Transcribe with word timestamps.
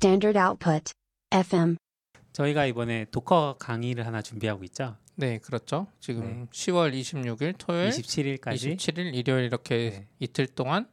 Standard 0.00 0.38
output. 0.38 0.92
FM. 1.32 1.76
저희가 2.32 2.66
이번에 2.66 3.06
Docker 3.10 3.56
강의를 3.58 4.06
하나 4.06 4.22
준비하고 4.22 4.62
있죠. 4.64 4.94
네, 5.16 5.38
그렇죠. 5.38 5.88
지금 5.98 6.22
네. 6.22 6.46
10월 6.52 6.92
26일 6.94 7.54
토요일, 7.58 7.90
27일까지. 7.90 8.76
27일 8.76 9.12
일요일 9.12 9.46
이렇게 9.46 9.90
네. 9.90 10.06
이틀 10.20 10.46
동안 10.46 10.86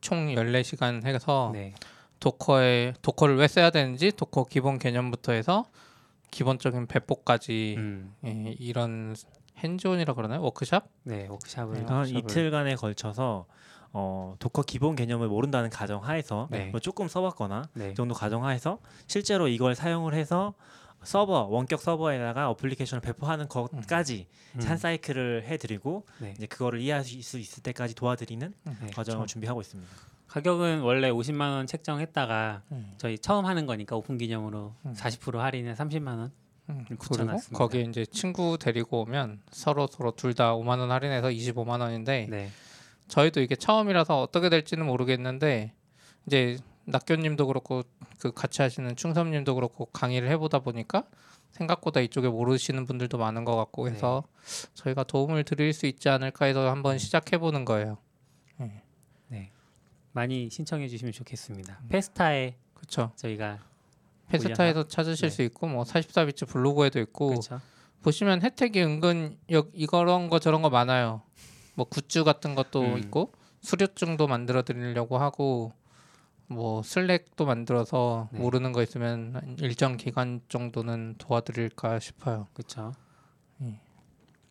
총 0.00 0.28
14시간 0.34 1.04
해서 1.04 1.50
네. 1.52 1.74
Docker에 2.20 2.94
Docker를 3.02 3.36
왜 3.36 3.48
써야 3.48 3.68
되는지 3.68 4.12
Docker 4.12 4.44
기본 4.44 4.78
개념부터 4.78 5.32
해서 5.32 5.66
기본적인 6.30 6.86
배포까지 6.86 7.74
음. 7.76 8.14
예, 8.24 8.56
이런 8.58 9.14
hands-on이라 9.58 10.14
그러나요? 10.14 10.40
워크샵? 10.40 10.88
네, 11.04 11.26
워크샵을 11.28 11.76
한 11.90 12.04
워크샵을- 12.06 12.16
이틀간에 12.16 12.76
걸쳐서 12.76 13.44
어, 14.00 14.36
Docker 14.38 14.62
기본 14.62 14.94
개념을 14.94 15.26
모른다는 15.26 15.70
가정하에서 15.70 16.46
네. 16.52 16.66
뭐 16.66 16.78
조금 16.78 17.08
써봤거나 17.08 17.68
네. 17.74 17.90
이 17.90 17.94
정도 17.96 18.14
가정하에서 18.14 18.78
실제로 19.08 19.48
이걸 19.48 19.74
사용을 19.74 20.14
해서 20.14 20.54
서버 21.02 21.46
원격 21.50 21.80
서버에다가 21.80 22.48
어플리케이션을 22.50 23.00
배포하는 23.00 23.48
것까지 23.48 24.26
음. 24.54 24.60
한 24.62 24.76
사이클을 24.76 25.44
해드리고 25.46 26.06
네. 26.20 26.34
이제 26.36 26.46
그거를 26.46 26.80
이해하실 26.80 27.24
수 27.24 27.38
있을 27.40 27.62
때까지 27.64 27.96
도와드리는 27.96 28.54
네. 28.64 28.90
과정을 28.94 29.26
준비하고 29.26 29.60
있습니다. 29.62 29.90
가격은 30.28 30.80
원래 30.82 31.10
50만 31.10 31.40
원 31.50 31.66
책정했다가 31.66 32.62
음. 32.70 32.92
저희 32.98 33.18
처음 33.18 33.46
하는 33.46 33.66
거니까 33.66 33.96
오픈 33.96 34.16
기념으로 34.16 34.74
음. 34.86 34.94
40% 34.96 35.38
할인해 35.38 35.74
30만 35.74 36.06
원. 36.18 36.30
음, 36.70 36.84
그리고 36.86 37.02
붙여놨습니다. 37.04 37.58
거기에 37.58 37.82
이제 37.82 38.04
친구 38.06 38.58
데리고 38.58 39.00
오면 39.00 39.40
서로 39.50 39.86
서로 39.88 40.10
둘 40.12 40.34
다 40.34 40.54
5만 40.54 40.78
원 40.78 40.90
할인해서 40.92 41.28
25만 41.30 41.80
원인데 41.80 42.26
네. 42.30 42.50
저희도 43.08 43.40
이게 43.40 43.56
처음이라서 43.56 44.20
어떻게 44.20 44.48
될지는 44.48 44.86
모르겠는데 44.86 45.72
이제 46.26 46.58
낙교님도 46.84 47.46
그렇고 47.46 47.82
그 48.18 48.32
같이 48.32 48.62
하시는 48.62 48.94
충섭님도 48.96 49.54
그렇고 49.54 49.86
강의를 49.86 50.30
해보다 50.30 50.60
보니까 50.60 51.04
생각보다 51.50 52.00
이쪽에 52.00 52.28
모르시는 52.28 52.86
분들도 52.86 53.18
많은 53.18 53.44
것 53.44 53.56
같고 53.56 53.88
해서 53.88 54.24
저희가 54.74 55.04
도움을 55.04 55.44
드릴 55.44 55.72
수 55.72 55.86
있지 55.86 56.08
않을까 56.08 56.44
해서 56.44 56.70
한번 56.70 56.98
시작해 56.98 57.38
보는 57.38 57.64
거예요. 57.64 57.98
네. 59.28 59.50
많이 60.12 60.50
신청해 60.50 60.88
주시면 60.88 61.12
좋겠습니다. 61.12 61.80
페스타에 61.88 62.56
그렇죠. 62.74 63.12
저희가 63.16 63.60
페스타에서 64.28 64.88
찾으실 64.88 65.30
네. 65.30 65.34
수 65.34 65.42
있고 65.42 65.66
뭐 65.66 65.84
44비치 65.84 66.48
블로그에도 66.48 67.00
있고 67.00 67.28
그렇죠. 67.28 67.60
보시면 68.02 68.42
혜택이 68.42 68.82
은근 68.82 69.38
여, 69.52 69.66
이런 69.72 70.28
거 70.28 70.38
저런 70.38 70.62
거 70.62 70.70
많아요. 70.70 71.22
뭐 71.78 71.86
굿즈 71.88 72.24
같은 72.24 72.56
것도 72.56 72.80
음. 72.82 72.98
있고 72.98 73.32
수료증도 73.60 74.26
만들어 74.26 74.62
드리려고 74.62 75.16
하고 75.18 75.70
뭐 76.48 76.82
슬랙도 76.82 77.46
만들어서 77.46 78.28
네. 78.32 78.40
모르는 78.40 78.72
거 78.72 78.82
있으면 78.82 79.36
한 79.36 79.56
일정 79.60 79.96
기간 79.96 80.40
정도는 80.48 81.14
도와드릴까 81.18 82.00
싶어요. 82.00 82.48
그렇죠. 82.52 82.94
음. 83.60 83.78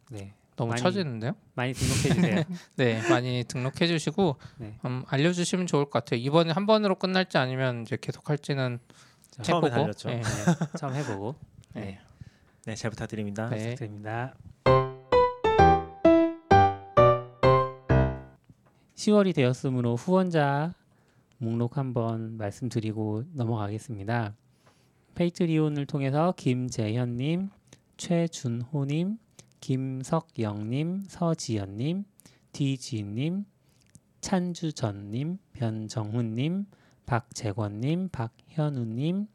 네. 0.10 0.34
너무 0.56 0.70
많이- 0.70 0.82
처지는데요? 0.82 1.34
많이 1.54 1.74
등록해 1.74 2.14
주세요. 2.16 2.44
네, 2.78 3.10
많이 3.10 3.44
등록해 3.46 3.88
주시고 3.88 4.38
네. 4.60 4.80
음, 4.86 5.04
알려주시면 5.08 5.68
좋을 5.68 5.84
것 5.86 5.92
같아요. 5.92 6.22
이번에 6.22 6.54
한 6.54 6.66
번으로 6.66 6.96
끝날지 6.96 7.38
아니면 7.38 7.82
이제 7.82 7.98
계속 8.00 8.30
할지는 8.30 8.80
처음에 9.42 9.68
해보고. 9.68 9.82
달렸죠. 9.82 10.10
네. 10.10 10.22
처음 10.80 10.96
해보고 10.96 11.36
네. 11.74 11.82
네. 11.82 12.00
네, 12.68 12.76
잘 12.76 12.90
부탁드립니다. 12.90 13.50
네. 13.50 13.58
부탁드립니다. 13.76 14.34
10월이 18.98 19.36
되었으므로 19.36 19.96
후원자 19.96 20.74
목록 21.38 21.78
한번 21.78 22.36
말씀드리고 22.36 23.26
넘어가겠습니다. 23.34 24.34
페이트리온을 25.14 25.86
통해서 25.86 26.34
김재현님, 26.36 27.52
최준호님, 27.98 29.20
김석영님, 29.62 31.04
서지연님, 31.08 32.06
디지님, 32.52 33.46
찬주전님, 34.22 35.38
변정훈님, 35.54 36.66
박재권님, 37.06 38.10
박현우님, 38.10 39.28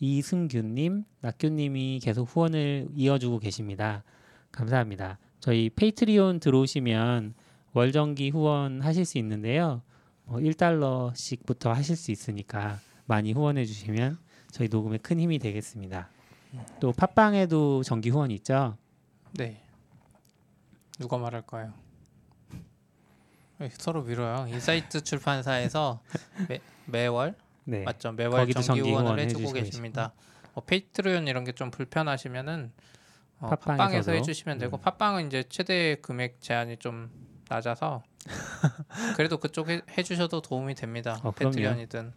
이승규님, 0.00 1.04
낙규님이 1.20 2.00
계속 2.02 2.24
후원을 2.24 2.88
이어주고 2.92 3.38
계십니다. 3.38 4.02
감사합니다. 4.50 5.20
저희 5.38 5.70
페이트리온 5.70 6.40
들어오시면 6.40 7.34
월정기 7.76 8.30
후원 8.30 8.80
하실 8.80 9.04
수 9.04 9.18
있는데요. 9.18 9.82
뭐 10.24 10.38
1달러씩부터 10.38 11.68
하실 11.74 11.94
수 11.94 12.10
있으니까 12.10 12.78
많이 13.04 13.32
후원해 13.34 13.66
주시면 13.66 14.16
저희 14.50 14.68
녹음에 14.68 14.96
큰 14.96 15.20
힘이 15.20 15.38
되겠습니다. 15.38 16.08
또 16.80 16.92
팟빵에도 16.92 17.82
정기 17.82 18.08
후원 18.08 18.30
있죠. 18.30 18.78
네. 19.34 19.62
누가 20.98 21.18
말할까요? 21.18 21.74
네, 23.58 23.68
서로 23.76 24.02
밀어요. 24.04 24.48
인사이트 24.48 25.02
출판사에서 25.02 26.00
매, 26.48 26.60
매월 26.86 27.34
네. 27.64 27.82
맞죠? 27.82 28.12
매월 28.12 28.50
정기 28.50 28.62
정기 28.62 28.80
후원을 28.88 29.04
후원 29.06 29.18
해주고 29.18 29.52
계십니다. 29.52 30.14
뭐 30.54 30.64
Patreon 30.64 31.28
이런 31.28 31.44
게 31.44 31.52
좀 31.52 31.70
불편하시면은 31.70 32.72
어. 33.40 33.50
팟빵에서 33.50 34.12
해주시면 34.12 34.56
되고 34.56 34.78
음. 34.78 34.80
팟빵은 34.80 35.26
이제 35.26 35.44
최대 35.50 35.96
금액 35.96 36.40
제한이 36.40 36.78
좀 36.78 37.25
낮아서 37.48 38.02
그래도 39.16 39.38
그쪽에 39.38 39.82
해주셔도 39.96 40.40
도움이 40.42 40.74
됩니다. 40.74 41.18
어, 41.22 41.30
그럼요. 41.30 41.54
Patreon이든 41.54 42.12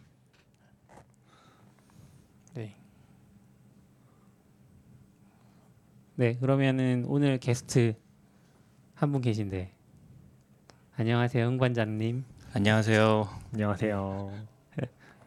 네. 2.55 2.75
네, 6.15 6.33
그러면은 6.35 7.05
오늘 7.07 7.37
게스트 7.37 7.95
한 8.95 9.11
분 9.11 9.21
계신데 9.21 9.71
안녕하세요, 10.97 11.47
응관장님. 11.47 12.25
안녕하세요. 12.53 13.29
안녕하세요. 13.53 14.33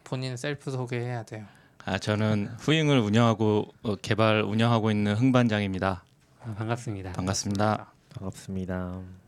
본인 0.03 0.37
셀프 0.37 0.69
소개해야 0.69 1.23
돼요. 1.23 1.45
아, 1.85 1.97
저는 1.97 2.49
후잉을 2.59 2.99
운영하고 2.99 3.73
어, 3.81 3.95
개발 3.95 4.41
운영하고 4.43 4.91
있는 4.91 5.15
흥반장입니다. 5.15 6.03
아, 6.41 6.53
반갑습니다. 6.53 7.13
반갑습니다. 7.13 7.91
반갑습니다. 8.13 9.22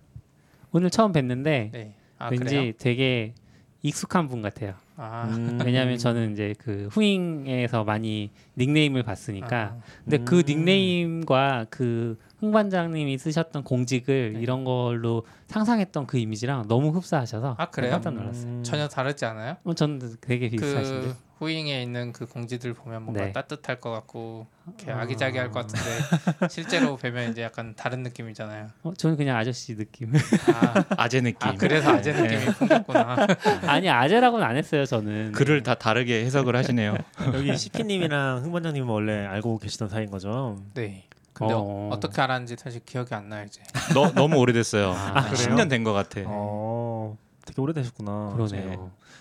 오늘 0.76 0.90
처음 0.90 1.14
뵀는데 1.14 1.72
네. 1.72 1.96
아 2.18 2.28
왠지 2.28 2.44
그래요? 2.44 2.72
되게 2.78 3.34
익숙한 3.82 4.28
분 4.28 4.42
같아요. 4.42 4.74
아, 4.98 5.26
음. 5.30 5.58
왜냐하면 5.64 5.98
저는 5.98 6.34
이제 6.34 6.54
그 6.58 6.90
후잉에서 6.92 7.86
많이 7.86 8.30
닉네임을 8.58 9.04
봤으니까. 9.04 9.58
아, 9.58 9.82
근데 10.04 10.18
그 10.26 10.40
음. 10.40 10.44
닉네임과 10.46 11.68
그 11.70 12.18
흥반장님이 12.40 13.18
쓰셨던 13.18 13.64
공직을 13.64 14.34
네. 14.34 14.40
이런 14.42 14.66
걸로 14.66 15.26
상상했던 15.48 16.08
그 16.08 16.18
이미지랑 16.18 16.68
너무 16.68 16.90
흡사하셔서 16.90 17.56
아, 17.58 17.70
그래요? 17.70 17.92
깜짝 17.92 18.14
놀랐어요. 18.14 18.52
음. 18.52 18.64
전혀 18.64 18.90
다르지 18.90 19.24
않아요? 19.24 19.56
어, 19.64 19.74
저는 19.74 20.18
되게 20.20 20.50
비슷하신데. 20.50 21.08
그 21.08 21.16
후잉에 21.40 21.82
있는 21.84 22.14
그 22.14 22.26
공지들 22.26 22.74
보면 22.74 23.04
뭔가 23.04 23.26
네. 23.26 23.32
따뜻할 23.34 23.82
것 23.82 23.92
같고 23.92 24.48
이렇게 24.68 24.92
아. 24.92 25.02
아기자기할 25.02 25.52
것 25.52 25.68
같은데 25.68 26.48
실제로 26.50 26.96
뵈면 26.96 27.32
이제 27.32 27.42
약간 27.42 27.74
다른 27.76 28.04
느낌이잖아요. 28.04 28.70
어, 28.84 28.94
저는 28.94 29.18
그냥 29.18 29.36
아저씨 29.38 29.76
느낌. 29.76 30.14
아, 30.16 30.84
아재 30.98 31.20
느낌. 31.22 31.38
아 31.50 31.54
그래서 31.58 31.92
아재 31.92 32.14
네. 32.14 32.22
느낌이 32.38 32.54
풍겼구나. 32.54 33.28
아니 33.68 33.90
아재라고는 33.90 34.46
안 34.46 34.56
했어요 34.56 34.86
저는. 34.86 35.34
글을 35.34 35.64
다 35.64 35.76
다르게 35.76 36.24
해석을 36.26 36.56
하시네요. 36.56 36.96
여기 37.34 37.58
CP님이랑 37.58 38.44
흥반장님은 38.46 38.88
원래 38.88 39.26
알고 39.26 39.58
계시던 39.60 39.90
사이인 39.90 40.10
거죠? 40.12 40.58
네. 40.74 41.04
근데 41.34 41.54
어. 41.54 41.58
어. 41.58 41.90
어 41.92 42.00
떻게 42.00 42.22
알았는지 42.22 42.56
사실 42.58 42.80
기억이 42.86 43.14
안 43.14 43.28
나요 43.28 43.44
이제. 43.46 43.62
너, 43.94 44.10
너무 44.14 44.38
오래됐어요. 44.38 44.90
아, 44.92 44.94
한 44.94 45.34
그래요? 45.34 45.50
10년 45.58 45.70
된 45.70 45.84
것 45.84 45.92
같아. 45.92 46.22
어, 46.28 47.18
되게 47.46 47.62
오래되셨구나. 47.62 48.32
그러네요. 48.38 48.70
네. 48.70 48.78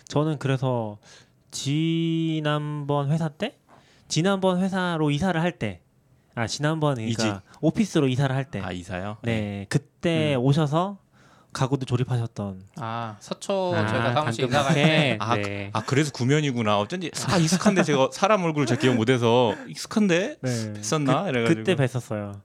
저는 0.07 0.39
그래서 0.39 0.99
지난번 1.55 3.11
회사 3.13 3.29
때, 3.29 3.57
지난번 4.09 4.61
회사로 4.61 5.11
이사를 5.13 5.41
할 5.41 5.53
때, 5.59 5.81
아 6.35 6.49
지난번 6.49 6.97
그러니까 6.97 7.25
이직. 7.25 7.35
오피스로 7.61 8.09
이사를 8.09 8.35
할 8.35 8.45
때, 8.51 8.61
아 8.61 8.73
이사요? 8.73 9.19
네 9.23 9.67
그때 9.69 10.35
음. 10.35 10.41
오셔서 10.43 10.99
가구도 11.53 11.87
조립하셨던. 11.87 12.65
아 12.77 13.17
서초 13.21 13.73
아, 13.77 13.87
저희가 13.87 14.13
사무실 14.13 14.49
당근 14.51 14.59
이사 14.59 14.63
갈 14.65 14.75
때. 14.75 15.17
아, 15.21 15.37
네. 15.37 15.71
아 15.73 15.83
그래서 15.85 16.11
구면이구나. 16.11 16.79
어쩐지 16.81 17.13
아 17.29 17.37
익숙한데 17.39 17.85
제가 17.85 18.09
사람 18.13 18.43
얼굴을 18.43 18.67
잘 18.67 18.77
기억 18.79 18.97
못해서 18.97 19.55
익숙한데 19.69 20.37
네. 20.41 20.73
뵀었나 20.73 21.29
이래가지고. 21.29 21.61
그때 21.61 21.77
뵀었어요. 21.77 22.41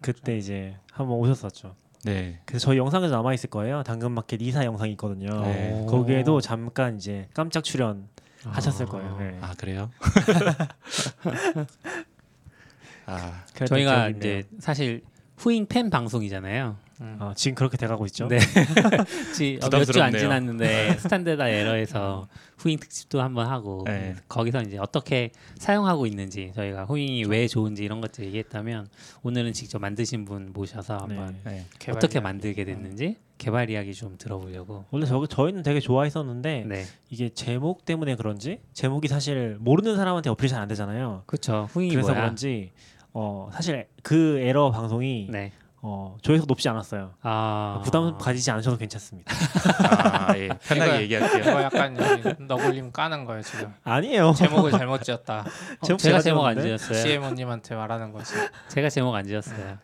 그때 0.00 0.38
이제 0.38 0.76
한번 0.92 1.16
오셨었죠. 1.18 1.74
네. 2.04 2.38
그래서 2.46 2.66
저희 2.66 2.78
영상에도 2.78 3.12
남아 3.12 3.34
있을 3.34 3.50
거예요. 3.50 3.82
당근마켓 3.82 4.40
이사 4.40 4.64
영상이 4.64 4.92
있거든요. 4.92 5.40
네. 5.40 5.84
거기에도 5.88 6.40
잠깐 6.40 6.96
이제 6.96 7.28
깜짝 7.34 7.64
출연 7.64 8.08
하셨을 8.50 8.86
아. 8.86 8.88
거예요. 8.88 9.16
네. 9.18 9.38
아 9.40 9.54
그래요? 9.54 9.90
아 13.06 13.44
저희가. 13.66 14.08
이제 14.10 14.44
사실 14.58 15.02
후잉 15.36 15.66
팬 15.66 15.90
방송이잖아요. 15.90 16.76
음. 17.00 17.16
어, 17.20 17.32
지금 17.36 17.54
그렇게 17.54 17.76
돼가고 17.76 18.06
있죠. 18.06 18.26
네. 18.28 18.38
몇주 19.70 20.02
안. 20.02 20.12
지났는데 20.12 20.96
스탠드다 20.98 21.48
에러에서 21.48 22.28
후잉 22.58 22.78
특집도 22.78 23.20
한번 23.20 23.46
하고 23.48 23.84
네. 23.86 24.14
거기서 24.28 24.62
이제 24.62 24.78
어떻게 24.78 25.30
사용하고 25.58 26.06
있는지 26.06 26.52
저희가 26.54 26.84
후잉이 26.84 27.24
왜 27.24 27.46
좋은지 27.48 27.84
이런 27.84 28.00
것들 28.00 28.24
얘기했다면 28.26 28.88
오늘은 29.22 29.52
직접 29.52 29.78
만드신 29.78 30.24
분 30.24 30.52
모셔서 30.52 30.96
한번 30.96 31.36
네. 31.44 31.64
네. 31.78 31.92
어떻게 31.92 32.14
이야기. 32.18 32.20
만들게 32.24 32.64
됐는지 32.64 33.16
개발 33.38 33.68
이야기 33.68 33.92
좀 33.92 34.16
들어보려고. 34.16 34.86
원래 34.90 35.04
저 35.04 35.26
저희는 35.26 35.62
되게 35.62 35.78
좋아했었는데 35.80 36.64
네, 36.66 36.84
이게 37.10 37.28
제목 37.28 37.84
때문에 37.84 38.14
그런지 38.16 38.60
제목이 38.72 39.08
사실 39.08 39.56
모르는 39.60 39.96
사람한테 39.96 40.30
어플이 40.30 40.48
잘 40.48 40.56
안 40.56 40.68
되잖아요. 40.68 41.22
그렇죠. 41.26 41.68
후잉이 41.70 41.90
그래서 41.92 42.12
뭐야? 42.12 42.22
그런지 42.22 42.70
어 43.12 43.50
사실 43.52 43.86
그 44.02 44.38
에러 44.40 44.70
방송이 44.70 45.28
네. 45.30 45.52
어 45.88 46.16
조회수 46.20 46.46
높지 46.48 46.68
않았어요. 46.68 47.12
아 47.22 47.80
부담 47.84 48.18
가지지 48.18 48.50
않으셔도 48.50 48.76
괜찮습니다. 48.76 49.32
아, 49.78 50.36
예. 50.36 50.48
편하게 50.66 50.90
이거- 50.90 51.00
얘기할게요. 51.02 51.40
이거 51.42 51.62
약간 51.62 51.96
너굴림 52.40 52.90
까는 52.90 53.24
거예요 53.24 53.40
지금. 53.42 53.72
아니에요. 53.84 54.32
제목을 54.34 54.72
잘못 54.76 55.04
지었다. 55.04 55.44
어, 55.80 55.86
제목 55.86 55.98
제가 55.98 56.20
제목 56.20 56.44
안? 56.44 56.60
지었어요. 56.60 56.98
CMO님한테 57.00 57.76
말하는 57.76 58.10
거지. 58.10 58.34
제가 58.68 58.90
제목 58.90 59.14
안 59.14 59.24
지었어요. 59.24 59.78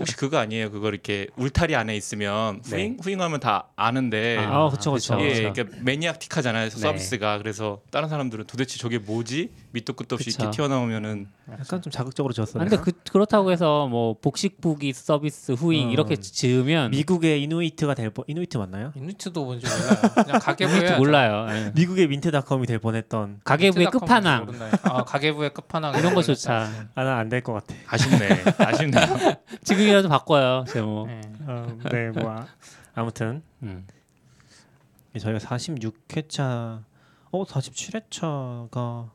혹시 0.00 0.16
그거 0.16 0.38
아니에요? 0.38 0.70
그거 0.70 0.88
이렇게 0.88 1.28
울타리 1.36 1.76
안에 1.76 1.94
있으면 1.96 2.62
네. 2.62 2.70
후잉 2.76 2.96
후잉하면 3.02 3.40
다 3.40 3.68
아는데 3.76 4.38
아, 4.38 4.68
그쵸, 4.70 4.92
그쵸. 4.92 5.16
그쵸, 5.16 5.24
예. 5.26 5.50
그러니까 5.50 5.76
매니악틱하잖아요 5.82 6.68
네. 6.70 6.76
서비스가 6.76 7.38
그래서 7.38 7.80
다른 7.90 8.08
사람들은 8.08 8.46
도대체 8.46 8.78
저게 8.78 8.98
뭐지 8.98 9.50
밑도 9.72 9.92
끝도 9.92 10.14
없이 10.16 10.30
그쵸. 10.30 10.42
이렇게 10.42 10.56
튀어나오면은 10.56 11.28
약간 11.52 11.82
좀 11.82 11.90
자극적으로 11.90 12.32
지었어요. 12.32 12.62
아, 12.62 12.64
근데 12.64 12.76
그, 12.82 12.92
그렇다고 13.10 13.50
해서 13.52 13.86
뭐 13.88 14.16
복식부기 14.20 14.92
서비스 14.92 15.52
후잉 15.52 15.88
어. 15.88 15.90
이렇게 15.92 16.16
지으면 16.16 16.90
미국의 16.92 17.42
이누이트가 17.42 17.94
될 17.94 18.10
뻔, 18.10 18.24
이누이트 18.28 18.56
맞나요? 18.56 18.92
이누트도 18.96 19.44
뭔지 19.44 19.66
몰라요. 19.66 20.12
그냥 20.14 20.38
가계부 20.40 20.70
이누이트 20.70 20.86
해야죠. 20.86 20.98
몰라요. 20.98 21.46
예. 21.50 21.72
미국의 21.74 22.06
민트닷컴이 22.08 22.66
될 22.66 22.78
뻔했던 22.78 23.40
가계부의 23.44 23.86
끝판왕. 23.90 24.46
아 24.82 25.04
가계부의 25.04 25.52
끝판왕 25.54 25.92
이런 25.98 26.14
거 26.14 26.20
모르겠다. 26.20 26.34
좋자. 26.34 26.88
아난 26.94 27.18
안 27.18 27.28
될 27.28 27.40
것 27.42 27.52
같아. 27.54 27.74
아쉽네 27.88 28.28
아쉽네요 28.58 29.00
지금 29.64 29.88
이라도 29.90 30.08
바꿔요 30.08 30.64
제목. 30.68 31.06
네. 31.06 31.20
어, 31.46 31.66
네, 31.90 32.10
뭐 32.10 32.30
아- 32.30 32.46
아무튼 32.94 33.42
음. 33.62 33.86
저희가 35.18 35.38
46회차, 35.38 36.82
어 37.32 37.44
47회차가 37.44 39.10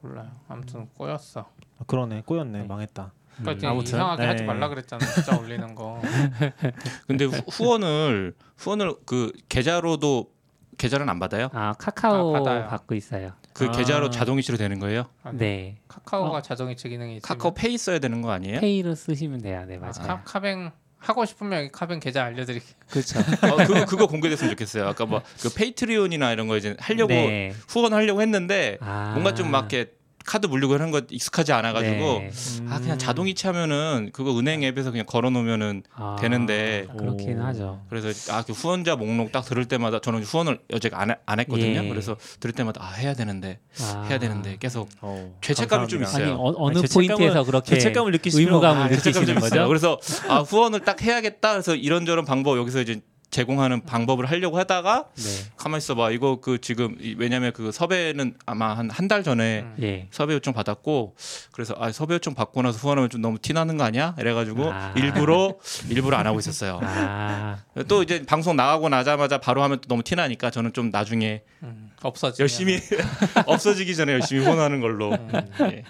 몰라요. 0.00 0.30
아무튼 0.48 0.88
꼬였어. 0.94 1.48
아, 1.78 1.84
그러네 1.86 2.22
꼬였네 2.26 2.60
네. 2.60 2.64
망했다. 2.66 3.12
그러니까 3.38 3.70
아무튼, 3.70 3.94
이상하게 3.94 4.26
하지 4.26 4.42
네. 4.42 4.46
말라 4.46 4.68
그랬잖아. 4.68 5.04
진짜 5.06 5.38
올리는 5.38 5.74
거. 5.74 6.00
근데 7.06 7.24
후, 7.24 7.36
후원을 7.50 8.34
후원을 8.56 8.94
그 9.06 9.32
계좌로도 9.48 10.30
계좌는 10.76 11.08
안 11.08 11.18
받아요? 11.18 11.48
아 11.52 11.72
카카오 11.74 12.34
아, 12.36 12.38
받아요. 12.40 12.66
받고 12.68 12.94
있어요. 12.94 13.32
그 13.54 13.66
아. 13.66 13.70
계좌로 13.72 14.10
자동 14.10 14.38
이체로 14.38 14.56
되는 14.58 14.78
거예요? 14.78 15.06
아, 15.22 15.32
네. 15.32 15.76
카카오가 15.88 16.40
자동 16.42 16.70
이체 16.70 16.88
기능이 16.88 17.16
있으면 17.16 17.22
카카오 17.22 17.54
페이 17.54 17.76
써야 17.78 17.98
되는 17.98 18.22
거 18.22 18.30
아니에요? 18.30 18.60
페이로 18.60 18.94
쓰시면 18.94 19.42
돼요. 19.42 19.64
네 19.68 19.76
아, 19.76 19.80
맞아요. 19.80 20.06
카, 20.06 20.22
카뱅 20.24 20.70
하고 20.98 21.24
싶으면 21.24 21.58
여기 21.58 21.72
카뱅 21.72 21.98
계좌 22.00 22.24
알려드릴게요. 22.24 22.74
그렇죠. 22.88 23.18
어, 23.18 23.56
그거 23.66 23.84
그거 23.84 24.06
공개됐으면 24.06 24.50
좋겠어요. 24.52 24.86
아까 24.86 25.04
뭐그 25.04 25.52
Patreon이나 25.54 26.32
이런 26.32 26.46
거 26.46 26.56
이제 26.56 26.76
하려고 26.78 27.08
네. 27.12 27.52
후원하려고 27.68 28.22
했는데 28.22 28.78
아. 28.80 29.10
뭔가 29.12 29.34
좀 29.34 29.50
막 29.50 29.72
이렇게 29.72 29.92
카드 30.24 30.46
물리고 30.46 30.74
하는 30.74 30.90
거 30.90 31.02
익숙하지 31.10 31.52
않아 31.52 31.72
가지고 31.72 32.20
네. 32.20 32.30
아 32.68 32.78
그냥 32.80 32.98
자동 32.98 33.28
이체하면은 33.28 34.10
그거 34.12 34.38
은행 34.38 34.62
앱에서 34.62 34.90
그냥 34.90 35.06
걸어 35.06 35.30
놓으면은 35.30 35.82
아, 35.94 36.16
되는데. 36.20 36.86
그렇긴 36.98 37.40
오. 37.40 37.44
하죠. 37.44 37.80
그래서 37.88 38.32
아 38.32 38.42
그 38.42 38.52
후원자 38.52 38.96
목록 38.96 39.32
딱 39.32 39.44
들을 39.44 39.64
때마다 39.66 40.00
저는 40.00 40.22
후원을 40.22 40.58
여직 40.72 40.94
안, 40.94 41.10
해- 41.10 41.16
안 41.26 41.40
했거든요. 41.40 41.84
예. 41.84 41.88
그래서 41.88 42.16
들을 42.40 42.52
때마다 42.52 42.82
아 42.84 42.92
해야 42.92 43.14
되는데 43.14 43.60
아. 43.80 44.06
해야 44.08 44.18
되는데 44.18 44.56
계속 44.58 44.88
어, 45.00 45.34
죄책감이 45.40 45.88
좀 45.88 46.00
감사합니다. 46.00 46.32
있어요. 46.34 46.46
아니 46.48 46.56
어, 46.56 46.64
어느 46.64 46.78
아니, 46.78 46.86
죄책감을- 46.86 46.94
포인트에서 46.94 47.44
그렇게 47.44 47.74
죄책감을 47.76 48.12
필요가 48.18 48.38
의무감을 48.40 48.82
아, 48.82 48.88
좀 48.88 48.96
느끼시는. 48.96 49.40
거죠? 49.40 49.68
그래서 49.68 49.98
아 50.28 50.38
후원을 50.40 50.80
딱 50.80 51.00
해야겠다. 51.02 51.52
그래서 51.52 51.74
이런저런 51.74 52.24
방법 52.24 52.58
여기서 52.58 52.80
이제 52.80 53.00
제공하는 53.36 53.80
방법을 53.86 54.26
하려고 54.26 54.58
하다가 54.58 55.06
네. 55.16 55.22
가만 55.56 55.78
있어봐 55.78 56.10
이거 56.10 56.38
그 56.40 56.60
지금 56.60 56.96
이- 57.00 57.16
왜냐면 57.18 57.52
그 57.54 57.72
섭외는 57.72 58.34
아마 58.46 58.74
한 58.76 58.90
한 58.90 59.08
달 59.08 59.24
전에 59.24 59.60
음. 59.62 59.76
예. 59.82 60.06
섭외 60.10 60.34
요청 60.34 60.52
받았고 60.52 61.16
그래서 61.50 61.74
아 61.78 61.90
섭외 61.90 62.14
요청 62.16 62.34
받고 62.34 62.60
나서 62.62 62.78
후원하면 62.78 63.08
좀 63.10 63.22
너무 63.22 63.38
티 63.38 63.54
나는 63.54 63.78
거 63.78 63.84
아니야? 63.84 64.14
이래가지고 64.18 64.70
아. 64.70 64.92
일부러 64.96 65.54
일부러 65.88 66.18
안 66.18 66.26
하고 66.26 66.38
있었어요. 66.38 66.78
아. 66.82 67.56
또 67.88 68.02
이제 68.02 68.22
방송 68.26 68.54
나가고 68.54 68.90
나자마자 68.90 69.38
바로 69.38 69.62
하면 69.62 69.80
또 69.80 69.88
너무 69.88 70.02
티 70.02 70.14
나니까 70.14 70.50
저는 70.50 70.74
좀 70.74 70.90
나중에 70.90 71.42
음, 71.62 71.90
없어지. 72.02 72.42
열심히 72.42 72.78
없어지기 73.46 73.96
전에 73.96 74.12
열심히 74.12 74.44
후원하는 74.44 74.80
걸로. 74.82 75.16
예. 75.62 75.84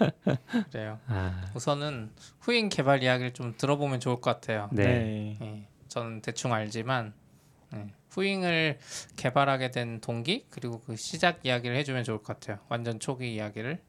그래요. 0.71 0.97
아. 1.07 1.41
우선은 1.55 2.11
후임 2.39 2.69
개발 2.69 3.03
이야기를 3.03 3.33
좀 3.33 3.53
들어보면 3.57 3.99
좋을 3.99 4.21
것 4.21 4.31
같아요. 4.31 4.69
네. 4.71 4.83
네. 4.85 5.37
예, 5.41 5.67
저는 5.89 6.21
대충 6.21 6.53
알지만 6.53 7.13
예, 7.75 7.87
후잉을 8.11 8.77
개발하게 9.15 9.71
된 9.71 9.99
동기 10.01 10.45
그리고 10.49 10.79
그 10.81 10.95
시작 10.95 11.39
이야기를 11.43 11.75
해주면 11.77 12.03
좋을 12.03 12.19
것 12.19 12.39
같아요. 12.39 12.59
완전 12.69 12.99
초기 12.99 13.33
이야기를. 13.35 13.79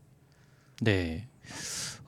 네. 0.83 1.27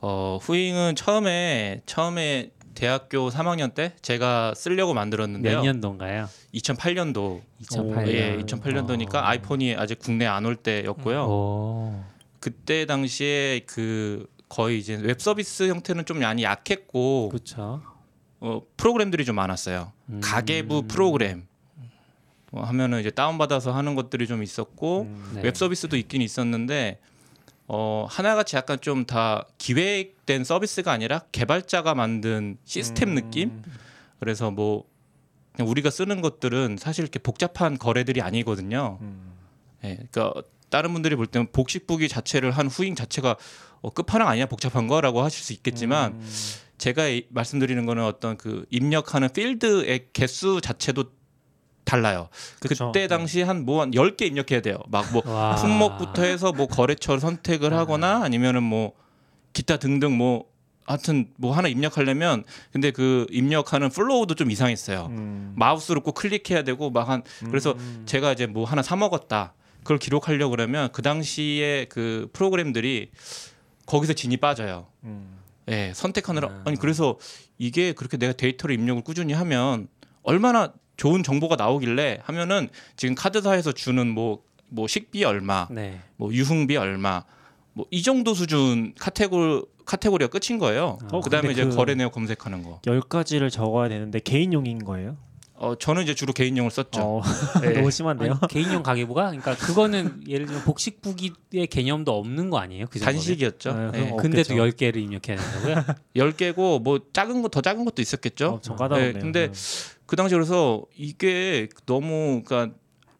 어 0.01 0.37
후잉은 0.41 0.95
처음에 0.95 1.81
처음에 1.85 2.51
대학교 2.75 3.29
3학년 3.29 3.73
때 3.73 3.93
제가 4.03 4.53
쓰려고 4.55 4.93
만들었는데요. 4.93 5.57
몇 5.57 5.63
년도인가요? 5.63 6.29
2008년도 6.53 7.41
2008년. 7.63 8.07
예, 8.09 8.37
2008년도니까 8.37 9.15
어. 9.15 9.19
아이폰이 9.19 9.75
아직 9.75 9.97
국내 9.99 10.25
안 10.27 10.45
올 10.45 10.55
때였고요. 10.55 11.23
오. 11.25 12.03
그때 12.39 12.85
당시에 12.85 13.61
그 13.65 14.27
거의 14.47 14.77
이제 14.79 14.95
웹 14.95 15.19
서비스 15.19 15.67
형태는 15.67 16.05
좀 16.05 16.19
많이 16.19 16.43
약했고 16.43 17.29
그렇죠. 17.29 17.81
어, 18.39 18.61
프로그램들이 18.77 19.25
좀 19.25 19.35
많았어요. 19.35 19.91
음. 20.09 20.21
가계부 20.23 20.83
프로그램 20.87 21.37
뭐 21.39 21.46
하면은 22.51 22.99
이제 22.99 23.09
다운 23.11 23.37
받아서 23.37 23.71
하는 23.73 23.95
것들이 23.95 24.25
좀 24.27 24.41
있었고 24.43 25.01
음, 25.01 25.31
네. 25.35 25.41
웹 25.43 25.55
서비스도 25.55 25.97
있긴 25.97 26.21
있었는데 26.21 26.99
어, 27.67 28.07
하나같이 28.09 28.55
약간 28.55 28.79
좀 28.79 29.05
다 29.05 29.45
기획된 29.57 30.43
서비스가 30.45 30.91
아니라 30.91 31.19
개발자가 31.31 31.93
만든 31.95 32.57
시스템 32.63 33.09
음, 33.09 33.15
느낌. 33.15 33.61
그래서 34.19 34.51
뭐 34.51 34.85
그냥 35.53 35.69
우리가 35.69 35.89
쓰는 35.89 36.21
것들은 36.21 36.77
사실 36.79 37.03
이렇게 37.03 37.19
복잡한 37.19 37.77
거래들이 37.77 38.21
아니거든요. 38.21 38.97
음. 39.01 39.33
예, 39.83 39.97
그러니까 40.11 40.41
다른 40.69 40.93
분들이 40.93 41.15
볼 41.15 41.27
때는 41.27 41.47
복식부기 41.51 42.07
자체를 42.09 42.51
한 42.51 42.67
후잉 42.67 42.95
자체가 42.95 43.35
어, 43.81 43.89
끝판왕 43.91 44.27
아니야 44.27 44.45
복잡한 44.47 44.87
거라고 44.87 45.21
하실 45.21 45.43
수 45.43 45.53
있겠지만 45.53 46.13
음. 46.13 46.29
제가 46.77 47.07
이- 47.07 47.25
말씀드리는 47.29 47.85
거는 47.85 48.03
어떤 48.03 48.37
그 48.37 48.65
입력하는 48.69 49.29
필드의 49.33 50.07
개수 50.13 50.61
자체도 50.61 51.11
달라요. 51.87 52.27
그쵸. 52.59 52.91
그때 52.91 53.07
당시 53.07 53.41
한 53.41 53.65
뭐한 53.65 53.91
10개 53.91 54.23
입력해야 54.23 54.61
돼요. 54.61 54.77
막뭐 54.89 55.23
와. 55.25 55.55
품목부터 55.55 56.23
해서 56.23 56.51
뭐 56.51 56.67
거래처를 56.67 57.19
선택을 57.21 57.73
하거나 57.73 58.23
아니면은 58.23 58.61
뭐 58.61 58.91
기타 59.53 59.77
등등 59.77 60.17
뭐 60.17 60.45
하여튼 60.85 61.27
뭐 61.37 61.53
하나 61.55 61.67
입력하려면 61.67 62.43
근데 62.71 62.91
그 62.91 63.25
입력하는 63.29 63.89
flow도 63.89 64.35
좀 64.35 64.51
이상했어요. 64.51 65.07
음. 65.11 65.53
마우스로 65.55 66.01
꼭 66.01 66.13
클릭해야 66.13 66.63
되고 66.63 66.89
막 66.91 67.07
한 67.09 67.23
그래서 67.45 67.71
음. 67.77 68.03
제가 68.05 68.33
이제 68.33 68.45
뭐 68.47 68.65
하나 68.65 68.81
사 68.81 68.95
먹었다. 68.97 69.53
그걸 69.83 69.97
기록하려고 69.97 70.51
그러면 70.51 70.89
그 70.91 71.01
당시에 71.01 71.85
그 71.85 72.27
프로그램들이 72.33 73.11
거기서 73.85 74.11
진이 74.13 74.37
빠져요. 74.37 74.87
음. 75.05 75.37
예, 75.69 75.93
선택하느라 75.95 76.47
아. 76.49 76.61
아니 76.65 76.77
그래서 76.77 77.17
이게 77.57 77.93
그렇게 77.93 78.17
내가 78.17 78.33
데이터를 78.33 78.75
입력을 78.75 79.01
꾸준히 79.03 79.31
하면 79.33 79.87
얼마나 80.23 80.73
좋은 80.97 81.23
정보가 81.23 81.55
나오길래 81.55 82.19
하면은 82.23 82.69
지금 82.95 83.15
카드사에서 83.15 83.71
주는 83.71 84.07
뭐뭐 84.07 84.87
식비 84.87 85.23
얼마, 85.23 85.67
네. 85.71 85.99
뭐 86.17 86.33
유흥비 86.33 86.75
얼마, 86.77 87.23
뭐 87.73 87.85
이 87.91 88.01
정도 88.01 88.33
수준 88.33 88.93
카테고리 88.99 89.61
카테고리가 89.85 90.29
끝인 90.37 90.57
거예요. 90.59 90.97
어, 91.11 91.21
그다음에 91.21 91.51
이제 91.51 91.63
그- 91.63 91.75
거래 91.75 91.93
내역 91.95 92.11
검색하는 92.11 92.63
거. 92.63 92.81
열 92.87 92.99
가지를 92.99 93.49
적어야 93.49 93.87
되는데 93.87 94.19
개인용인 94.19 94.83
거예요? 94.83 95.15
어 95.59 95.75
저는 95.75 96.03
이제 96.03 96.13
주로 96.13 96.33
개인용을 96.33 96.69
썼죠. 96.69 97.01
어, 97.01 97.21
예. 97.63 97.69
너무 97.73 97.89
심한데요? 97.89 98.33
아니, 98.41 98.47
개인용 98.53 98.83
가계부가 98.83 99.31
그러니까 99.31 99.55
그거는 99.55 100.21
예를 100.29 100.45
들면 100.45 100.63
복식부기의 100.63 101.65
개념도 101.67 102.15
없는 102.15 102.49
거 102.51 102.59
아니에요? 102.59 102.85
그? 102.91 102.99
단식이었죠. 102.99 103.71
아, 103.71 103.91
예. 103.95 104.01
그럼 104.05 104.17
근데도 104.17 104.53
없겠죠. 104.53 104.55
10개를 104.55 104.97
입력해야 104.97 105.37
된다고요? 105.37 105.95
10개고 106.15 106.81
뭐 106.81 106.99
작은 107.11 107.41
거 107.41 107.47
더 107.49 107.61
작은 107.61 107.85
것도 107.85 108.01
있었겠죠. 108.03 108.49
엄청 108.53 108.75
까다롭네요. 108.75 109.13
네, 109.13 109.19
근데 109.19 109.51
그 110.05 110.15
당시 110.15 110.35
그래서 110.35 110.83
이게 110.95 111.67
너무 111.87 112.43
그러니까 112.45 112.75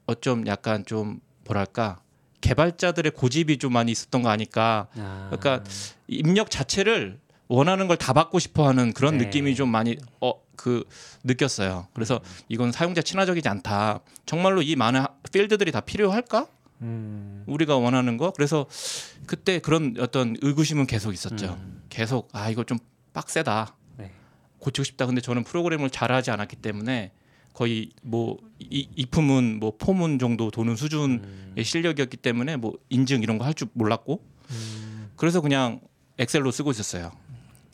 어쩜 0.06 0.46
약간 0.48 0.86
좀 0.86 1.20
뭐랄까 1.46 2.02
개발자들의 2.42 3.14
고집이 3.14 3.58
좀 3.58 3.74
많이 3.74 3.92
있었던 3.92 4.22
거 4.22 4.30
아니까 4.30 4.88
아. 4.96 5.28
그러니까 5.32 5.64
입력 6.08 6.52
자체를 6.52 7.20
원하는 7.48 7.88
걸 7.88 7.98
다 7.98 8.14
받고 8.14 8.40
싶어하는 8.40 8.94
그런 8.94 9.18
네. 9.18 9.26
느낌이 9.26 9.56
좀 9.56 9.70
많이 9.70 9.98
어 10.22 10.34
그 10.58 10.84
느꼈어요. 11.24 11.88
그래서 11.94 12.20
이건 12.50 12.72
사용자 12.72 13.04
친화적이지 13.04 13.48
않다. 13.48 14.00
정말로 14.26 14.64
이 14.64 14.76
많은 14.76 15.02
하- 15.02 15.08
필드들이 15.32 15.72
다 15.72 15.82
필요할까? 15.82 16.48
음. 16.82 17.44
우리가 17.46 17.78
원하는 17.78 18.18
거. 18.18 18.32
그래서 18.32 18.66
그때 19.28 19.60
그런 19.60 19.96
어떤 20.00 20.36
의구심은 20.42 20.88
계속 20.88 21.14
있었죠. 21.14 21.60
음. 21.62 21.84
계속 21.90 22.30
아 22.32 22.50
이거 22.50 22.64
좀 22.64 22.80
빡세다. 23.14 23.76
네. 23.98 24.12
고치고 24.58 24.84
싶다. 24.84 25.06
근데 25.06 25.22
저는 25.22 25.44
프로그램을 25.44 25.92
잘하지 25.92 26.32
않았기 26.32 26.56
때문에 26.56 27.12
거의 27.54 27.92
뭐 28.02 28.38
이, 28.58 28.90
이품은 28.96 29.60
뭐 29.60 29.74
포문 29.78 30.18
정도 30.18 30.50
도는 30.50 30.76
수준의 30.76 31.20
음. 31.20 31.56
실력이었기 31.64 32.18
때문에 32.18 32.56
뭐 32.56 32.74
인증 32.90 33.22
이런 33.22 33.38
거 33.38 33.46
할 33.46 33.54
줄 33.54 33.68
몰랐고 33.74 34.24
음. 34.50 35.12
그래서 35.16 35.40
그냥 35.42 35.82
엑셀로 36.18 36.50
쓰고 36.50 36.72
있었어요. 36.72 37.12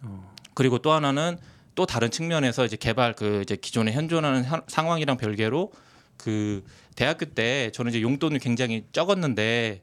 어. 0.04 0.34
그리고 0.54 0.78
또 0.80 0.92
하나는 0.92 1.38
또 1.76 1.86
다른 1.86 2.12
측면에서 2.12 2.66
이제 2.66 2.76
개발 2.78 3.14
그 3.14 3.42
이제 3.42 3.56
기존에 3.56 3.92
현존하는 3.92 4.44
현- 4.46 4.62
상황이랑 4.68 5.18
별개로 5.18 5.72
그 6.18 6.64
대학교 6.96 7.26
때 7.26 7.72
저는 7.74 7.90
이제 7.92 8.02
용돈이 8.02 8.38
굉장히 8.40 8.86
적었는데 8.92 9.82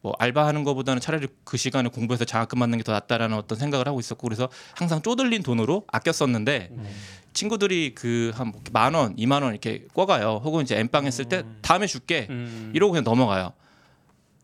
뭐 0.00 0.14
알바하는 0.18 0.64
것보다는 0.64 1.00
차라리 1.00 1.26
그 1.44 1.56
시간에 1.56 1.88
공부해서 1.90 2.24
장학금 2.24 2.58
받는 2.60 2.78
게 2.78 2.84
더 2.84 2.92
낫다라는 2.92 3.36
어떤 3.36 3.58
생각을 3.58 3.86
하고 3.88 3.98
있었고 4.00 4.26
그래서 4.26 4.48
항상 4.74 5.02
쪼들린 5.02 5.42
돈으로 5.42 5.84
아껴 5.88 6.12
썼는데 6.12 6.68
네. 6.70 6.90
친구들이 7.34 7.94
그 7.94 8.30
한 8.34 8.52
만 8.72 8.94
원, 8.94 9.14
이만 9.18 9.42
원 9.42 9.52
이렇게 9.52 9.84
꿔가요. 9.92 10.40
혹은 10.44 10.62
이제 10.62 10.78
엠빵 10.78 11.04
했을 11.04 11.24
때 11.26 11.44
다음에 11.62 11.86
줄게 11.86 12.26
음. 12.30 12.72
이러고 12.74 12.92
그냥 12.92 13.04
넘어가요. 13.04 13.52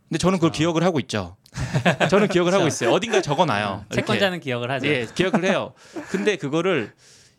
근데 0.08 0.18
저는 0.18 0.38
그걸 0.38 0.50
기억을 0.52 0.82
하고 0.84 1.00
있죠. 1.00 1.36
저는 2.10 2.28
기억을 2.28 2.52
하고 2.52 2.66
있어요. 2.66 2.90
어딘가에 2.90 3.22
적어놔요. 3.22 3.84
이렇게. 3.88 3.94
채권자는 4.02 4.40
기억을 4.40 4.70
하죠. 4.72 4.86
예, 4.86 5.06
기억을 5.14 5.44
해요. 5.44 5.72
근데 6.10 6.36
그거를 6.36 6.92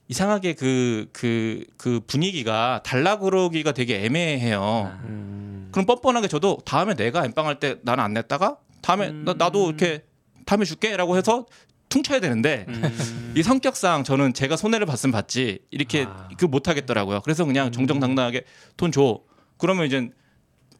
이상하게 0.07 0.53
그 0.53 1.07
그 1.13 1.65
그 1.77 1.99
분위기가 2.07 2.81
달라 2.85 3.17
그러기가 3.19 3.71
되게 3.71 4.05
애매해요. 4.05 4.61
아. 4.61 4.99
음. 5.05 5.69
그럼 5.71 5.85
뻔뻔하게 5.85 6.27
저도 6.27 6.59
다음에 6.65 6.93
내가 6.93 7.25
엠빵 7.25 7.45
할 7.47 7.59
때 7.59 7.75
나는 7.83 8.03
안 8.03 8.13
냈다가 8.13 8.57
다음에 8.81 9.09
음. 9.09 9.25
나, 9.25 9.33
나도 9.37 9.67
이렇게 9.69 10.03
다음에 10.45 10.63
줄게 10.63 10.95
라고 10.95 11.17
해서 11.17 11.45
퉁쳐야 11.89 12.19
되는데 12.19 12.65
음. 12.69 13.33
이 13.35 13.43
성격상 13.43 14.03
저는 14.03 14.33
제가 14.33 14.55
손해를 14.57 14.85
봤으면 14.85 15.11
봤지 15.11 15.59
이렇게 15.71 16.05
아. 16.07 16.27
그 16.37 16.45
못 16.47 16.67
하겠더라고요. 16.67 17.21
그래서 17.21 17.43
그냥 17.45 17.71
정정당당하게 17.71 18.43
돈 18.77 18.91
줘. 18.91 19.19
그러면 19.57 19.85
이제 19.87 20.09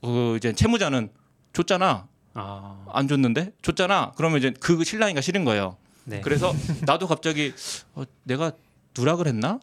그 0.02 0.36
이제 0.38 0.54
채무자는 0.54 1.10
줬잖아. 1.54 2.08
아. 2.36 2.86
안 2.92 3.08
줬는데 3.08 3.54
줬잖아. 3.62 4.12
그러면 4.16 4.38
이제 4.40 4.54
그 4.60 4.84
신랑이가 4.84 5.22
싫은 5.22 5.44
거예요. 5.46 5.78
네. 6.04 6.22
그래서 6.22 6.54
나도 6.86 7.08
갑자기 7.08 7.54
어, 7.96 8.04
내가 8.24 8.52
누락을 8.98 9.28
했나? 9.28 9.60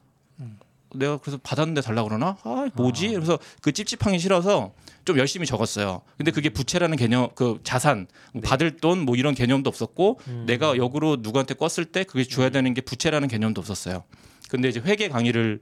내가 0.95 1.17
그래서 1.17 1.39
받았는데 1.43 1.81
달라 1.81 2.03
그러나? 2.05 2.37
아 2.43 2.69
뭐지? 2.75 3.09
아. 3.09 3.13
그래서 3.13 3.39
그 3.63 3.73
찝찝함이 3.73 4.19
싫어서 4.19 4.75
좀 5.05 5.19
열심히 5.19 5.47
적었어요. 5.47 6.03
근데 6.19 6.31
그게 6.31 6.51
부채라는 6.51 6.97
개념, 6.99 7.31
그 7.35 7.61
자산, 7.65 8.07
뭐 8.33 8.43
네. 8.43 8.49
받을 8.49 8.77
돈 8.77 8.99
뭐 9.01 9.17
이런 9.17 9.35
개념도 9.35 9.69
없었고 9.69 10.21
음. 10.29 10.45
내가 10.47 10.77
역으로 10.77 11.17
누구한테 11.21 11.55
껐을 11.55 11.93
때 11.93 12.05
그게 12.05 12.25
줘야 12.25 12.51
되는 12.51 12.75
게 12.75 12.81
부채라는 12.83 13.29
개념도 13.29 13.61
없었어요. 13.61 14.05
근데 14.51 14.69
이제 14.69 14.81
회계 14.81 15.09
강의를 15.09 15.61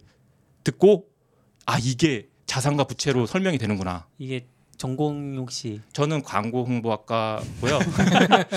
듣고 0.65 1.07
아 1.65 1.79
이게 1.79 2.29
자산과 2.47 2.85
부채로 2.85 3.27
설명이 3.27 3.59
되는구나. 3.59 4.09
이게 4.19 4.47
전공 4.81 5.37
혹시 5.37 5.83
저는 5.93 6.23
광고 6.23 6.65
홍보학과고요. 6.65 7.81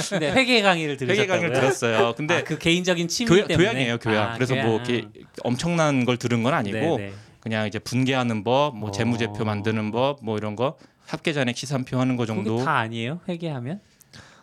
근데 0.10 0.32
회계 0.32 0.62
강의를 0.62 0.96
들으셨다고요? 0.96 1.22
회계 1.22 1.27
강의를 1.27 1.53
들었어요. 1.53 2.13
근데 2.15 2.38
아, 2.38 2.44
그 2.46 2.58
개인적인 2.58 3.10
취미 3.10 3.30
교양, 3.30 3.46
때문에 3.46 3.72
교양이에요, 3.72 3.98
교양. 3.98 4.30
아, 4.30 4.34
그래서 4.36 4.56
뭐 4.56 4.82
교양. 4.82 4.86
이렇게 4.86 5.10
엄청난 5.44 6.06
걸 6.06 6.15
들은 6.15 6.42
건 6.42 6.53
아니고 6.53 6.77
네, 6.77 6.98
네. 6.98 7.13
그냥 7.42 7.68
이제 7.68 7.77
분계하는 7.77 8.46
법, 8.46 8.77
뭐 8.77 8.88
어. 8.88 8.92
재무제표 8.94 9.44
만드는 9.44 9.92
법, 9.92 10.20
뭐 10.24 10.38
이런 10.38 10.56
거 10.56 10.77
합계잔액 11.08 11.58
시산표 11.58 12.00
하는 12.00 12.15
거 12.15 12.25
정도. 12.25 12.53
그게 12.53 12.63
다 12.63 12.77
아니에요? 12.77 13.20
회계하면? 13.27 13.82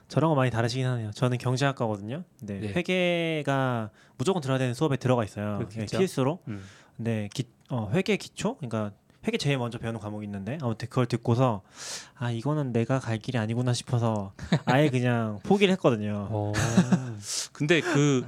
저랑은 0.09 0.37
많이 0.37 0.51
다르시긴 0.51 0.85
하네요. 0.85 1.13
저는 1.13 1.39
경제학과거든요. 1.39 2.25
네, 2.43 2.61
네. 2.61 2.73
회계가 2.75 3.89
무조건 4.19 4.43
들어야 4.43 4.59
되는 4.59 4.75
수업에 4.75 4.99
들어가 4.99 5.25
있어요. 5.25 5.57
그렇겠죠. 5.57 5.97
네, 5.97 5.99
필수로. 5.99 6.41
음. 6.49 6.63
근데 6.99 7.31
기, 7.33 7.45
어, 7.71 7.91
회계 7.95 8.19
기초, 8.19 8.59
그러니까 8.59 8.93
회계 9.27 9.37
제일 9.37 9.59
먼저 9.59 9.79
배우는 9.79 10.01
과목이 10.01 10.25
있는데 10.25 10.59
아무튼 10.63 10.89
그걸 10.89 11.07
듣고서 11.07 11.63
아 12.17 12.31
이거는 12.31 12.73
내가 12.73 12.99
갈 13.01 13.19
길이 13.19 13.37
아니구나 13.39 13.73
싶어서 13.75 14.33
아예 14.65 14.89
그냥 14.89 15.41
포기를 15.45 15.73
했거든요. 15.73 16.29
오. 16.31 16.53
근데 17.53 17.81
그 17.81 18.27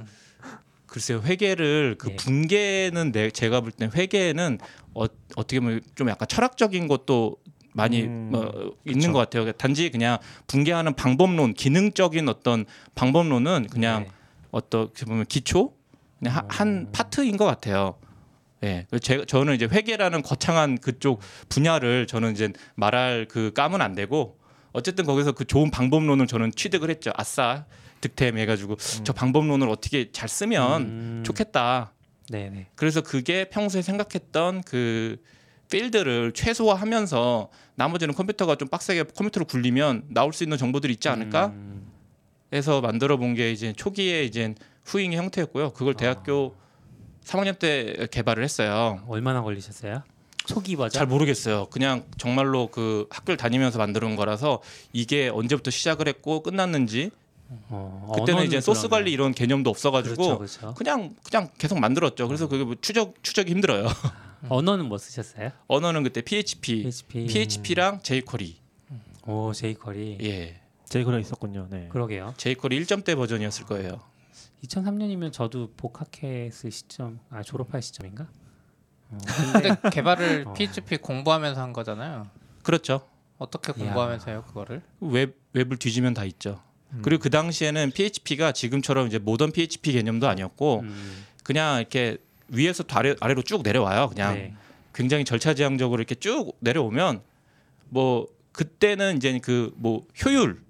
글쎄요 0.85 1.21
회계를 1.23 1.95
그 1.97 2.11
예. 2.11 2.15
분계는 2.15 3.11
내 3.11 3.31
제가 3.31 3.61
볼땐 3.61 3.91
회계는 3.95 4.59
어, 4.93 5.05
어떻게 5.35 5.59
보면 5.59 5.81
좀 5.95 6.09
약간 6.09 6.27
철학적인 6.27 6.87
것도 6.87 7.37
많이 7.73 8.03
음, 8.03 8.29
어, 8.35 8.51
있는 8.85 8.99
그쵸. 8.99 9.13
것 9.13 9.19
같아요. 9.19 9.51
단지 9.53 9.89
그냥 9.89 10.19
분계하는 10.45 10.93
방법론, 10.93 11.55
기능적인 11.55 12.29
어떤 12.29 12.65
방법론은 12.93 13.65
그냥 13.71 14.03
네. 14.03 14.11
어떻게 14.51 15.05
보면 15.05 15.25
기초 15.25 15.73
그냥 16.19 16.35
하- 16.37 16.43
한 16.49 16.91
파트인 16.91 17.35
것 17.37 17.45
같아요. 17.45 17.95
예, 18.63 18.85
제 19.01 19.25
저는 19.25 19.55
이제 19.55 19.65
회계라는 19.65 20.21
거창한 20.21 20.77
그쪽 20.77 21.19
분야를 21.49 22.07
저는 22.07 22.31
이제 22.31 22.51
말할 22.75 23.27
그 23.29 23.51
감은 23.53 23.81
안 23.81 23.93
되고 23.95 24.39
어쨌든 24.71 25.05
거기서 25.05 25.33
그 25.33 25.45
좋은 25.45 25.69
방법론을 25.69 26.27
저는 26.27 26.51
취득을 26.55 26.89
했죠. 26.89 27.11
아싸 27.15 27.65
득템 28.01 28.37
해가지고 28.37 28.77
저 29.03 29.13
방법론을 29.13 29.69
어떻게 29.69 30.11
잘 30.11 30.27
쓰면 30.29 30.81
음. 30.81 31.23
좋겠다. 31.25 31.93
네네. 32.29 32.67
그래서 32.75 33.01
그게 33.01 33.45
평소에 33.49 33.81
생각했던 33.81 34.61
그 34.63 35.17
필드를 35.69 36.31
최소화하면서 36.33 37.49
나머지는 37.75 38.13
컴퓨터가 38.13 38.55
좀 38.55 38.67
빡세게 38.67 39.03
컴퓨터로 39.15 39.45
굴리면 39.45 40.05
나올 40.09 40.33
수 40.33 40.43
있는 40.43 40.57
정보들이 40.57 40.93
있지 40.93 41.09
않을까? 41.09 41.47
음. 41.47 41.91
해서 42.53 42.81
만들어 42.81 43.17
본 43.17 43.33
게 43.35 43.51
이제 43.51 43.73
초기에 43.73 44.23
이제 44.23 44.53
후잉의 44.85 45.17
형태였고요. 45.17 45.71
그걸 45.71 45.95
대학교 45.95 46.55
3학년 47.23 47.57
때 47.57 48.07
개발을 48.11 48.43
했어요. 48.43 49.03
얼마나 49.07 49.41
걸리셨어요? 49.41 50.03
초기 50.45 50.75
버전? 50.75 50.89
잘 50.99 51.07
모르겠어요. 51.07 51.67
그냥 51.67 52.03
정말로 52.17 52.67
그 52.67 53.07
학교를 53.09 53.37
다니면서 53.37 53.77
만들어 53.79 54.07
온 54.07 54.15
거라서 54.15 54.61
이게 54.91 55.29
언제부터 55.29 55.71
시작을 55.71 56.07
했고 56.07 56.43
끝났는지 56.43 57.11
어, 57.69 58.11
그때는 58.15 58.45
이제 58.45 58.59
소스 58.59 58.89
관리 58.89 59.11
이런 59.11 59.33
개념도 59.33 59.69
없어가지고 59.69 60.15
그렇죠, 60.15 60.37
그렇죠. 60.37 60.73
그냥 60.73 61.15
그냥 61.23 61.49
계속 61.57 61.79
만들었죠. 61.79 62.27
그래서 62.27 62.47
그게 62.47 62.63
뭐 62.63 62.75
추적 62.81 63.15
추적이 63.23 63.51
힘들어요. 63.51 63.87
언어는 64.49 64.85
뭐 64.85 64.97
쓰셨어요? 64.97 65.51
언어는 65.67 66.03
그때 66.03 66.21
PHP, 66.21 66.81
PHP. 66.83 67.25
PHP랑 67.27 68.01
jQuery. 68.01 68.55
오 69.25 69.53
제이컬이. 69.53 70.17
예, 70.23 70.59
그래 70.89 71.19
있었군요. 71.21 71.67
네. 71.69 71.87
그러게요. 71.89 72.33
jQuery 72.37 72.83
1점대 72.83 73.15
버전이었을 73.15 73.65
거예요. 73.65 74.01
2003년이면 74.63 75.31
저도 75.31 75.71
복학했을 75.75 76.71
시점, 76.71 77.19
아 77.29 77.43
졸업할 77.43 77.81
시점인가? 77.81 78.27
어, 79.09 79.17
근데 79.53 79.75
개발을 79.91 80.45
어. 80.47 80.53
PHP 80.53 80.97
공부하면서 80.97 81.61
한 81.61 81.73
거잖아요. 81.73 82.27
그렇죠. 82.63 83.07
어떻게 83.37 83.73
공부하면서 83.73 84.31
해요 84.31 84.43
그거를? 84.47 84.81
웹 85.01 85.37
웹을 85.53 85.77
뒤지면 85.77 86.13
다 86.13 86.23
있죠. 86.25 86.61
음. 86.91 87.01
그리고 87.03 87.21
그 87.23 87.29
당시에는 87.29 87.91
PHP가 87.91 88.53
지금처럼 88.53 89.07
이제 89.07 89.19
modern 89.19 89.51
PHP 89.51 89.91
개념도 89.93 90.27
아니었고 90.27 90.79
음, 90.81 91.25
그냥 91.43 91.79
이렇게 91.79 92.17
위에서 92.47 92.83
아래, 92.91 93.15
아래로 93.19 93.41
쭉 93.41 93.63
내려와요. 93.63 94.09
그냥 94.09 94.35
네. 94.35 94.53
굉장히 94.93 95.25
절차지향적으로 95.25 95.99
이렇게 95.99 96.15
쭉 96.15 96.55
내려오면 96.59 97.21
뭐 97.89 98.27
그때는 98.53 99.17
이제 99.17 99.37
그 99.39 99.73
뭐 99.75 100.05
효율 100.23 100.63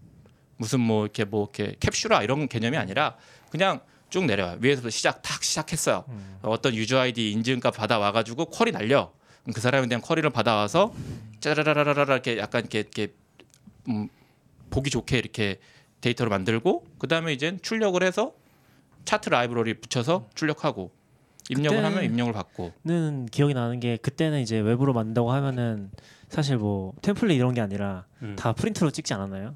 무슨 0.58 0.80
뭐 0.80 1.04
이렇게 1.04 1.26
뭐 1.26 1.44
이렇게 1.54 1.76
캡슐화 1.80 2.24
이런 2.24 2.48
개념이 2.48 2.78
아니라 2.78 3.18
그냥 3.54 3.82
쭉 4.10 4.26
내려와요. 4.26 4.58
위에서부터 4.62 4.90
시작 4.90 5.22
탁 5.22 5.44
시작했어요. 5.44 6.06
음. 6.08 6.40
어떤 6.42 6.74
user 6.74 6.98
아이디 6.98 7.32
인증값 7.34 7.78
받아 7.78 8.00
와가지고 8.00 8.46
query 8.46 8.72
날려. 8.72 9.14
그 9.54 9.62
사람에 9.62 9.88
대한 9.88 10.02
query를 10.02 10.28
받아와서 10.32 10.92
짜라라라라라 11.40 12.16
이렇게 12.16 12.40
약간 12.40 12.62
이렇게 12.62 12.80
이렇게 12.80 13.14
음, 13.90 14.10
보기 14.72 14.90
좋게 14.90 15.20
이렇게 15.20 15.60
데이터를 16.02 16.32
만들고 16.32 16.84
그 16.98 17.08
다음에 17.08 17.32
이제 17.32 17.56
출력을 17.62 18.02
해서 18.02 18.34
차트 19.06 19.30
라이브러리 19.30 19.76
붙여서 19.76 20.30
출력하고 20.34 20.90
입력을 21.50 21.86
하면 21.86 22.04
입력을 22.04 22.34
받고 22.34 22.74
는 22.84 23.28
기억이 23.28 23.54
나는 23.54 23.80
게 23.80 23.98
그때는 23.98 24.42
이제 24.42 24.58
웹으로 24.58 24.94
만든다고 24.94 25.32
하면은 25.32 25.92
사실 26.28 26.58
뭐 26.58 26.94
template 27.04 27.38
이런 27.38 27.54
게 27.54 27.62
아니라 27.62 28.06
음. 28.24 28.36
다 28.36 28.54
프린트로 28.54 28.90
찍지 28.90 29.14
않았나요? 29.14 29.56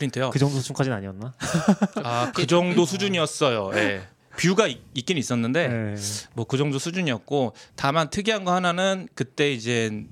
프린트요. 0.00 0.30
그 0.30 0.38
정도 0.38 0.56
수준까지는 0.56 0.96
아니었나? 0.96 1.34
아, 2.02 2.32
그 2.34 2.46
정도 2.46 2.86
수준이었어요. 2.86 3.70
예. 3.74 4.02
view가 4.38 4.66
있, 4.68 4.78
긴 5.06 5.18
있었는데 5.18 5.68
네. 5.68 5.94
뭐그 6.34 6.56
정도 6.56 6.78
수준이었고 6.78 7.52
다만 7.76 8.08
특이한 8.08 8.44
거 8.44 8.54
하나는 8.54 9.08
그때 9.14 9.52
이제 9.52 10.04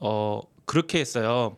어 0.00 0.40
그렇게 0.66 1.00
했어요. 1.00 1.56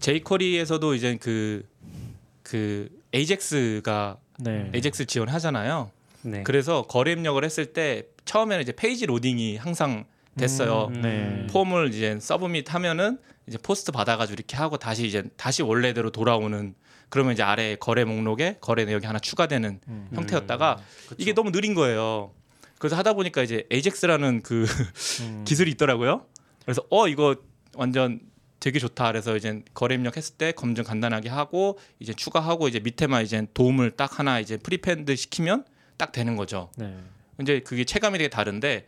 jQuery에서도 0.00 0.94
이제 0.94 1.16
그그 1.16 2.88
AJAX가 3.14 4.16
네. 4.38 4.70
AJAX 4.74 5.06
지원하잖아요. 5.06 5.90
네. 6.22 6.42
그래서 6.44 6.82
거래 6.82 7.12
입력을 7.12 7.42
했을 7.44 7.66
때 7.66 8.04
처음에는 8.24 8.62
이제 8.62 8.72
페이지 8.72 9.04
로딩이 9.04 9.56
항상 9.56 10.04
됐어요. 10.38 10.90
음, 10.94 11.02
네. 11.02 11.46
form을 11.50 11.92
이제 11.92 12.18
submit 12.20 12.72
하면은 12.74 13.18
이제 13.46 13.58
POST 13.58 13.92
받아가지고 13.92 14.34
이렇게 14.34 14.56
하고 14.56 14.76
다시 14.76 15.06
이제 15.06 15.24
다시 15.36 15.62
원래대로 15.62 16.10
돌아오는 16.10 16.74
그러면 17.08 17.32
이제 17.32 17.42
아래 17.42 17.76
거래 17.76 18.04
목록에 18.04 18.58
거래 18.60 18.84
내역이 18.84 19.06
하나 19.06 19.18
추가되는 19.18 19.80
음. 19.86 20.08
형태였다가 20.14 20.76
그쵸. 21.08 21.14
이게 21.18 21.32
너무 21.32 21.52
느린 21.52 21.74
거예요. 21.74 22.32
그래서 22.78 22.96
하다 22.96 23.14
보니까 23.14 23.42
이제 23.42 23.66
AJAX라는 23.72 24.42
그 24.42 24.66
음. 25.22 25.44
기술이 25.46 25.70
있더라고요. 25.72 26.26
그래서 26.62 26.82
어 26.90 27.08
이거 27.08 27.36
완전 27.74 28.20
되게 28.58 28.78
좋다. 28.78 29.06
그래서 29.12 29.36
이제 29.36 29.62
거래 29.74 29.94
입력했을 29.94 30.36
때 30.36 30.52
검증 30.52 30.82
간단하게 30.84 31.28
하고 31.28 31.78
이제 32.00 32.12
추가하고 32.12 32.68
이제 32.68 32.80
밑에만 32.80 33.22
이제 33.24 33.46
DOM을 33.54 33.92
딱 33.92 34.18
하나 34.18 34.40
이제 34.40 34.56
prepend 34.56 35.14
시키면 35.14 35.64
딱 35.96 36.12
되는 36.12 36.36
거죠. 36.36 36.70
네. 36.76 36.96
이제 37.40 37.60
그게 37.60 37.84
체감이 37.84 38.18
되게 38.18 38.28
다른데 38.28 38.86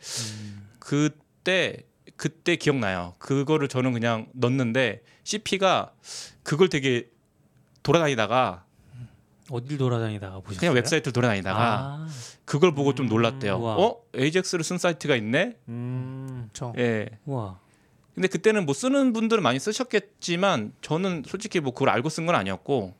그때 0.78 1.84
그때 2.16 2.56
기억나요. 2.56 3.14
그거를 3.18 3.68
저는 3.68 3.92
그냥 3.92 4.26
넣었는데 4.34 5.02
CP가 5.22 5.92
그걸 6.42 6.68
되게 6.68 7.08
돌아다니다가 7.88 8.64
어딜 9.50 9.78
돌아다니다가 9.78 10.40
보셨어요? 10.40 10.60
그냥 10.60 10.74
웹사이트를 10.74 11.12
돌아다니다가 11.12 11.58
아, 11.60 12.08
그걸 12.44 12.74
보고 12.74 12.94
좀 12.94 13.08
놀랐대요. 13.08 13.56
우와. 13.56 13.76
어? 13.76 13.96
AJAX를 14.14 14.62
쓴 14.62 14.76
사이트가 14.76 15.16
있네? 15.16 15.56
음. 15.68 16.50
저 16.52 16.72
예. 16.76 17.08
우와. 17.24 17.58
근데 18.14 18.28
그때는 18.28 18.66
뭐 18.66 18.74
쓰는 18.74 19.12
분들은 19.12 19.42
많이 19.42 19.58
쓰셨겠지만 19.58 20.72
저는 20.82 21.22
솔직히 21.26 21.60
뭐 21.60 21.72
그걸 21.72 21.88
알고 21.90 22.08
쓴 22.10 22.26
건 22.26 22.34
아니었고 22.34 22.94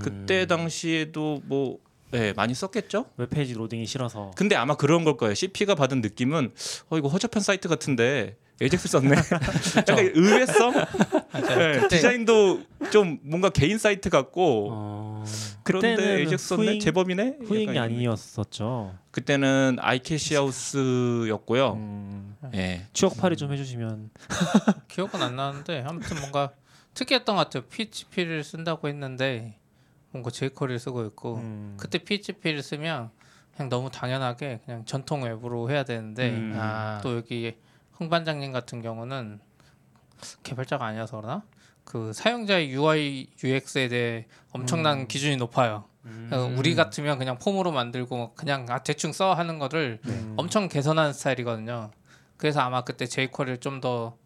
그때 0.00 0.46
당시에도 0.46 1.42
뭐 1.44 1.78
예, 2.14 2.32
많이 2.34 2.54
썼겠죠? 2.54 3.06
웹페이지 3.16 3.54
로딩이 3.54 3.86
싫어서. 3.86 4.30
근데 4.36 4.54
아마 4.54 4.76
그런 4.76 5.02
걸 5.04 5.16
거예요. 5.16 5.34
CP가 5.34 5.74
받은 5.74 6.00
느낌은 6.02 6.52
어 6.90 6.98
이거 6.98 7.08
허접한 7.08 7.42
사이트 7.42 7.68
같은데 7.68 8.36
AJAX 8.62 8.88
썼네. 8.88 9.10
약간 9.76 9.98
의외성? 10.14 10.72
예, 10.74 11.80
그때 11.80 11.88
디자인도 11.88 12.62
좀 12.92 13.18
뭔가 13.24 13.50
개인 13.50 13.78
사이트 13.78 14.08
같고 14.08 14.68
어, 14.70 15.24
그런데 15.64 15.96
그때는 15.96 16.18
에이젝스 16.20 16.48
썼네. 16.48 16.66
후잉- 16.74 16.80
제법이네. 16.80 17.36
후잉이 17.44 17.78
아니었었죠. 17.78 18.94
그때는 19.10 19.76
아이캐시 19.80 20.34
하우스였고요. 20.36 21.72
음. 21.72 22.36
예. 22.54 22.86
추억팔이 22.92 23.36
좀 23.36 23.52
해주시면. 23.52 24.10
기억은 24.88 25.20
안 25.22 25.36
나는데 25.36 25.84
아무튼 25.86 26.18
뭔가 26.20 26.52
특이했던 26.94 27.34
것 27.36 27.42
같아요. 27.44 27.62
PHP를 27.68 28.44
쓴다고 28.44 28.88
했는데 28.88 29.58
뭔가 30.10 30.30
jQuery를 30.30 30.78
쓰고 30.78 31.04
있고 31.06 31.36
음. 31.36 31.74
그때 31.80 31.98
PHP를 31.98 32.62
쓰면 32.62 33.10
그냥 33.56 33.68
너무 33.68 33.90
당연하게 33.90 34.60
그냥 34.64 34.84
전통 34.84 35.24
웹으로 35.24 35.70
해야 35.70 35.84
되는데 35.84 36.30
음. 36.30 36.54
아, 36.58 37.00
또 37.02 37.16
여기 37.16 37.54
흥 38.02 38.10
반장님 38.10 38.52
같은 38.52 38.82
경우는 38.82 39.40
개발자가 40.42 40.84
아니어서 40.86 41.20
그러나 41.20 41.42
그 41.84 42.12
사용자의 42.12 42.70
UI 42.72 43.28
UX에 43.42 43.88
대해 43.88 44.26
엄청난 44.52 45.00
음. 45.00 45.08
기준이 45.08 45.36
높아요. 45.36 45.84
음. 46.04 46.56
우리 46.58 46.74
같으면 46.74 47.18
그냥 47.18 47.38
폼으로 47.38 47.70
만들고 47.70 48.34
그냥 48.34 48.66
아 48.70 48.78
대충 48.82 49.12
써 49.12 49.34
하는 49.34 49.58
거를 49.58 50.00
음. 50.06 50.34
엄청 50.36 50.68
개선하는 50.68 51.12
스타일이거든요. 51.12 51.90
그래서 52.36 52.60
아마 52.60 52.82
그때 52.82 53.06
jQuery를 53.06 53.58
좀 53.58 53.80
더 53.80 54.16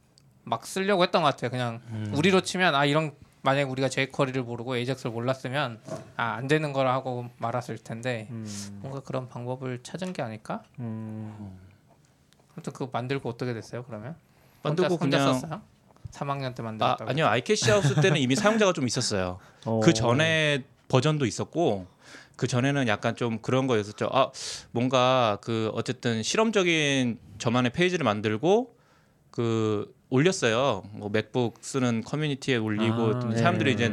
막 0.49 0.64
쓰려고 0.64 1.02
했던 1.02 1.23
것 1.23 1.28
같아요. 1.35 1.50
그냥 1.50 1.80
음. 1.88 2.12
우리로 2.14 2.40
치면 2.40 2.76
아 2.76 2.85
이런 2.85 3.11
만약 3.42 3.68
우리가 3.68 3.88
jQuery를 3.88 4.45
모르고 4.45 4.76
AJAX를 4.76 5.11
몰랐으면 5.11 5.80
아 6.16 6.37
안 6.37 6.47
되는 6.47 6.73
거라 6.73 6.92
하고 6.95 7.26
말았을 7.38 7.78
텐데 7.78 8.28
음. 8.30 8.78
뭔가 8.80 9.00
그런 9.00 9.28
방법을 9.28 9.83
찾은 9.83 10.12
게 10.12 10.23
아닐까? 10.23 10.62
음. 12.56 12.58
아무튼 12.58 12.73
그거 12.73 12.88
만들고 12.92 13.28
어떻게 13.28 13.52
됐어요? 13.54 13.84
그러면 13.84 14.16
만들고 14.62 14.97
혼자, 14.97 15.19
그냥- 15.19 15.28
혼자 15.28 15.47
썼어요? 15.47 15.62
3학년 16.12 16.54
때 16.54 16.62
아, 16.62 16.64
만들었다고. 16.64 17.10
아니요. 17.10 17.26
아이캐시 17.26 17.71
하우스 17.71 17.95
때는 18.00 18.16
이미 18.19 18.36
사용자가 18.36 18.73
좀 18.73 18.86
있었어요. 18.86 19.38
어. 19.66 19.80
그 19.80 19.92
전에 19.92 20.64
버전도 20.88 21.26
있었고 21.26 21.86
그 22.36 22.47
전에는 22.47 22.86
약간 22.88 23.16
좀 23.16 23.38
그런 23.40 23.66
거였었죠. 23.66 24.08
아 24.12 24.30
뭔가 24.71 25.38
그 25.42 25.71
어쨌든 25.75 26.23
실험적인 26.23 27.19
저만의 27.38 27.73
페이지를 27.73 28.04
만들고 28.04 28.75
그 29.30 29.92
올렸어요. 30.08 30.84
뭐 30.92 31.08
맥북 31.10 31.58
쓰는 31.60 32.02
커뮤니티에 32.02 32.56
올리고 32.56 33.16
아, 33.16 33.28
네. 33.30 33.36
사람들이 33.36 33.73
이제 33.73 33.92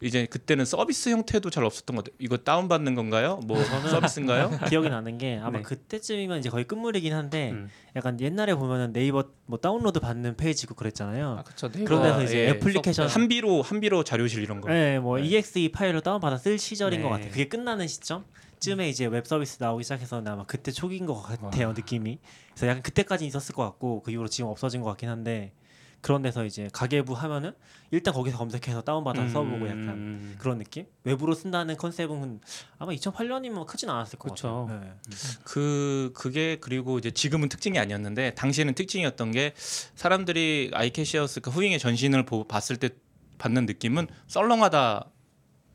이제 0.00 0.26
그때는 0.26 0.64
서비스 0.64 1.08
형태도 1.08 1.50
잘 1.50 1.64
없었던 1.64 1.96
것 1.96 2.04
같아요. 2.04 2.16
이거 2.20 2.36
다운 2.36 2.68
받는 2.68 2.94
건가요? 2.94 3.40
뭐 3.44 3.62
서비스인가요? 3.64 4.50
기억이 4.68 4.88
나는 4.88 5.18
게 5.18 5.38
아마 5.42 5.58
네. 5.58 5.62
그때쯤이면 5.62 6.38
이제 6.38 6.50
거의 6.50 6.64
끝물이긴 6.64 7.12
한데 7.12 7.50
음. 7.50 7.68
약간 7.96 8.20
옛날에 8.20 8.54
보면은 8.54 8.92
네이버 8.92 9.24
뭐 9.46 9.58
다운로드 9.58 9.98
받는 9.98 10.36
페이지 10.36 10.64
있고 10.64 10.74
그랬잖아요. 10.76 11.38
아 11.40 11.42
그쵸. 11.42 11.68
네이버 11.68 11.88
그런 11.88 12.02
데서 12.02 12.22
이제 12.22 12.38
예. 12.38 12.48
애플리케이션 12.50 13.08
한비로 13.08 13.62
한비로 13.62 14.04
자료실 14.04 14.42
이런 14.42 14.60
거. 14.60 14.68
네, 14.68 15.00
뭐 15.00 15.18
네. 15.18 15.26
exe 15.26 15.68
파일로 15.72 16.00
다운 16.00 16.20
받아 16.20 16.36
쓸 16.36 16.58
시절인 16.58 17.00
네. 17.00 17.02
것 17.02 17.10
같아요. 17.10 17.30
그게 17.30 17.48
끝나는 17.48 17.88
시점 17.88 18.24
쯤에 18.60 18.88
이제 18.88 19.06
웹 19.06 19.26
서비스 19.26 19.60
나오기 19.60 19.82
시작해서 19.82 20.22
아마 20.24 20.44
그때 20.44 20.70
초기인 20.70 21.06
것 21.06 21.20
같아요 21.22 21.72
느낌이. 21.72 22.18
그래서 22.50 22.68
약간 22.68 22.82
그때까지 22.82 23.26
있었을 23.26 23.54
것 23.54 23.64
같고 23.64 24.02
그 24.02 24.12
이후로 24.12 24.28
지금 24.28 24.50
없어진 24.50 24.80
것 24.80 24.88
같긴 24.90 25.08
한데 25.08 25.52
그런 26.00 26.22
데서 26.22 26.44
이제 26.44 26.68
가계부 26.72 27.12
하면은 27.14 27.52
일단 27.90 28.14
거기서 28.14 28.38
검색해서 28.38 28.82
다운 28.82 29.02
받아 29.02 29.22
서 29.26 29.32
써보고 29.32 29.66
약간 29.66 29.88
음. 29.88 30.36
그런 30.38 30.58
느낌? 30.58 30.86
웹으로 31.04 31.34
쓴다는 31.34 31.76
컨셉은 31.76 32.40
아마 32.78 32.92
2008년이면 32.92 33.66
크진 33.66 33.90
않았을 33.90 34.18
것 34.18 34.30
그쵸. 34.30 34.66
같아요. 34.68 34.80
네. 34.80 34.92
그 35.44 36.12
그게 36.14 36.58
그리고 36.60 36.98
이제 36.98 37.10
지금은 37.10 37.48
특징이 37.48 37.78
아니었는데 37.78 38.34
당시에는 38.34 38.74
특징이었던 38.74 39.32
게 39.32 39.54
사람들이 39.56 40.70
아이캐시하우스 40.74 41.40
그 41.40 41.50
후잉의 41.50 41.78
전신을 41.78 42.24
보, 42.26 42.44
봤을 42.44 42.76
때 42.76 42.90
받는 43.38 43.66
느낌은 43.66 44.06
썰렁하다 44.26 45.10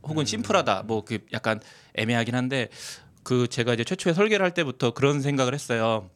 혹은 0.03 0.25
심플하다 0.25 0.83
뭐 0.83 1.03
그 1.05 1.19
약간 1.33 1.59
애매하긴 1.95 2.35
한데 2.35 2.69
그 3.23 3.47
제가 3.47 3.73
이제 3.73 3.83
최초에 3.83 4.13
설계를 4.13 4.43
할 4.43 4.53
때부터 4.53 4.93
그런 4.93 5.21
생각을 5.21 5.53
했어요. 5.53 6.09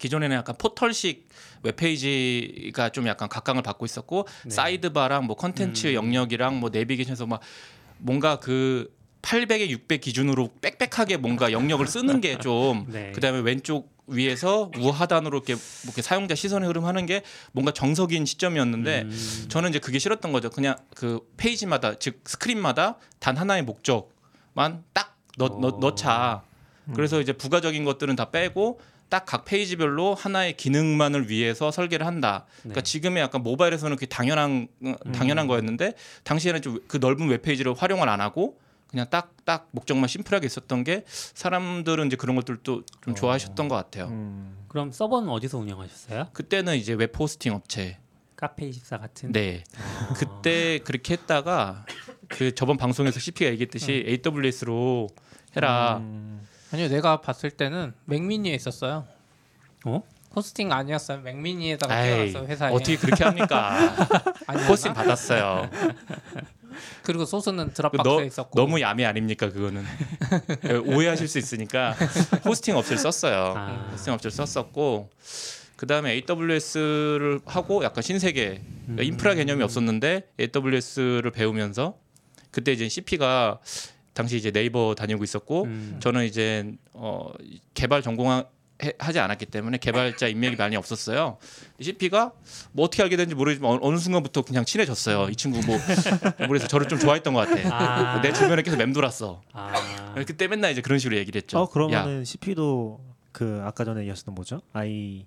기존에는 0.00 0.36
약간 0.36 0.56
포털식 0.58 1.28
웹페이지가 1.62 2.88
좀 2.88 3.06
약간 3.06 3.28
각광을 3.28 3.62
받고 3.62 3.84
있었고 3.84 4.26
네. 4.44 4.50
sidebar랑 4.50 5.26
뭐 5.26 5.36
컨텐츠 5.36 5.88
음. 5.88 5.94
영역이랑 5.94 6.58
뭐 6.58 6.70
내비게이션에서 6.70 7.26
막 7.26 7.40
뭔가 7.98 8.40
그 8.40 8.92
800에 9.22 9.68
600 9.68 10.00
기준으로 10.00 10.48
빽빽하게 10.62 11.18
뭔가 11.18 11.52
영역을 11.52 11.86
쓰는 11.86 12.20
게 12.20 12.38
좀 12.40 12.86
네. 12.88 13.12
그다음에 13.12 13.40
왼쪽 13.40 13.92
위에서 14.06 14.70
우하단으로 14.76 15.36
이렇게, 15.36 15.54
뭐 15.54 15.62
이렇게 15.84 16.02
사용자 16.02 16.34
시선의 16.34 16.66
흐름 16.66 16.84
하는 16.84 17.06
게 17.06 17.22
뭔가 17.52 17.70
정석인 17.70 18.24
시점이었는데 18.24 19.02
음. 19.02 19.46
저는 19.48 19.70
이제 19.70 19.78
그게 19.78 19.98
싫었던 19.98 20.32
거죠. 20.32 20.50
그냥 20.50 20.76
그 20.96 21.20
페이지마다 21.36 21.94
즉 21.98 22.20
스크린마다 22.24 22.96
단 23.20 23.36
하나의 23.36 23.62
목적만 23.62 24.82
딱 24.92 25.16
넣, 25.38 25.60
넣, 25.60 25.68
어. 25.68 25.78
넣자. 25.78 26.42
그래서 26.94 27.20
이제 27.20 27.32
부가적인 27.32 27.84
것들은 27.84 28.16
다 28.16 28.30
빼고 28.30 28.80
딱 29.10 29.26
각 29.26 29.44
페이지별로 29.44 30.14
하나의 30.14 30.56
기능만을 30.56 31.28
위해서 31.28 31.70
설계를 31.70 32.06
한다. 32.06 32.46
그러니까 32.62 32.80
네. 32.80 32.84
지금의 32.84 33.22
약간 33.22 33.42
모바일에서는 33.42 33.96
그게 33.96 34.06
당연한 34.06 34.68
어, 34.84 34.94
당연한 35.12 35.46
거였는데 35.46 35.94
당시에는 36.24 36.62
좀 36.62 36.80
그 36.88 36.96
넓은 36.96 37.28
웹페이지를 37.28 37.74
활용을 37.74 38.08
안 38.08 38.20
하고 38.20 38.58
그냥 38.88 39.06
딱 39.10 39.30
딱 39.50 39.66
목적만 39.72 40.06
심플하게 40.06 40.46
있었던 40.46 40.84
게 40.84 41.02
사람들은 41.08 42.06
이제 42.06 42.14
그런 42.14 42.36
것들도 42.36 42.82
좀 43.04 43.14
좋아하셨던 43.16 43.66
것 43.66 43.74
같아요. 43.74 44.06
음. 44.06 44.64
그럼 44.68 44.92
서버는 44.92 45.28
어디서 45.28 45.58
운영하셨어요? 45.58 46.28
그때는 46.32 46.76
이제 46.76 46.92
web 46.92 47.12
hosting 47.18 47.52
업체. 47.52 47.98
카페 48.36 48.66
24 48.68 48.98
같은. 48.98 49.32
네. 49.32 49.64
그때 50.16 50.78
그렇게 50.84 51.14
했다가 51.14 51.84
그 52.28 52.54
저번 52.54 52.76
방송에서 52.76 53.18
CP가 53.18 53.50
얘기했듯이 53.50 54.20
AWS로 54.24 55.08
해라. 55.56 55.96
음. 55.96 56.46
아니요, 56.72 56.88
내가 56.88 57.20
봤을 57.20 57.50
때는 57.50 57.94
Mac 58.04 58.23
mini에 58.23 58.54
있었어요. 58.54 59.06
어? 59.84 60.02
hosting 60.34 60.70
아니었어요. 60.70 61.20
Mac 61.22 61.42
mini에다가 61.42 62.02
띄워놨어요 62.02 62.46
회사에. 62.46 62.72
어떻게 62.72 62.96
그렇게 62.96 63.24
합니까? 63.24 63.76
호스팅 64.68 64.94
받았어요. 64.94 65.68
그리고 67.02 67.24
소스는 67.24 67.68
그 67.68 67.74
드랍박스에 67.74 68.12
너, 68.12 68.22
있었고. 68.22 68.60
너무 68.60 68.80
야매 68.80 69.04
아닙니까 69.04 69.50
그거는 69.50 69.84
오해하실 70.86 71.26
수 71.26 71.38
있으니까 71.38 71.96
호스팅 72.44 72.76
업체를 72.76 72.98
썼어요. 72.98 73.54
아. 73.56 73.88
호스팅 73.92 74.14
업체를 74.14 74.30
썼었고 74.30 75.10
그 75.76 75.86
다음에 75.86 76.12
AWS를 76.12 77.40
하고 77.46 77.82
약간 77.82 78.02
신세계 78.02 78.62
그러니까 78.84 79.02
인프라 79.02 79.34
개념이 79.34 79.62
없었는데 79.64 80.28
AWS를 80.38 81.32
배우면서 81.32 81.98
그때 82.52 82.72
이제 82.72 82.88
CP가 82.88 83.58
당시 84.20 84.36
이제 84.36 84.50
네이버 84.50 84.94
다니고 84.94 85.24
있었고 85.24 85.64
음. 85.64 85.96
저는 86.00 86.24
이제 86.26 86.72
어 86.92 87.30
개발 87.74 88.02
전공한 88.02 88.44
하지 88.98 89.18
않았기 89.18 89.46
때문에 89.46 89.78
개발자 89.78 90.28
인맥이 90.28 90.56
많이 90.56 90.76
없었어요. 90.76 91.38
CP가 91.80 92.32
뭐 92.72 92.86
어떻게 92.86 93.02
알게 93.02 93.16
됐는지 93.16 93.34
모르지만 93.34 93.78
어느, 93.82 93.96
순간부터 93.98 94.42
그냥 94.42 94.64
친해졌어요. 94.64 95.28
이 95.30 95.36
친구 95.36 95.60
뭐 95.66 95.76
그래서 96.48 96.66
저를 96.66 96.88
좀 96.88 96.98
좋아했던 96.98 97.34
것 97.34 97.48
같아. 97.48 97.76
아. 98.16 98.20
내 98.22 98.32
주변에 98.32 98.62
계속 98.62 98.76
맴돌았어. 98.78 99.42
아, 99.52 100.14
그때 100.26 100.48
맨날 100.48 100.72
이제 100.72 100.80
그런 100.80 100.98
식으로 100.98 101.18
얘기를 101.18 101.40
했죠. 101.40 101.58
어 101.58 101.62
야, 101.62 101.66
그러면은 101.70 102.24
CP도 102.24 103.00
그 103.32 103.60
아까 103.64 103.84
전에 103.84 104.00
얘기하셨던 104.00 104.34
뭐죠? 104.34 104.62
아이 104.72 105.26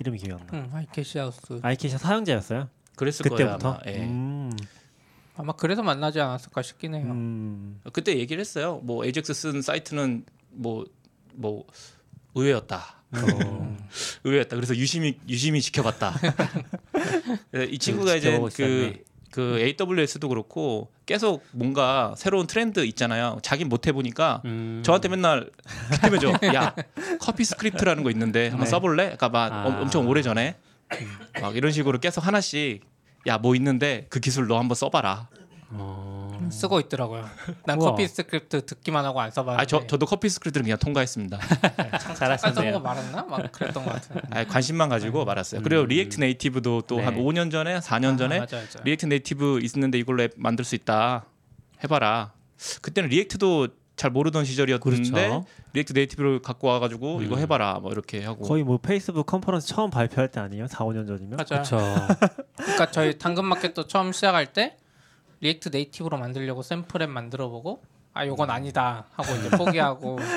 이름이 0.00 0.18
기억이 0.18 0.40
안 0.40 0.46
나. 0.46 0.58
응, 0.58 0.70
아이캐시하우스 0.72 1.60
아이캐시 1.62 1.98
사용자였어요? 1.98 2.68
그랬을 2.96 3.22
그때부터. 3.24 3.58
거예요. 3.58 3.58
아마. 3.62 3.78
예. 3.86 4.04
음, 4.04 4.50
아마 5.36 5.52
그래서 5.54 5.82
만나지 5.82 6.20
않았을까 6.20 6.62
싶긴 6.62 6.94
해요. 6.94 7.04
음. 7.06 7.80
그때 7.92 8.18
얘기를 8.18 8.40
했어요. 8.40 8.80
뭐 8.82 9.04
에이젝스 9.04 9.32
쓴 9.34 9.62
사이트는 9.62 10.24
뭐뭐 10.50 11.66
의외였다. 12.34 12.96
어. 13.12 13.78
의외였다. 14.24 14.56
그래서 14.56 14.76
유심히 14.76 15.18
유심히 15.28 15.60
지켜봤다. 15.62 16.14
이 17.70 17.78
친구가 17.78 18.16
이제 18.16 18.38
그. 18.54 19.02
그 19.32 19.58
AWS도 19.80 20.28
그렇고 20.28 20.92
계속 21.06 21.42
뭔가 21.52 22.12
새로운 22.18 22.46
트렌드 22.46 22.84
있잖아요. 22.84 23.38
자긴 23.40 23.70
못 23.70 23.86
해보니까 23.86 24.42
음. 24.44 24.82
저한테 24.84 25.08
맨날 25.08 25.48
피트면죠. 25.90 26.32
야 26.54 26.74
CoffeeScript라는 27.18 28.02
거 28.02 28.10
있는데 28.10 28.48
한번 28.50 28.66
네. 28.66 28.70
써볼래? 28.70 29.04
그러니까 29.04 29.30
막 29.30 29.50
아. 29.50 29.64
엄- 29.64 29.76
엄청 29.80 30.06
오래 30.06 30.20
전에 30.20 30.56
막 31.40 31.56
이런 31.56 31.72
식으로 31.72 31.98
계속 31.98 32.26
하나씩 32.26 32.82
야 33.26 33.38
뭐 33.38 33.54
있는데 33.56 34.06
그 34.10 34.20
기술 34.20 34.46
너 34.48 34.58
한번 34.58 34.74
써봐라. 34.74 35.28
어. 35.74 36.48
쓰고 36.50 36.80
있더라고요. 36.80 37.24
난 37.64 37.80
우와. 37.80 37.92
CoffeeScript 37.92 38.66
듣기만 38.66 39.04
하고 39.06 39.20
안 39.20 39.30
써봤는데. 39.30 39.62
아 39.62 39.64
저 39.64 39.86
저도 39.86 40.04
CoffeeScript를 40.06 40.64
그냥 40.64 40.76
통과했습니다. 40.78 41.38
잘하셨네요. 42.18 42.72
써보고 42.72 42.80
말았나? 42.84 43.22
막 43.22 43.52
그랬던 43.52 43.84
것 43.84 43.92
같은데. 43.92 44.20
아, 44.30 44.44
관심만 44.44 44.88
가지고 44.90 45.24
말았어요. 45.24 45.62
그리고 45.62 45.82
음. 45.82 45.88
React 45.88 46.20
Native도 46.20 46.82
또한 46.88 47.14
네. 47.14 47.22
5년 47.22 47.50
전에 47.50 47.78
4년 47.78 48.18
전에 48.18 48.36
아, 48.36 48.40
맞아, 48.40 48.58
맞아. 48.58 48.80
React 48.84 49.06
Native 49.06 49.60
있는데 49.62 49.98
이걸로 49.98 50.22
앱 50.24 50.32
만들 50.36 50.64
수 50.64 50.74
있다. 50.74 51.24
해봐라. 51.84 52.32
그때는 52.82 53.08
React도 53.08 53.68
잘 53.96 54.10
모르던 54.10 54.44
시절이었는데 54.44 55.10
그렇죠. 55.10 55.44
React 55.74 55.92
Native를 55.92 56.42
갖고 56.42 56.68
와가지고 56.68 57.18
음. 57.18 57.22
이거 57.24 57.36
해봐라 57.36 57.78
뭐 57.80 57.92
이렇게 57.92 58.24
하고 58.24 58.44
거의 58.44 58.62
뭐 58.62 58.78
페이스북 58.78 59.26
컨퍼런스 59.26 59.68
처음 59.68 59.90
발표할 59.90 60.30
때 60.30 60.40
아니에요? 60.40 60.66
4, 60.66 60.84
5년 60.84 61.06
전이면? 61.06 61.44
그렇죠. 61.44 61.78
그러니까 62.56 62.90
저희 62.90 63.18
당근마켓도 63.18 63.86
처음 63.86 64.12
시작할 64.12 64.52
때 64.52 64.76
React 65.40 65.70
Native로 65.70 66.18
만들려고 66.18 66.62
샘플 66.62 67.02
앱 67.02 67.10
만들어보고 67.10 67.82
아 68.14 68.26
요건 68.26 68.50
아니다 68.50 69.06
하고 69.12 69.34
이제 69.36 69.50
포기하고. 69.50 70.18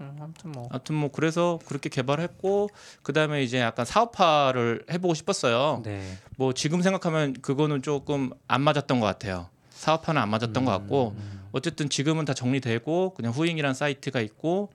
음, 0.00 0.16
아무튼 0.20 0.52
뭐 0.52 0.68
아무튼 0.70 0.94
뭐 0.94 1.10
그래서 1.10 1.58
그렇게 1.66 1.88
개발했고 1.88 2.70
그 3.02 3.12
다음에 3.12 3.42
이제 3.42 3.58
약간 3.58 3.84
사업화를 3.84 4.84
해보고 4.90 5.14
싶었어요. 5.14 5.82
네. 5.84 6.18
뭐 6.36 6.52
지금 6.52 6.82
생각하면 6.82 7.34
그거는 7.34 7.82
조금 7.82 8.30
안 8.46 8.62
맞았던 8.62 9.00
것 9.00 9.06
같아요. 9.06 9.48
사업화는 9.70 10.20
안 10.20 10.28
맞았던 10.28 10.64
것 10.64 10.70
같고 10.72 11.16
어쨌든 11.58 11.88
지금은 11.88 12.24
다 12.24 12.34
정리되고 12.34 13.14
그냥 13.14 13.32
후잉이란 13.32 13.74
사이트가 13.74 14.20
있고 14.20 14.70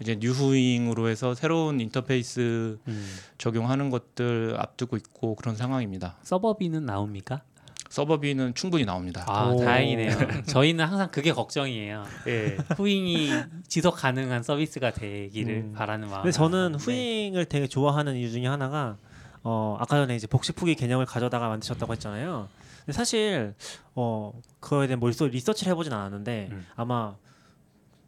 이제 0.00 0.16
뉴후잉으로 0.20 1.08
해서 1.08 1.34
새로운 1.34 1.80
인터페이스 1.80 2.78
음. 2.86 3.06
적용하는 3.36 3.90
것들 3.90 4.54
앞두고 4.56 4.96
있고 4.96 5.34
그런 5.34 5.56
상황입니다. 5.56 6.16
서버비는 6.22 6.86
나옵니까? 6.86 7.42
서버비는 7.88 8.54
충분히 8.54 8.84
나옵니다. 8.84 9.24
아 9.26 9.48
오. 9.48 9.58
다행이네요. 9.64 10.44
저희는 10.46 10.84
항상 10.84 11.10
그게 11.10 11.32
걱정이에요. 11.32 12.04
예. 12.28 12.56
후잉이 12.76 13.30
지속 13.66 13.96
가능한 13.96 14.42
서비스가 14.42 14.92
되기를 14.92 15.54
음. 15.54 15.72
바라는 15.72 16.08
마음. 16.08 16.22
근데 16.22 16.32
저는 16.32 16.76
후잉을 16.76 17.46
되게 17.46 17.66
좋아하는 17.66 18.14
이유 18.14 18.30
중에 18.30 18.46
하나가 18.46 18.96
어 19.42 19.76
아까 19.80 19.96
전에 19.96 20.14
이제 20.14 20.26
복식 20.26 20.60
후기 20.60 20.74
개념을 20.74 21.06
가져다가 21.06 21.48
만드셨다고 21.48 21.92
했잖아요. 21.94 22.48
근데 22.84 22.92
사실 22.92 23.54
어 23.94 24.32
그거에 24.60 24.86
대한 24.86 25.00
뭘 25.00 25.12
리서치를 25.12 25.70
해보진 25.72 25.92
않았는데 25.92 26.48
음. 26.50 26.66
아마 26.74 27.16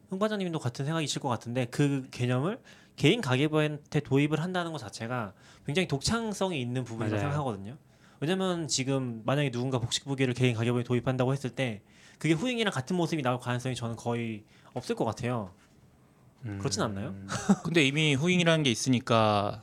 흥 0.09 0.19
과장님도 0.19 0.59
같은 0.59 0.85
생각이실 0.85 1.21
것 1.21 1.29
같은데 1.29 1.67
그 1.67 2.09
개념을 2.11 2.61
개인 2.97 3.21
가계부한테 3.21 4.01
도입을 4.01 4.43
한다는 4.43 4.73
것 4.73 4.79
자체가 4.79 5.33
굉장히 5.65 5.89
독창성이 5.89 6.61
있는 6.61 6.85
부분이라고 6.85 7.15
맞아요. 7.15 7.33
생각하거든요. 7.33 7.77
왜냐면 8.19 8.69
지금 8.69 9.23
만약에 9.25 9.51
누군가 9.51 9.79
복식 9.79 10.07
후기를 10.07 10.35
개인 10.35 10.55
가계부에 10.55 10.83
도입한다고 10.83 11.33
했을 11.33 11.51
때 11.51 11.81
그게 12.19 12.35
후잉이랑 12.35 12.73
같은 12.73 12.97
모습이 12.97 13.23
나올 13.23 13.41
가능성이 13.41 13.75
저는 13.75 13.97
거의 13.97 14.45
없을 14.75 14.95
것 14.95 15.05
같아요. 15.07 15.53
음. 16.45 16.59
그렇진 16.59 16.83
않나요? 16.83 17.15
근데 17.65 17.85
이미 17.85 18.15
후잉이라는 18.15 18.63
게 18.63 18.71
있으니까 18.71 19.63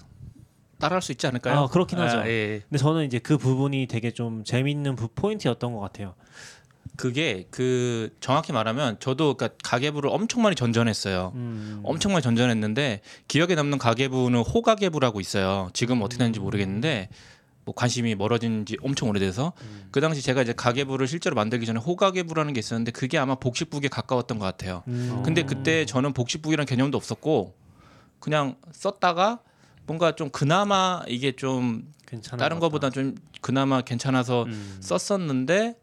따라할 0.79 1.01
수 1.01 1.11
있지 1.11 1.27
않을까요? 1.27 1.59
아, 1.59 1.67
그렇긴 1.67 1.99
하죠. 1.99 2.27
예. 2.27 2.61
근데 2.67 2.77
저는 2.77 3.05
이제 3.05 3.19
그 3.19 3.37
부분이 3.37 3.87
되게 3.87 4.11
좀 4.11 4.43
재밌는 4.43 4.95
부, 4.95 5.07
포인트였던 5.09 5.73
것 5.73 5.79
같아요. 5.79 6.15
그게 6.97 7.45
그 7.51 8.09
정확히 8.19 8.51
말하면 8.51 8.97
저도 8.99 9.35
그러니까 9.35 9.57
가계부를 9.63 10.09
엄청 10.09 10.41
많이 10.41 10.55
전전했어요. 10.55 11.31
음. 11.35 11.79
엄청 11.83 12.11
많이 12.11 12.23
전전했는데 12.23 13.01
기억에 13.27 13.55
남는 13.55 13.77
가계부는 13.77 14.41
호가계부라고 14.41 15.21
있어요. 15.21 15.69
지금 15.73 16.01
어떻게 16.01 16.17
되는지 16.17 16.39
모르겠는데 16.39 17.09
뭐 17.65 17.75
관심이 17.75 18.15
멀어진 18.15 18.65
지 18.65 18.77
엄청 18.81 19.09
오래돼서 19.09 19.53
그 19.91 20.01
당시 20.01 20.21
제가 20.21 20.41
이제 20.41 20.53
가계부를 20.53 21.07
실제로 21.07 21.35
만들기 21.35 21.65
전에 21.65 21.79
호가계부라는 21.79 22.53
게 22.53 22.59
있었는데 22.59 22.91
그게 22.91 23.17
아마 23.19 23.35
복식북에 23.35 23.89
가까웠던 23.89 24.39
것 24.39 24.45
같아요. 24.45 24.83
음. 24.87 25.21
근데 25.23 25.43
그때 25.43 25.85
저는 25.85 26.13
복식북이라는 26.13 26.65
개념도 26.65 26.97
없었고 26.97 27.53
그냥 28.19 28.55
썼다가 28.71 29.39
뭔가 29.85 30.15
좀 30.15 30.29
그나마 30.29 31.03
이게 31.07 31.33
좀 31.33 31.93
다른 32.39 32.59
것 32.59 32.67
거보다 32.67 32.89
좀 32.89 33.15
그나마 33.41 33.81
괜찮아서 33.81 34.43
음. 34.43 34.77
썼었는데 34.79 35.75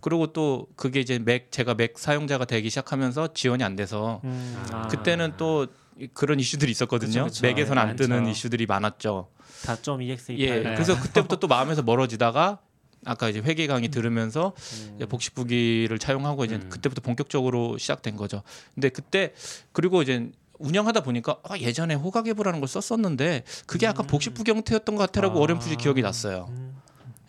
그리고 0.00 0.28
또 0.28 0.66
그게 0.76 1.00
이제 1.00 1.18
맥 1.18 1.50
제가 1.50 1.74
맥 1.74 1.98
사용자가 1.98 2.44
되기 2.44 2.70
시작하면서 2.70 3.32
지원이 3.34 3.64
안 3.64 3.76
돼서 3.76 4.20
음. 4.24 4.56
아. 4.72 4.88
그때는 4.88 5.34
또 5.36 5.66
그런 6.14 6.38
이슈들이 6.38 6.70
있었거든요. 6.70 7.24
그쵸, 7.24 7.24
그쵸. 7.24 7.46
맥에서는 7.46 7.80
안 7.80 7.88
많죠. 7.88 8.04
뜨는 8.04 8.28
이슈들이 8.28 8.66
많았죠. 8.66 9.28
다점 9.64 10.02
EXE 10.02 10.38
예. 10.38 10.60
네. 10.60 10.74
그래서 10.74 10.98
그때부터 11.00 11.36
또 11.36 11.48
마음에서 11.48 11.82
멀어지다가 11.82 12.60
아까 13.04 13.28
이제 13.28 13.40
회계 13.40 13.66
강의 13.66 13.88
들으면서 13.88 14.52
음. 15.00 15.06
복식부기를 15.08 15.98
차용하고 15.98 16.44
이제 16.44 16.56
음. 16.56 16.68
그때부터 16.68 17.00
본격적으로 17.00 17.78
시작된 17.78 18.16
거죠. 18.16 18.42
근데 18.74 18.88
그때 18.88 19.32
그리고 19.72 20.02
이제 20.02 20.30
운영하다 20.58 21.02
보니까 21.02 21.38
아, 21.44 21.56
예전에 21.58 21.94
호가계부라는 21.94 22.60
걸 22.60 22.68
썼었는데 22.68 23.44
그게 23.66 23.86
약간 23.86 24.06
복식부기 24.06 24.50
형태였던 24.50 24.96
것 24.96 25.02
같아라고 25.06 25.38
아. 25.38 25.42
어렴풋이 25.42 25.76
기억이 25.76 26.02
났어요. 26.02 26.46
음. 26.50 26.76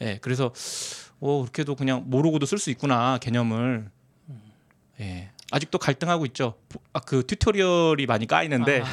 예, 0.01 0.17
그래서 0.21 0.51
오 1.19 1.41
그렇게도 1.41 1.75
그냥 1.75 2.03
모르고도 2.07 2.45
쓸 2.45 2.57
수 2.57 2.69
있구나 2.69 3.17
개념을. 3.19 3.89
예, 5.01 5.29
아직도 5.51 5.77
갈등하고 5.77 6.25
있죠. 6.27 6.55
아, 6.93 6.99
그 6.99 7.25
튜토리얼이 7.25 8.05
많이 8.05 8.27
까이는데 8.27 8.83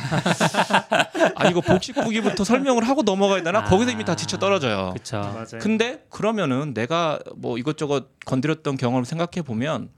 아, 1.34 1.48
이거 1.50 1.60
복식 1.60 1.96
부기부터 1.96 2.44
설명을 2.44 2.86
하고 2.86 3.02
넘어가야 3.02 3.42
되나? 3.42 3.60
아. 3.60 3.64
거기서 3.64 3.90
이미 3.90 4.04
다 4.04 4.14
지쳐 4.14 4.38
떨어져요. 4.38 4.94
맞아요. 5.12 5.46
근데 5.60 6.04
그러면은 6.08 6.74
내가 6.74 7.18
뭐 7.34 7.58
이것저것 7.58 8.06
건드렸던 8.24 8.76
경험을 8.76 9.04
생각해 9.04 9.42
보면 9.44 9.90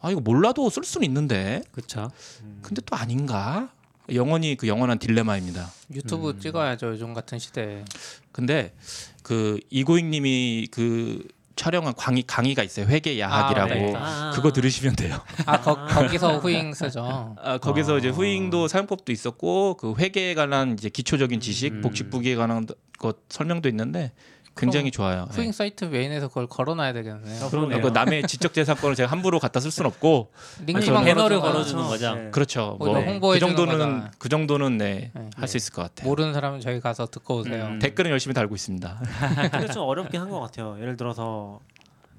아 0.00 0.10
이거 0.10 0.20
몰라도 0.20 0.68
쓸 0.68 0.82
수는 0.84 1.06
있는데 1.06 1.62
그렇죠. 1.72 2.10
음. 2.42 2.58
근데 2.62 2.82
또 2.84 2.96
아닌가? 2.96 3.70
영원히 4.12 4.56
그 4.56 4.66
영원한 4.66 4.98
딜레마입니다. 4.98 5.70
유튜브 5.94 6.30
음. 6.30 6.40
찍어야죠 6.40 6.88
요즘 6.88 7.14
같은 7.14 7.38
시대에. 7.38 7.84
근데 8.32 8.74
그 9.22 9.60
이고잉님이 9.70 10.68
그 10.72 11.26
촬영한 11.60 11.92
강의 11.94 12.22
강의가 12.26 12.62
있어요. 12.62 12.86
회계 12.86 13.20
야학이라고. 13.20 13.70
아, 13.70 13.74
네. 13.74 13.94
아. 13.94 14.32
그거 14.34 14.50
들으시면 14.50 14.96
돼요. 14.96 15.20
아 15.44 15.60
거, 15.60 15.84
거기서 15.84 16.38
후잉 16.38 16.72
쓰죠. 16.72 17.36
아, 17.42 17.58
거기서 17.58 17.96
아. 17.96 17.98
이제 17.98 18.08
후잉도 18.08 18.66
사용법도 18.66 19.12
있었고 19.12 19.74
그 19.74 19.94
회계에 19.98 20.32
관한 20.32 20.72
이제 20.72 20.88
기초적인 20.88 21.40
지식, 21.40 21.74
음. 21.74 21.80
복식부기에 21.82 22.36
관한 22.36 22.66
것 22.98 23.18
설명도 23.28 23.68
있는데 23.68 24.12
굉장히 24.60 24.90
좋아요. 24.90 25.26
네. 25.30 25.34
후잉 25.36 25.52
사이트 25.52 25.84
메인에서 25.86 26.28
그걸 26.28 26.46
걸어놔야 26.46 26.92
되겠네요. 26.92 27.48
그러네요. 27.48 27.80
그 27.80 27.88
남의 27.88 28.26
지적 28.26 28.52
재산권을 28.54 28.94
제가 28.96 29.10
함부로 29.10 29.38
갖다 29.38 29.58
쓸 29.60 29.70
수는 29.70 29.88
없고 29.90 30.32
링크만 30.66 31.04
배너를 31.04 31.40
걸어주는 31.40 31.82
거죠. 31.84 32.14
네. 32.14 32.30
그렇죠. 32.30 32.76
뭐 32.78 32.92
그 33.32 33.38
정도는 33.38 33.72
거잖아. 33.78 34.10
그 34.18 34.28
정도는 34.28 34.78
네, 34.78 35.10
네. 35.14 35.30
할 35.36 35.48
수 35.48 35.56
있을 35.56 35.72
것 35.72 35.82
같아요. 35.82 36.08
모르는 36.08 36.32
사람은 36.34 36.60
저희 36.60 36.80
가서 36.80 37.06
듣고 37.06 37.38
오세요. 37.38 37.64
음. 37.66 37.78
댓글은 37.80 38.10
열심히 38.10 38.34
달고 38.34 38.54
있습니다. 38.54 39.00
근데 39.50 39.66
좀 39.72 39.82
어렵긴 39.84 40.20
한 40.20 40.30
것 40.30 40.38
같아요. 40.40 40.76
예를 40.80 40.96
들어서 40.96 41.60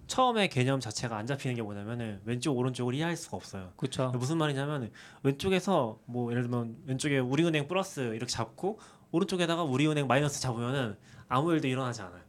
처음에 0.07 0.47
개념 0.47 0.81
자체가 0.81 1.15
안 1.15 1.25
잡히는 1.25 1.55
게 1.55 1.61
뭐냐면은 1.61 2.19
왼쪽 2.25 2.57
오른쪽을 2.57 2.93
이해할 2.95 3.15
수가 3.15 3.37
없어요. 3.37 3.69
그렇죠. 3.77 4.11
무슨 4.17 4.37
말이냐면 4.37 4.91
왼쪽에서 5.23 5.97
뭐 6.05 6.31
예를 6.31 6.43
들면 6.43 6.75
왼쪽에 6.87 7.19
우리은행 7.19 7.67
플러스 7.69 8.01
이렇게 8.01 8.25
잡고 8.25 8.79
오른쪽에다가 9.11 9.63
우리은행 9.63 10.07
마이너스 10.07 10.41
잡으면은 10.41 10.97
아무 11.31 11.53
일도 11.53 11.67
일어나지 11.67 12.01
않아요. 12.01 12.21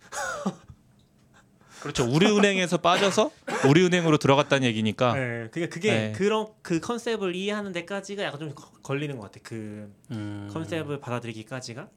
그렇죠. 1.81 2.05
우리은행에서 2.09 2.77
빠져서 2.77 3.33
우리은행으로 3.69 4.17
들어갔다는 4.19 4.65
얘기니까. 4.69 5.15
네, 5.15 5.49
그러니까 5.51 5.75
그게 5.75 5.91
네. 5.91 6.13
그런 6.13 6.47
그 6.63 6.79
컨셉을 6.79 7.35
이해하는 7.35 7.73
데까지가 7.73 8.23
약간 8.23 8.39
좀 8.39 8.55
거- 8.55 8.71
걸리는 8.85 9.17
것 9.17 9.23
같아. 9.23 9.41
그 9.43 9.93
음. 10.13 10.49
컨셉을 10.53 11.01
받아들이기까지가 11.01 11.89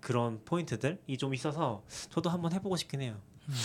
그런 0.00 0.44
포인트들이 0.44 1.16
좀 1.16 1.32
있어서 1.32 1.82
저도 2.10 2.28
한번 2.28 2.52
해보고 2.52 2.76
싶긴 2.76 3.00
해요. 3.00 3.16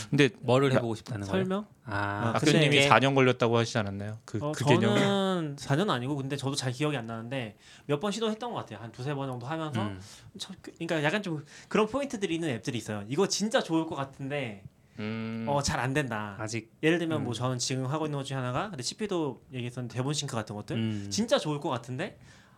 근데 0.09 0.29
뭐를 0.41 0.73
해보고 0.73 0.95
싶다는 0.95 1.27
거예요? 1.27 1.43
설명? 1.43 1.65
아, 1.85 1.95
아, 1.95 2.33
학교님이 2.35 2.69
근데- 2.69 2.89
4년 2.89 3.15
걸렸다고 3.15 3.57
하시지 3.57 3.77
않았나요? 3.77 4.17
그, 4.25 4.39
어, 4.41 4.51
그 4.51 4.65
개념. 4.65 4.95
저는 4.95 5.55
4년 5.57 5.89
아니고 5.89 6.15
근데 6.15 6.35
저도 6.37 6.55
잘 6.55 6.71
기억이 6.71 6.97
안 6.97 7.07
나는데 7.07 7.55
몇 7.85 7.99
번 7.99 8.11
시도했던 8.11 8.51
것 8.51 8.57
같아요. 8.59 8.79
한 8.79 8.91
두세 8.91 9.13
번 9.13 9.27
정도 9.29 9.45
하면서 9.47 9.81
음. 9.81 9.99
저, 10.37 10.53
그- 10.61 10.71
그러니까 10.73 11.03
약간 11.03 11.23
좀 11.23 11.45
그런 11.67 11.87
포인트들이 11.87 12.35
있는 12.35 12.49
앱들이 12.49 12.77
있어요. 12.77 13.03
이거 13.07 13.27
진짜 13.27 13.61
좋을 13.61 13.85
것 13.87 13.95
같은데 13.95 14.63
음. 14.99 15.45
어 15.47 15.61
잘 15.61 15.79
안 15.79 15.93
된다. 15.93 16.35
아직 16.39 16.71
예를 16.83 16.99
들면 16.99 17.23
뭐 17.23 17.31
음. 17.31 17.33
저는 17.33 17.57
지금 17.57 17.85
하고 17.85 18.05
있는 18.05 18.17
것 18.19 18.25
중에 18.25 18.35
하나가 18.37 18.69
근데 18.69 18.83
CP도 18.83 19.41
얘기했었는데 19.53 19.95
대본 19.95 20.13
싱크 20.13 20.35
같은 20.35 20.55
것들 20.55 20.75
음. 20.75 21.07
진짜 21.09 21.39
좋을 21.39 21.59
것 21.61 21.69
같은데 21.69 22.17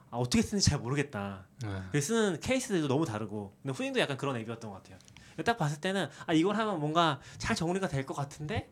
아, 0.10 0.17
어떻게 0.17 0.41
쓰는지 0.41 0.69
잘 0.69 0.79
모르겠다. 0.79 1.45
아. 1.63 1.89
그 1.91 2.01
쓰는 2.01 2.39
케이스들도 2.41 2.88
너무 2.88 3.05
다르고 3.05 3.55
근데 3.62 3.73
후잉도 3.77 3.99
약간 3.99 4.17
그런 4.17 4.36
앱이었던 4.38 4.69
것 4.71 4.77
같아요. 4.84 4.97
딱 5.46 5.58
봤을 5.58 5.80
때는 5.82 6.08
아 6.28 6.34
이걸 6.34 6.56
하면 6.58 6.80
뭔가 6.80 7.20
잘 7.38 7.56
정리가 7.56 7.88
될 7.88 8.06
것 8.06 8.13
같은데 8.13 8.70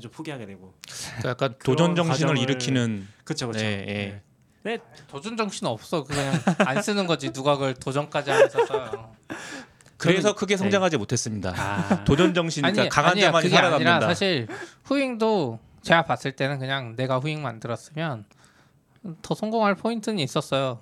좀 0.00 0.10
포기하게 0.10 0.46
되고. 0.46 0.74
그러니까 1.18 1.28
약간 1.30 1.54
도전 1.62 1.94
정신을 1.94 2.34
과정을- 2.34 2.40
일으키는 2.42 3.08
그렇죠, 3.24 3.46
그렇죠. 3.48 3.64
네, 3.64 4.22
예. 4.66 4.78
도전 5.08 5.36
정신 5.36 5.66
없어. 5.66 6.04
그냥 6.04 6.32
안 6.66 6.80
쓰는 6.82 7.06
거지. 7.06 7.30
누가 7.32 7.54
그걸 7.54 7.74
도전까지 7.74 8.30
하면서 8.30 8.64
써요. 8.64 9.14
그래서 9.98 10.32
저는- 10.32 10.36
크게 10.36 10.56
성장하지 10.56 10.96
못했습니다. 10.96 11.52
아. 11.56 12.04
도전 12.04 12.32
정신, 12.34 12.62
그러니까 12.62 12.88
강한 12.88 13.12
아니야, 13.12 13.26
자만이 13.26 13.44
그게 13.44 13.56
아니라 13.56 13.70
살아남는다. 13.78 14.06
사실 14.08 14.48
후잉도 14.84 15.58
제가 15.82 16.04
봤을 16.04 16.32
때는 16.32 16.58
그냥 16.58 16.96
내가 16.96 17.18
후잉 17.18 17.42
만들었으면 17.42 18.24
더 19.20 19.34
성공할 19.34 19.74
포인트는 19.74 20.18
있었어요. 20.20 20.80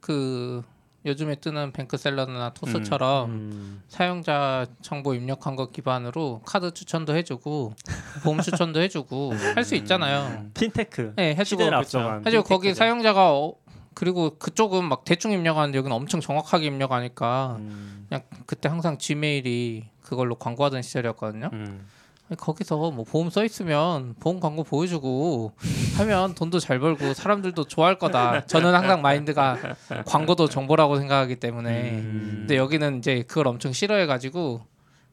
그 0.00 0.62
요즘에 1.06 1.36
뜨는 1.36 1.72
뱅크셀러나 1.72 2.52
토스처럼 2.52 3.30
음. 3.30 3.82
사용자 3.88 4.66
정보 4.82 5.14
입력한 5.14 5.56
거 5.56 5.70
기반으로 5.70 6.42
카드 6.44 6.72
추천도 6.74 7.16
해주고 7.16 7.74
보험 8.22 8.40
추천도 8.42 8.80
해주고 8.80 9.32
할 9.54 9.64
수 9.64 9.74
있잖아요. 9.76 10.46
핀테크. 10.54 11.14
네, 11.16 11.34
해주고 11.34 11.62
앞서간. 11.74 12.26
해주고 12.26 12.44
거기. 12.44 12.74
사용자가 12.74 13.32
어, 13.34 13.54
그리고 13.94 14.36
그쪽은 14.38 14.84
막 14.84 15.04
대충 15.04 15.32
입력하는데 15.32 15.76
여기는 15.78 15.94
엄청 15.96 16.20
정확하게 16.20 16.66
입력하니까 16.66 17.56
음. 17.60 18.06
그냥 18.08 18.22
그때 18.46 18.68
항상 18.68 18.98
지메일이 18.98 19.86
그걸로 20.02 20.34
광고하던 20.34 20.82
시절이었거든요. 20.82 21.48
음. 21.52 21.86
거기서 22.36 22.76
뭐 22.92 23.04
보험 23.04 23.30
써 23.30 23.44
있으면 23.44 24.14
보험 24.20 24.40
광고 24.40 24.62
보여주고 24.62 25.52
하면 25.98 26.34
돈도 26.34 26.60
잘 26.60 26.78
벌고 26.78 27.12
사람들도 27.14 27.64
좋아할 27.64 27.98
거다. 27.98 28.46
저는 28.46 28.74
항상 28.74 29.02
마인드가 29.02 29.58
광고도 30.06 30.48
정보라고 30.48 30.98
생각하기 30.98 31.36
때문에. 31.36 31.90
음. 31.92 32.34
근데 32.40 32.56
여기는 32.56 32.98
이제 32.98 33.24
그걸 33.26 33.48
엄청 33.48 33.72
싫어해가지고 33.72 34.62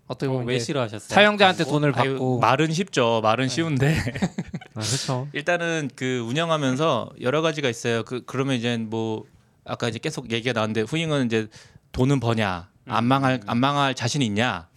어떻게 0.07 0.27
어, 0.27 0.31
보면 0.31 0.47
왜 0.47 0.55
이제 0.55 0.65
싫어하셨어요? 0.65 1.13
사용자한테 1.13 1.65
돈을 1.65 1.93
아유, 1.97 2.11
받고 2.11 2.39
말은 2.39 2.71
쉽죠. 2.71 3.19
말은 3.21 3.49
쉬운데 3.49 3.97
아, 4.75 4.79
그렇죠. 4.79 5.27
일단은 5.33 5.89
그 5.95 6.19
운영하면서 6.19 7.11
여러 7.21 7.41
가지가 7.41 7.67
있어요. 7.69 8.03
그 8.03 8.23
그러면 8.25 8.55
이제 8.55 8.77
뭐 8.77 9.25
아까 9.65 9.89
이제 9.89 9.99
계속 9.99 10.31
얘기가 10.31 10.53
나왔는데 10.53 10.81
후잉은 10.81 11.25
이제 11.25 11.47
돈은 11.91 12.19
버냐, 12.21 12.69
안 12.87 13.03
망할 13.05 13.41
안 13.47 13.57
망할 13.57 13.95
자신 13.95 14.21
있냐, 14.21 14.69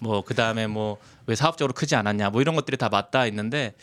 뭐 0.00 0.22
그 0.22 0.34
다음에 0.34 0.66
뭐 0.66 0.96
왜 1.32 1.36
사업적으로 1.36 1.72
크지 1.72 1.96
않았냐, 1.96 2.28
뭐 2.28 2.42
이런 2.42 2.54
것들이 2.54 2.76
다 2.76 2.90
맞닿아 2.90 3.26
있는데 3.26 3.74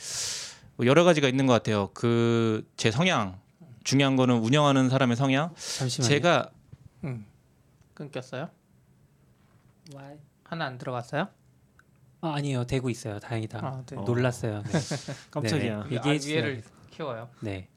뭐 0.75 0.85
여러 0.85 1.03
가지가 1.03 1.27
있는 1.27 1.47
것 1.47 1.53
같아요. 1.53 1.89
그 1.95 2.63
제 2.77 2.91
성향 2.91 3.39
중요한 3.83 4.15
거는 4.15 4.38
운영하는 4.38 4.88
사람의 4.89 5.15
성향. 5.17 5.51
잠시만요. 5.55 6.07
제가 6.07 6.51
음. 7.05 7.25
끊겼어요? 7.95 8.49
하나 10.43 10.65
안 10.65 10.77
들어갔어요? 10.77 11.27
아, 12.21 12.33
아니에요. 12.35 12.65
되고 12.65 12.89
있어요. 12.91 13.17
다행이다. 13.19 13.59
아, 13.65 13.83
네. 13.85 13.95
어. 13.97 14.01
놀랐어요. 14.03 14.62
네. 14.62 14.71
깜짝이야. 15.31 15.75
네. 15.77 15.81
아, 15.81 15.91
얘기해주세요. 15.91 16.35
위에를 16.35 16.63
키워요. 16.91 17.29
네. 17.39 17.67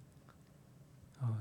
어, 1.20 1.38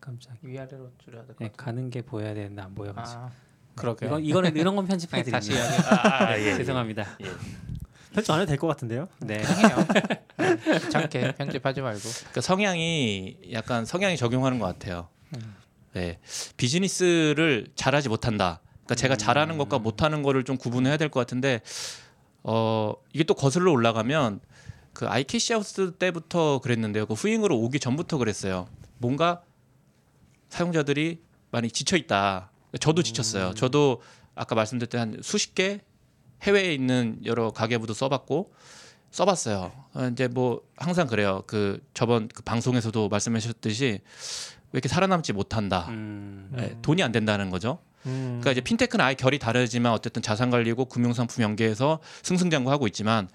깜짝. 0.00 0.36
위아래로 0.42 0.90
줄여야 0.98 1.22
될것 1.22 1.38
네, 1.38 1.48
같아요. 1.48 1.64
가는 1.64 1.88
게 1.90 2.02
보여야 2.02 2.34
되는데 2.34 2.60
안 2.60 2.74
보여가지고. 2.74 3.20
아, 3.20 3.30
그러게요. 3.76 4.08
이건 4.10 4.24
이거는 4.24 4.56
이런 4.56 4.76
건 4.76 4.86
편집해 4.86 5.22
네, 5.22 5.30
다시 5.30 5.50
드립니다. 5.50 5.74
이야기 5.74 5.88
아, 6.08 6.38
예, 6.38 6.46
예. 6.46 6.56
죄송합니다. 6.56 7.06
편집 8.12 8.30
안 8.30 8.40
해도 8.40 8.48
될 8.48 8.58
것 8.58 8.66
같은데요? 8.68 9.08
네. 9.20 9.38
해요. 9.38 9.86
네, 10.38 10.78
귀찮게 10.80 11.34
편집하지 11.38 11.80
말고. 11.80 12.00
그 12.32 12.40
성향이 12.40 13.36
약간 13.52 13.84
성향이 13.84 14.16
적용하는 14.16 14.58
것 14.60 14.66
같아요. 14.66 15.08
음. 15.36 15.56
네, 15.94 16.18
비즈니스를 16.56 17.66
잘하지 17.74 18.08
못한다. 18.08 18.60
그러니까 18.84 18.94
제가 18.96 19.16
잘하는 19.16 19.58
것과 19.58 19.78
못하는 19.78 20.22
거를 20.22 20.44
좀 20.44 20.56
구분해야 20.56 20.96
될 20.96 21.08
것 21.08 21.18
같은데 21.20 21.60
어 22.42 22.94
이게 23.12 23.24
또 23.24 23.34
거슬러 23.34 23.72
올라가면 23.72 24.40
그 24.92 25.08
아이캐시 25.08 25.52
하우스 25.54 25.92
때부터 25.92 26.60
그랬는데요. 26.60 27.06
그 27.06 27.14
후잉으로 27.14 27.58
오기 27.58 27.80
전부터 27.80 28.18
그랬어요. 28.18 28.68
뭔가 28.98 29.42
사용자들이 30.50 31.22
많이 31.50 31.70
지쳐 31.70 31.96
있다. 31.96 32.50
저도 32.80 33.02
지쳤어요. 33.02 33.54
저도 33.54 34.02
아까 34.34 34.54
말씀드렸던 34.54 35.00
한 35.00 35.18
수십 35.22 35.54
개 35.54 35.80
해외에 36.42 36.74
있는 36.74 37.20
여러 37.24 37.50
가계부도 37.50 37.94
써봤고 37.94 38.52
써봤어요. 39.10 39.72
어, 39.94 40.08
이제 40.12 40.26
뭐 40.26 40.62
항상 40.76 41.06
그래요. 41.06 41.44
그 41.46 41.80
저번 41.94 42.28
그 42.28 42.42
방송에서도 42.42 43.08
말씀하셨듯이 43.08 43.84
왜 43.84 44.00
이렇게 44.72 44.88
살아남지 44.88 45.32
못한다. 45.32 45.86
음. 45.90 46.50
네, 46.52 46.76
돈이 46.82 47.02
안 47.02 47.12
된다는 47.12 47.50
거죠. 47.50 47.78
음. 48.06 48.40
그러니까 48.40 48.50
이제 48.52 48.60
핀테크는 48.60 49.04
아예 49.04 49.14
결이 49.14 49.38
다르지만 49.38 49.92
어쨌든 49.92 50.20
자산 50.20 50.50
관리고 50.50 50.86
금융상품 50.86 51.44
연계해서 51.44 52.00
승승장구하고 52.22 52.86
있지만 52.88 53.28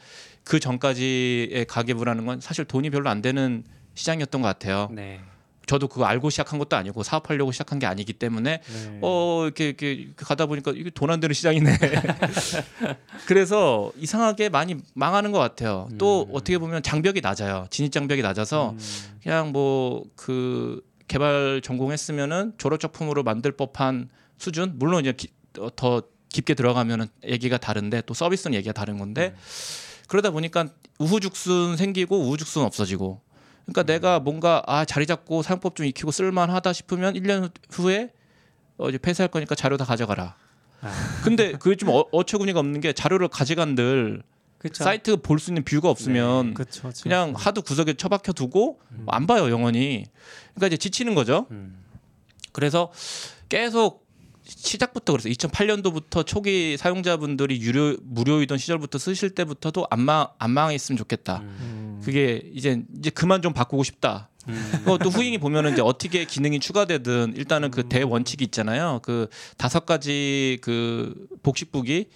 그 0.44 0.60
전까지의 0.60 1.66
가계부라는 1.68 2.26
건 2.26 2.42
사실 2.42 2.66
돈이 2.66 2.90
별로 2.90 3.10
안 3.10 3.22
되는 3.22 3.64
시장이었던 3.96 4.42
것 4.42 4.48
같아요. 4.48 4.90
네. 4.92 5.22
저도 5.70 5.88
그거 5.88 6.06
알고 6.06 6.32
시작한 6.32 6.58
것도 6.58 6.76
아니고 6.76 7.04
사업하려고 7.04 7.52
시작한 7.52 7.78
게 7.78 7.86
아니기 7.86 8.12
때문에 8.14 8.62
네. 8.66 9.00
어 9.04 9.44
이렇게 9.46 9.68
이렇게 9.70 10.10
가다 10.16 10.48
보니까 10.48 10.72
이게 10.76 10.90
돈 10.90 11.12
안 11.12 11.20
되는 11.20 11.32
시장이네. 11.34 11.78
그래서 13.28 13.92
이상하게 13.98 14.50
많이 14.50 14.78
망하는 14.94 15.32
것 15.32 15.40
같아요. 15.40 15.88
또 15.98 16.24
음. 16.24 16.30
어떻게 16.34 16.58
보면 16.58 16.82
장벽이 16.84 17.22
낮아요. 17.22 17.68
진입 17.70 17.92
장벽이 17.92 18.22
낮아서 18.22 18.72
음. 18.72 18.80
그냥 19.24 19.52
뭐 19.52 20.04
그 20.16 20.82
개발 21.08 21.62
전공했으면은 21.64 22.54
졸업 22.58 22.80
작품으로 22.80 23.24
만들 23.24 23.52
법한 23.52 24.10
수준 24.38 24.74
물론 24.78 25.02
이제 25.02 25.12
기- 25.14 25.30
어, 25.60 25.70
더 25.76 26.04
깊게 26.30 26.54
들어가면은 26.54 27.08
얘기가 27.28 27.58
다른데 27.58 28.04
또 28.06 28.14
서비스는 28.14 28.56
얘기가 28.56 28.74
다른 28.74 28.98
건데 29.00 29.34
그러다 30.08 30.30
보니까 30.30 30.68
우후죽순 31.00 31.78
생기고 31.78 32.20
우후죽순 32.20 32.64
없어지고 32.64 33.22
그러니까 33.72 33.84
내가 33.84 34.20
뭔가 34.20 34.64
아 34.66 34.84
자리 34.86 35.06
잡고 35.06 35.44
사용법 35.44 35.76
좀 35.76 35.86
익히고 35.86 36.12
쓸만하다 36.12 36.74
싶으면 36.74 37.14
1년 37.14 37.52
후에 37.72 38.12
어 38.78 38.90
이제 38.90 38.98
폐쇄할 38.98 39.30
거니까 39.30 39.56
자료 39.56 39.78
다 39.78 39.86
가져가라. 39.86 40.36
아. 40.82 41.22
근데 41.24 41.52
그게 41.54 41.76
좀 41.76 41.90
어, 41.90 42.06
어처구니가 42.12 42.60
없는 42.60 42.80
게 42.82 42.94
자료를 42.94 43.28
가져간들 43.28 44.24
그렇죠. 44.58 44.84
사이트 44.84 45.18
볼 45.18 45.40
수 45.40 45.52
있는 45.52 45.64
뷰가 45.64 45.90
없으면 45.90 46.54
그렇죠. 46.54 46.90
그냥 47.04 47.34
하도 47.36 47.62
구석에 47.62 47.94
처박혀 47.94 48.34
두고 48.34 48.80
음. 48.92 49.06
안 49.08 49.28
봐요 49.28 49.50
영원히. 49.50 50.06
그러니까 50.56 50.68
이제 50.68 50.78
지치는 50.78 51.16
거죠. 51.16 51.48
음. 51.52 51.84
그래서 52.52 52.92
계속 53.50 54.08
시작부터 54.50 55.14
그래서 55.14 55.30
2008년도부터 55.30 56.26
초기 56.26 56.78
사용자분들이 56.78 57.62
유료 57.62 57.96
무료이던 58.02 58.58
시절부터 58.58 58.98
쓰실 58.98 59.32
때부터도 59.32 59.88
안망 59.90 60.28
안 60.38 60.52
망했으면 60.52 60.98
좋겠다. 60.98 61.38
음. 61.38 61.58
음. 61.60 62.02
그게 62.04 62.42
이제 62.54 62.84
이제 62.98 63.10
그만 63.10 63.42
좀 63.42 63.54
바꾸고 63.54 63.84
싶다. 63.84 64.30
음. 64.48 64.72
그것도 64.86 65.10
후잉이 65.10 65.38
보면은 65.38 65.74
이제 65.74 65.82
어떻게 65.82 66.26
기능이 66.26 66.60
추가되든 66.60 67.34
일단은 67.36 67.72
그 67.72 67.88
대원칙이 67.88 68.44
있잖아요. 68.46 69.00
그 69.04 69.28
다섯 69.58 69.86
가지 69.86 70.58
그 70.62 71.28
복식북이 71.44 72.10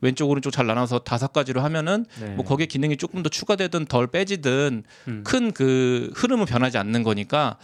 왼쪽 0.00 0.28
오른쪽 0.28 0.50
잘 0.50 0.66
나눠서 0.66 1.00
다섯 1.00 1.32
가지로 1.32 1.62
하면은 1.62 2.04
네. 2.20 2.28
뭐 2.34 2.44
거기에 2.44 2.66
기능이 2.66 2.96
조금 2.96 3.22
더 3.22 3.28
추가되든 3.28 3.86
덜 3.86 4.06
빼지든 4.06 4.84
음. 5.08 5.24
큰그 5.24 6.12
흐름은 6.14 6.44
변하지 6.46 6.78
않는 6.78 7.02
거니까 7.02 7.58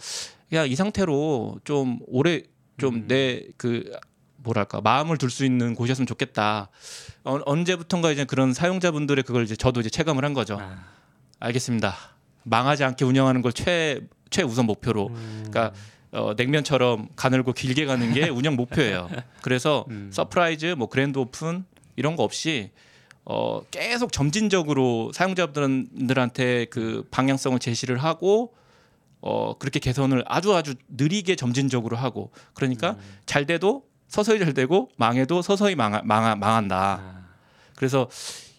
그냥 0.49 0.67
이 0.67 0.75
상태로 0.75 1.59
좀 1.63 1.99
오래 2.07 2.43
좀 2.77 2.95
음. 2.95 3.07
내그 3.07 3.91
뭐랄까 4.43 4.81
마음을 4.81 5.17
둘 5.17 5.29
수 5.29 5.45
있는 5.45 5.73
곳이었으면 5.75 6.05
좋겠다. 6.05 6.69
어, 7.23 7.39
언제부턴가 7.45 8.11
이제 8.11 8.25
그런 8.25 8.53
사용자분들의 8.53 9.23
그걸 9.23 9.43
이제 9.43 9.55
저도 9.55 9.79
이제 9.79 9.89
체감을 9.89 10.23
한 10.23 10.33
거죠. 10.33 10.57
아. 10.61 10.83
알겠습니다. 11.39 11.95
망하지 12.43 12.83
않게 12.83 13.05
운영하는 13.05 13.41
걸 13.41 13.51
최 13.53 14.01
최우선 14.29 14.65
목표로. 14.65 15.07
음. 15.07 15.45
그러니까 15.49 15.73
어, 16.11 16.33
냉면처럼 16.35 17.07
가늘고 17.15 17.53
길게 17.53 17.85
가는 17.85 18.13
게 18.13 18.29
운영 18.29 18.55
목표예요. 18.55 19.09
그래서 19.41 19.85
음. 19.89 20.09
surprise, 20.13 20.75
뭐 20.77 20.87
grand 20.89 21.17
open 21.19 21.65
이런 21.95 22.15
거 22.15 22.23
없이 22.23 22.71
어 23.25 23.61
계속 23.71 24.11
점진적으로 24.11 25.11
사용자분들한테 25.13 26.65
그 26.65 27.07
방향성을 27.11 27.57
제시를 27.59 27.97
하고 27.97 28.53
어 29.21 29.57
그렇게 29.57 29.79
개선을 29.79 30.23
아주 30.27 30.53
아주 30.53 30.75
느리게 30.89 31.35
점진적으로 31.35 31.95
하고 31.95 32.31
그러니까 32.53 32.97
잘 33.25 33.45
돼도 33.45 33.83
서서히 34.13 34.37
잘 34.37 34.53
되고 34.53 34.89
망해도 34.95 35.41
서서히 35.41 35.73
망하, 35.73 35.99
망하, 36.03 36.35
망한다. 36.35 36.99
아, 37.01 37.23
그래서 37.75 38.07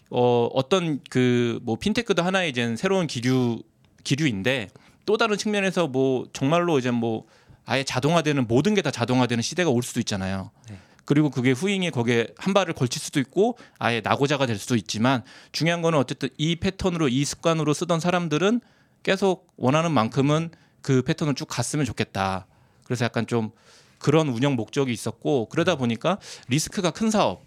어 0.09 0.49
어떤 0.53 0.99
그 1.09 1.59
뭐 1.63 1.77
핀테크도 1.77 2.21
하나의 2.21 2.49
이제 2.49 2.75
새로운 2.75 3.07
기류 3.07 3.63
기류인데 4.03 4.67
또 5.05 5.15
다른 5.15 5.37
측면에서 5.37 5.87
뭐 5.87 6.27
정말로 6.33 6.77
이제 6.77 6.91
뭐 6.91 7.25
아예 7.65 7.85
자동화되는 7.85 8.47
모든 8.47 8.75
게 8.75 8.81
다 8.81 8.91
자동화되는 8.91 9.41
시대가 9.41 9.69
올 9.69 9.81
수도 9.81 10.01
있잖아요. 10.01 10.51
네. 10.69 10.77
그리고 11.05 11.29
그게 11.29 11.51
후잉에 11.51 11.89
거기에 11.89 12.27
한 12.37 12.53
발을 12.53 12.73
걸칠 12.73 13.01
수도 13.01 13.21
있고 13.21 13.57
아예 13.79 14.01
낙오자가 14.01 14.45
될 14.47 14.57
수도 14.57 14.75
있지만 14.75 15.23
중요한 15.53 15.81
거는 15.81 15.97
어쨌든 15.97 16.27
이 16.37 16.57
패턴으로 16.57 17.07
이 17.07 17.23
습관으로 17.23 17.73
쓰던 17.73 18.01
사람들은 18.01 18.59
계속 19.03 19.47
원하는 19.55 19.93
만큼은 19.93 20.49
그 20.81 21.01
패턴을 21.03 21.33
쭉 21.35 21.45
갔으면 21.47 21.85
좋겠다. 21.85 22.45
그래서 22.83 23.05
약간 23.05 23.25
좀 23.25 23.51
그런 23.99 24.29
운영 24.29 24.55
목적이 24.55 24.93
있었고 24.93 25.49
그러다 25.49 25.75
보니까 25.75 26.19
리스크가 26.47 26.91
큰 26.91 27.09
사업 27.11 27.43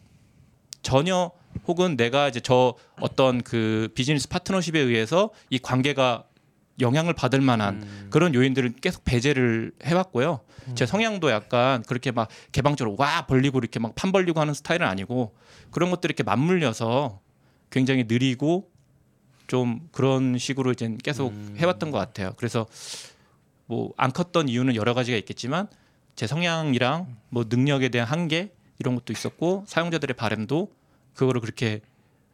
전혀 0.83 1.31
혹은 1.67 1.97
내가 1.97 2.29
이제 2.29 2.41
저 2.41 2.75
어떤 3.01 3.43
그 3.43 3.89
비즈니스 3.95 4.29
파트너십에 4.29 4.79
의해서 4.79 5.31
이 5.51 5.59
관계가 5.59 6.25
영향을 6.81 7.13
받을 7.13 7.41
만한 7.41 7.83
음. 7.83 8.07
그런 8.11 8.35
요인들을 8.35 8.75
계속 8.81 9.05
배제를 9.05 9.73
해왔고요. 9.83 10.41
제 10.75 10.87
성향도 10.87 11.31
약간 11.31 11.83
그렇게 11.83 12.11
막 12.13 12.29
개방적으로 12.53 12.95
와 12.99 13.27
벌리고 13.27 13.59
이렇게 13.59 13.81
막 13.81 13.95
판 13.95 14.13
벌리고 14.13 14.39
하는 14.41 14.55
스타일은 14.55 14.87
아니고 14.87 15.35
그런 15.71 15.91
것들이 15.91 16.13
이렇게 16.13 16.23
맞물려서 16.23 17.21
굉장히 17.71 18.05
느리고 18.07 18.71
좀 19.47 19.89
그런 19.93 20.37
식으로 20.39 20.73
이제 20.73 20.95
계속 21.03 21.33
음. 21.33 21.55
해왔던 21.59 21.91
것 21.91 21.99
같아요. 21.99 22.35
그래서 22.37 22.67
뭐 23.67 23.93
안 23.97 24.13
컸던 24.13 24.49
이유는 24.49 24.77
여러 24.77 24.95
가지가 24.95 25.17
있겠지만 25.19 25.69
제 26.19 26.27
성향이랑 26.27 27.07
뭐 27.29 27.45
능력에 27.49 27.91
대한 27.91 28.09
한계 28.09 28.51
이런 28.81 28.97
것도 28.97 29.13
있었고 29.13 29.63
사용자들의 29.69 30.17
바램도 30.17 30.69
그거를 31.15 31.41
그렇게 31.41 31.81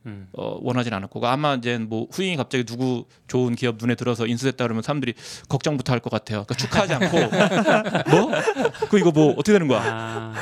음. 0.07 0.27
어, 0.33 0.59
원하진 0.63 0.95
않았고 0.95 1.27
아마 1.27 1.53
이제 1.55 1.77
뭐 1.77 2.07
후임이 2.11 2.37
갑자기 2.37 2.65
누구 2.65 3.05
좋은 3.29 3.55
기업 3.55 3.77
눈에 3.79 3.95
들어서 3.95 4.27
인수됐다 4.27 4.65
그러면 4.65 4.83
사람들이 4.83 5.13
걱정부터 5.51 5.93
할 5.93 6.01
것 6.01 6.09
같아요. 6.11 6.45
그러니까 6.45 6.55
축하하지 6.55 6.95
않고 6.95 7.19
뭐? 8.17 8.31
그 8.89 8.99
이거 8.99 9.11
뭐 9.11 9.33
어떻게 9.33 9.53
되는 9.53 9.69
거야? 9.69 9.83
아, 9.85 10.35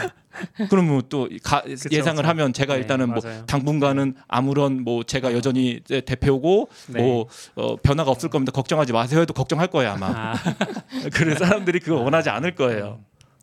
그러면 0.70 1.02
또 1.08 1.28
가, 1.42 1.64
예상을 1.66 2.16
그쵸. 2.22 2.28
하면 2.28 2.52
제가 2.52 2.74
네, 2.74 2.80
일단은 2.80 3.08
뭐 3.10 3.20
맞아요. 3.24 3.44
당분간은 3.46 4.14
아무런 4.28 4.82
뭐 4.84 5.02
제가 5.02 5.32
여전히 5.32 5.80
이제 5.84 6.00
대표고 6.00 6.68
네. 6.88 7.02
뭐 7.02 7.26
어, 7.56 7.74
변화가 7.76 8.08
없을 8.10 8.28
겁니다. 8.30 8.52
걱정하지 8.52 8.92
마세요 8.92 9.20
해도 9.20 9.32
걱정할 9.34 9.66
거예요 9.66 9.90
아마. 9.92 10.06
아, 10.06 10.34
그래서 11.12 11.44
사람들이 11.44 11.80
그거 11.80 11.96
원하지 12.00 12.30
않을 12.30 12.54
거예요. 12.54 13.00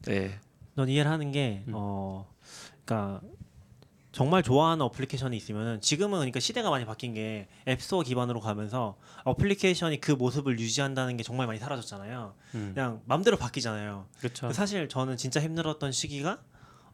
네. 0.10 0.40
넌 0.74 0.90
이해를 0.90 1.10
하는 1.10 1.32
게 1.32 1.64
음. 1.68 1.74
어, 1.76 2.28
그러니까 2.84 3.22
정말 4.12 4.42
좋아하는 4.42 4.82
어플리케이션이 4.86 5.38
있으면은 5.38 5.82
지금은 5.82 6.18
그러니까 6.18 6.40
시대가 6.40 6.72
많이 6.72 6.84
바뀐 6.84 7.14
게 7.14 7.48
앱스토어 7.68 8.02
기반으로 8.02 8.40
가면서 8.40 8.98
어플리케이션이 9.24 10.02
그 10.02 10.12
모습을 10.12 10.60
유지한다는 10.60 11.16
게 11.16 11.24
정말 11.24 11.46
많이 11.46 11.60
사라졌잖아요. 11.60 12.34
음. 12.56 12.72
그냥 12.74 13.02
맘대로 13.06 13.38
바뀌잖아요. 13.38 14.08
그렇죠. 14.18 14.52
사실 14.52 14.90
저는 14.90 15.16
진짜 15.16 15.40
힘들었던 15.40 15.92
시기가 15.92 16.40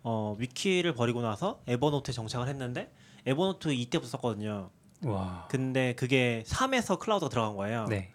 어, 0.03 0.35
위키를 0.37 0.93
버리고 0.93 1.21
나서 1.21 1.61
Evernote에 1.67 2.13
정착을 2.13 2.49
했는데 2.49 2.91
Evernote 3.25 3.71
2 3.71 3.75
때부터 3.75 4.09
썼거든요. 4.11 4.69
와. 5.03 5.47
근데 5.49 5.95
그게 5.95 6.43
3에서 6.45 6.99
클라우드가 6.99 7.29
들어간 7.29 7.55
거예요. 7.55 7.85
네. 7.85 8.11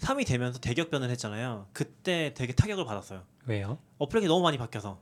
3이 0.00 0.26
되면서 0.26 0.58
대격변을 0.58 1.08
했잖아요. 1.10 1.66
그때 1.72 2.34
되게 2.34 2.52
타격을 2.52 2.84
받았어요. 2.84 3.22
왜요? 3.46 3.78
어플리케이션이 3.98 4.28
너무 4.28 4.42
많이 4.42 4.58
바뀌어서 4.58 5.00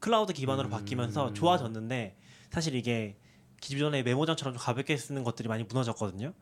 클라우드 0.00 0.32
기반으로 0.32 0.68
음. 0.68 0.70
바뀌면서 0.70 1.32
좋아졌는데 1.34 2.16
사실 2.50 2.74
이게 2.74 3.16
기존의 3.60 4.02
메모장처럼 4.02 4.54
좀 4.54 4.60
가볍게 4.62 4.96
쓰는 4.96 5.22
것들이 5.24 5.48
많이 5.48 5.62
무너졌거든요. 5.64 6.32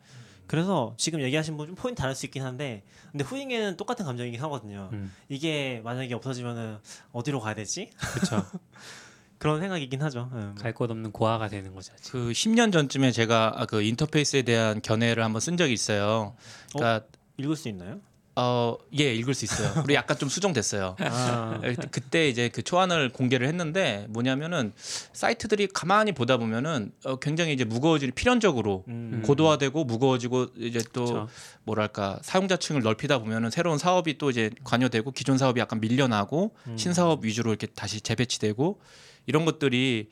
그래서 0.47 0.95
지금 0.97 1.21
얘기하신 1.21 1.57
분 1.57 1.67
좀 1.69 1.77
포인트 1.77 2.01
다를 2.01 2.15
수 2.15 2.27
있긴 2.27 2.43
한데 2.43 2.83
근데 3.13 3.23
후잉에는 3.25 3.77
똑같은 3.77 4.05
감정이긴 4.05 4.41
하거든요. 4.43 4.89
음. 4.93 5.13
이게 5.29 5.81
만약에 5.85 6.13
없어지면은 6.15 6.79
어디로 7.13 7.39
가야 7.41 7.55
되지? 7.55 7.91
그렇죠. 8.15 8.45
그런 9.39 9.61
생각이긴 9.61 10.03
하죠. 10.03 10.29
음. 10.33 10.55
갈곳 10.59 10.91
없는 10.91 11.13
고아가 11.13 11.49
되는 11.49 11.75
거죠. 11.75 11.93
지금. 12.01 12.27
그 12.27 12.33
10년 12.33 12.73
전쯤에 12.73 13.13
제가 13.13 13.53
아, 13.57 13.67
그 13.67 13.81
인터페이스에 13.83 14.43
대한 14.43 14.83
견해를 14.83 15.23
한번 15.23 15.41
쓴 15.41 15.57
적이 15.57 15.73
있어요. 15.73 16.35
그러니까 16.75 17.07
읽을 17.39 17.57
수 17.57 17.69
있나요? 17.69 18.01
어, 18.42 18.79
예, 18.98 19.14
읽을 19.14 19.35
수 19.35 19.44
있어요. 19.44 19.70
그리고 19.74 19.92
약간 19.94 20.16
좀 20.16 20.31
수정됐어요. 20.31 20.96
아, 20.98 21.61
그때- 21.62 21.88
그때 21.90 22.29
이제 22.29 22.48
그 22.48 22.62
초안을 22.62 23.11
공개를 23.11 23.46
했는데 23.46 24.07
뭐냐면은 24.09 24.72
사이트들이 25.12 25.66
가만히 25.68 26.12
보다 26.12 26.38
보면은 26.38 26.90
어, 27.05 27.16
굉장히 27.16 27.53
이제 27.53 27.64
무거워지는 27.64 28.14
필연적으로 28.14 28.85
음. 28.88 29.22
고도화되고 29.26 29.85
무거워지고 29.85 30.46
이제 30.57 30.81
또 30.94 31.05
그렇죠. 31.05 31.29
뭐랄까 31.64 32.18
사용자층을 32.22 32.81
넓히다 32.83 33.18
보면은 33.18 33.50
새로운 33.50 33.76
사업이 33.76 34.16
또 34.16 34.31
이제 34.31 34.50
관여되고 34.64 35.11
기존 35.12 35.37
사업이 35.37 35.61
약간 35.61 35.79
밀려나고 35.81 36.55
음. 36.66 36.79
신사업 36.79 37.24
위주로 37.26 37.50
이렇게 37.50 37.66
다시 37.66 38.00
재배치되고 38.00 38.81
이런 39.26 39.44
것들이 39.44 40.09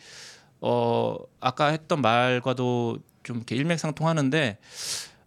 어 0.60 1.16
아까 1.40 1.68
했던 1.68 2.02
말과도 2.02 2.98
좀 3.22 3.36
이렇게 3.36 3.56
일맥상통하는데 3.56 4.58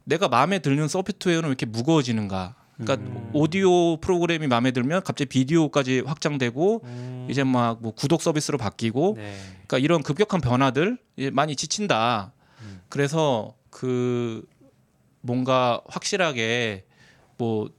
내가 0.04 0.28
마음에 0.28 0.60
드는 0.60 0.88
소프트웨어는 0.88 1.48
왜 1.48 1.52
이렇게 1.52 1.66
무거워지는가? 1.66 2.56
그러니까 2.82 2.96
음. 2.96 3.30
오디오 3.34 3.98
프로그램이 3.98 4.48
마음에 4.48 4.72
들면 4.72 5.04
갑자기 5.04 5.30
비디오까지 5.30 6.02
확장되고 6.06 6.82
음. 6.84 7.28
이제 7.30 7.44
막 7.44 7.80
뭐 7.82 7.94
구독 7.94 8.22
서비스로 8.22 8.58
바뀌고 8.58 9.14
네. 9.18 9.34
그러니까 9.68 9.78
이런 9.78 10.04
급격한 10.04 10.42
변화들 10.42 10.98
많이 11.32 11.56
지친다. 11.56 12.34
음. 12.62 12.82
그래서 12.90 13.56
그 13.70 14.46
뭔가 15.22 15.82
확실하게 15.88 16.86
뭐 17.38 17.70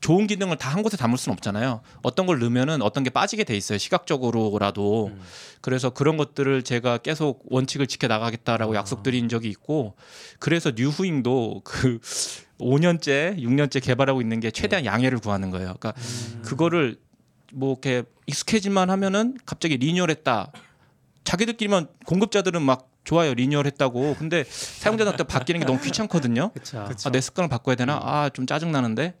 좋은 0.00 0.26
기능을 0.26 0.58
다 0.58 0.70
한 0.74 0.82
곳에 0.82 0.96
담을 0.96 1.16
수는 1.16 1.34
없잖아요. 1.34 1.80
어떤 2.02 2.26
걸 2.26 2.38
넣으면은 2.38 2.82
어떤 2.82 3.04
게 3.04 3.10
빠지게 3.10 3.44
돼 3.44 3.56
있어요. 3.56 3.78
시각적으로라도. 3.78 5.06
음. 5.06 5.20
그래서 5.60 5.90
그런 5.90 6.16
것들을 6.16 6.62
제가 6.62 6.98
계속 6.98 7.42
원칙을 7.48 7.86
지켜 7.86 8.06
나가겠다라고 8.06 8.72
아. 8.74 8.76
약속드린 8.76 9.28
적이 9.28 9.48
있고 9.50 9.94
그래서 10.38 10.72
뉴후잉도 10.76 11.62
그 11.64 12.00
5년째, 12.64 13.38
6년째 13.38 13.82
개발하고 13.82 14.20
있는 14.20 14.40
게 14.40 14.50
최대한 14.50 14.84
양해를 14.84 15.18
구하는 15.18 15.50
거예요. 15.50 15.74
그러니까 15.78 15.92
음. 15.98 16.42
그거를 16.44 16.98
뭐 17.52 17.72
이렇게 17.72 18.02
익숙해지만 18.26 18.90
하면은 18.90 19.36
갑자기 19.46 19.76
리뉴얼했다. 19.76 20.50
자기들끼리만 21.24 21.88
공급자들은 22.06 22.62
막 22.62 22.90
좋아요 23.04 23.34
리뉴얼했다고. 23.34 24.16
근데 24.18 24.44
사용자한테 24.48 25.24
바뀌는 25.24 25.60
게 25.60 25.66
너무 25.66 25.78
귀찮거든요. 25.80 26.50
그렇죠. 26.52 26.78
아, 26.80 27.10
내 27.12 27.20
습관을 27.20 27.48
바꿔야 27.50 27.76
되나? 27.76 28.00
아 28.02 28.30
좀 28.30 28.46
짜증 28.46 28.72
나는데. 28.72 29.14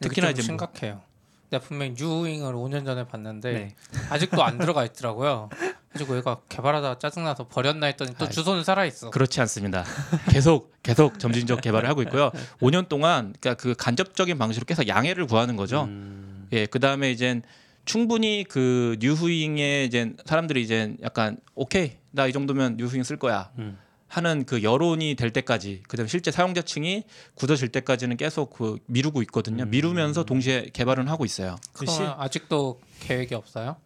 특히나 0.00 0.28
특히나 0.28 0.30
이제 0.30 0.42
뭐- 0.42 0.46
심각해요. 0.46 1.00
내가 1.50 1.62
분명히 1.64 1.94
뉴잉을 1.98 2.54
5년 2.54 2.84
전에 2.84 3.06
봤는데 3.06 3.52
네. 3.52 3.74
아직도 4.08 4.42
안 4.42 4.58
들어가 4.58 4.84
있더라고요. 4.84 5.48
그래서 5.92 6.16
얘가 6.16 6.38
개발하다가 6.48 6.98
짜증나서 7.00 7.48
버렸나 7.48 7.86
했더니 7.88 8.14
또 8.16 8.26
아이. 8.26 8.30
주소는 8.30 8.62
살아 8.62 8.84
있어. 8.84 9.10
그렇지 9.10 9.40
않습니다. 9.40 9.84
계속 10.30 10.72
계속 10.82 11.18
점진적 11.18 11.60
개발을 11.60 11.88
하고 11.88 12.02
있고요. 12.02 12.30
5년 12.60 12.88
동안 12.88 13.34
그러니까 13.40 13.54
그 13.60 13.74
간접적인 13.76 14.38
방식으로 14.38 14.64
계속 14.66 14.86
양해를 14.86 15.26
구하는 15.26 15.56
거죠. 15.56 15.84
음. 15.84 16.48
예, 16.52 16.66
그 16.66 16.78
다음에 16.78 17.10
이제 17.10 17.42
충분히 17.84 18.44
그 18.48 18.96
뉴후잉에 19.00 19.84
이제 19.84 20.12
사람들이 20.26 20.62
이제 20.62 20.96
약간 21.02 21.38
오케이 21.56 21.96
나 22.12 22.26
이 22.28 22.32
정도면 22.32 22.76
뉴후잉 22.76 23.02
쓸 23.02 23.16
거야 23.16 23.50
음. 23.58 23.76
하는 24.10 24.44
그 24.44 24.64
여론이 24.64 25.14
될 25.14 25.32
때까지 25.32 25.84
그다음에 25.86 26.08
실제 26.08 26.32
사용자층이 26.32 27.04
굳어질 27.34 27.68
때까지는 27.68 28.16
계속 28.16 28.50
그 28.50 28.78
미루고 28.86 29.22
있거든요. 29.22 29.62
음. 29.62 29.70
미루면서 29.70 30.24
동시에 30.24 30.70
개발은 30.72 31.06
하고 31.06 31.24
있어요. 31.24 31.56
그러면 31.72 32.16
아직도 32.18 32.80
계획이 32.98 33.36
없어요? 33.36 33.76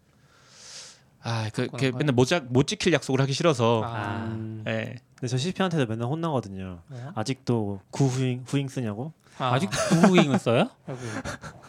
아, 1.21 1.49
그, 1.53 1.67
그 1.67 1.77
거야? 1.77 1.91
맨날 1.91 2.13
못, 2.13 2.25
자, 2.25 2.41
못 2.49 2.65
지킬 2.65 2.91
약속을 2.93 3.21
하기 3.21 3.33
싫어서. 3.33 3.83
아, 3.83 4.25
음. 4.25 4.63
예. 4.67 4.95
근데 5.15 5.27
저 5.27 5.37
CP한테도 5.37 5.85
맨날 5.85 6.07
혼나거든요. 6.07 6.81
왜요? 6.89 7.11
아직도 7.15 7.81
구 7.91 8.07
후잉 8.07 8.43
후잉 8.47 8.67
쓰냐고? 8.67 9.13
아, 9.37 9.53
아직 9.53 9.69
구잉을 10.07 10.39
써요? 10.39 10.69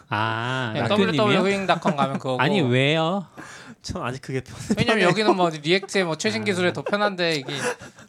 아, 0.09 0.71
네, 0.73 0.81
www.whooing.com 0.87 1.95
가면 1.95 2.17
그거고. 2.17 2.41
아니 2.41 2.61
왜요? 2.61 3.25
전 3.81 4.03
아직 4.03 4.21
그게 4.21 4.41
편. 4.41 4.55
왜냐면 4.77 5.03
여기는 5.09 5.35
뭐 5.35 5.49
React의 5.49 6.05
뭐 6.05 6.17
최신 6.17 6.43
기술에 6.43 6.73
더 6.73 6.81
편한데 6.81 7.35
이게 7.35 7.53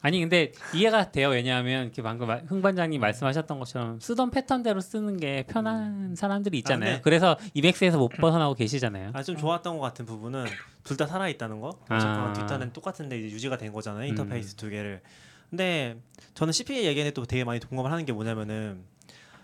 아니 0.00 0.20
근데 0.20 0.52
이해가 0.74 1.10
돼요. 1.12 1.28
왜냐하면 1.30 1.84
이렇게 1.84 2.02
방금 2.02 2.26
말- 2.28 2.44
흥 2.46 2.62
반장님 2.62 3.00
말씀하셨던 3.00 3.58
것처럼 3.58 4.00
쓰던 4.00 4.30
패턴대로 4.30 4.80
쓰는 4.80 5.18
게 5.18 5.44
편한 5.48 6.14
사람들이 6.16 6.58
있잖아요. 6.58 6.90
아, 6.90 6.94
네. 6.96 7.00
그래서 7.02 7.36
Emacs에서 7.54 7.98
못 7.98 8.08
벗어나고 8.08 8.54
계시잖아요. 8.54 9.10
아 9.14 9.22
좀 9.22 9.36
좋았던 9.36 9.76
것 9.76 9.82
같은 9.82 10.06
부분은 10.06 10.46
둘 10.84 10.96
다 10.96 11.06
살아 11.06 11.28
있다는 11.28 11.60
거. 11.60 11.78
아. 11.88 11.96
어쨌거나 11.96 12.32
뒷단은 12.32 12.72
똑같은데 12.72 13.18
이제 13.18 13.28
유지가 13.34 13.56
된 13.58 13.72
거잖아요. 13.72 14.04
음. 14.04 14.08
인터페이스 14.08 14.54
두 14.54 14.70
개를. 14.70 15.00
근데 15.50 15.96
저는 16.34 16.52
CP 16.52 16.86
얘기에 16.86 17.10
또 17.12 17.24
되게 17.24 17.44
많이 17.44 17.60
동감을 17.60 17.90
하는 17.92 18.04
게 18.04 18.12
뭐냐면은 18.12 18.82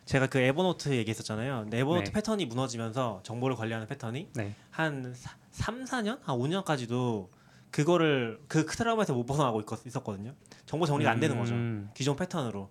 제가 0.04 0.26
그 0.26 0.38
Evernote 0.38 0.90
얘기했었잖아요. 0.90 1.60
근데 1.62 1.78
Evernote 1.78 2.04
네. 2.06 2.12
패턴이 2.12 2.46
무너지면서 2.46 3.20
정보를 3.22 3.56
관리하는 3.56 3.86
패턴이 3.86 4.28
네. 4.34 4.54
한 4.70 5.14
3, 5.50 5.84
4년, 5.84 6.18
한 6.22 6.36
5년까지도 6.38 7.28
그거를 7.70 8.38
그 8.48 8.66
트라우마에서 8.66 9.14
못 9.14 9.24
벗어나고 9.24 9.60
있, 9.60 9.66
있었거든요. 9.86 10.32
정보 10.66 10.86
정리가 10.86 11.10
안 11.10 11.20
되는 11.20 11.38
거죠. 11.38 11.54
음. 11.54 11.90
기존 11.94 12.16
패턴으로. 12.16 12.68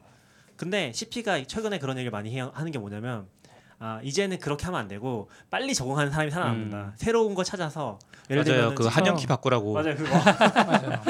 근데 0.55 0.91
CP가 0.93 1.43
최근에 1.43 1.79
그런 1.79 1.97
얘기를 1.97 2.11
많이 2.11 2.38
하는 2.39 2.71
게 2.71 2.77
뭐냐면 2.77 3.27
아 3.79 3.99
이제는 4.03 4.38
그렇게 4.39 4.65
하면 4.65 4.79
안 4.79 4.88
되고 4.88 5.29
빨리 5.49 5.73
적응하는 5.73 6.11
사람이 6.11 6.31
살아남는다. 6.31 6.77
음. 6.77 6.91
새로운 6.95 7.34
걸 7.36 7.43
찾아서 7.43 7.97
예를 8.29 8.43
맞아요. 8.43 8.55
들면 8.59 8.75
그 8.75 8.86
한영키 8.86 9.27
바꾸라고. 9.27 9.73
맞아요 9.73 9.95
그거 9.95 10.09
맞아요. 10.63 11.01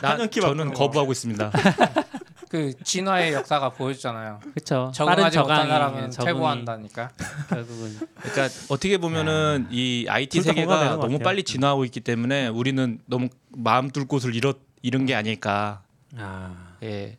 나, 0.00 0.10
한영키 0.12 0.40
저는 0.40 0.56
바꾸는 0.56 0.72
거. 0.74 0.78
거부하고 0.78 1.12
있습니다. 1.12 1.50
그 2.52 2.74
진화의 2.84 3.32
역사가 3.32 3.70
보여주잖아요. 3.70 4.38
그렇죠. 4.52 4.92
적응하지 4.94 5.38
못한 5.38 5.56
적응이, 5.56 5.70
사람은 5.70 6.10
퇴보한다니까. 6.10 7.10
결국은 7.48 7.98
그러니까 8.14 8.48
어떻게 8.68 8.98
보면은 8.98 9.68
이 9.70 10.04
IT 10.06 10.42
세계가 10.42 10.96
너무. 10.96 11.18
빨리 11.18 11.44
진화하고 11.44 11.86
있기 11.86 12.00
때문에 12.00 12.48
우리는 12.48 13.00
너무 13.06 13.30
마음 13.56 13.88
둘 13.90 14.06
곳을 14.06 14.34
잃었 14.34 14.58
잃은 14.82 15.06
게 15.06 15.14
아닐까. 15.14 15.82
아 16.14 16.74
예. 16.82 17.16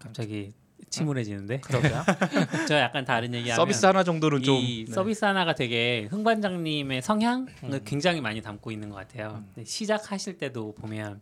갑자기 0.00 0.52
침울해지는데. 0.90 1.60
그러게요. 1.60 2.02
저 2.66 2.80
약간 2.80 3.04
다른 3.04 3.32
얘기하면 3.32 3.54
서비스 3.54 3.86
하나 3.86 4.02
정도는 4.02 4.42
좀이 4.42 4.86
네. 4.88 4.92
서비스 4.92 5.24
하나가 5.24 5.54
되게 5.54 6.08
흥반장님의 6.10 7.00
성향을 7.00 7.46
음. 7.62 7.80
굉장히 7.84 8.20
많이 8.20 8.42
담고 8.42 8.72
있는 8.72 8.88
것 8.88 8.96
같아요. 8.96 9.44
근데 9.54 9.64
시작하실 9.64 10.38
때도 10.38 10.74
보면 10.74 11.20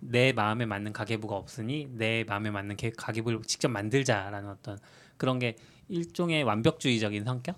내 0.00 0.32
마음에 0.32 0.66
맞는 0.66 0.92
가계부가 0.92 1.36
없으니 1.36 1.88
내 1.92 2.24
마음에 2.24 2.50
맞는 2.50 2.76
개- 2.76 2.90
가계부를 2.90 3.42
직접 3.46 3.68
만들자라는 3.68 4.48
어떤 4.48 4.78
그런 5.16 5.38
게 5.38 5.56
일종의 5.88 6.42
완벽주의적인 6.42 7.24
성격 7.24 7.56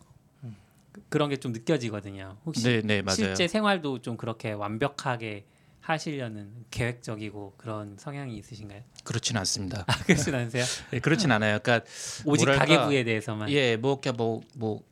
그- 0.92 1.02
그런 1.08 1.28
게 1.30 1.36
좀 1.36 1.52
느껴지거든요. 1.52 2.36
혹시 2.46 2.82
네, 2.84 3.02
네. 3.02 3.12
실제 3.12 3.46
생활도 3.48 4.00
좀 4.02 4.16
그렇게 4.16 4.52
완벽하게 4.52 5.44
하시려는 5.80 6.52
계획적이고 6.70 7.54
그런 7.56 7.96
성향이 7.98 8.36
있으신가요? 8.36 8.82
그렇진 9.04 9.36
않습니다. 9.38 9.84
아, 9.86 9.96
그렇진 10.04 10.34
않으세요? 10.34 10.64
예, 10.92 10.98
그렇진 11.00 11.30
않아요. 11.32 11.58
그러니까 11.62 11.86
오직 12.26 12.44
뭐랄까, 12.44 12.66
가계부에 12.66 13.04
대해서만. 13.04 13.48
예, 13.50 13.76
뭐 13.76 13.92
이렇게 13.92 14.12
뭐, 14.12 14.42
뭐 14.54 14.82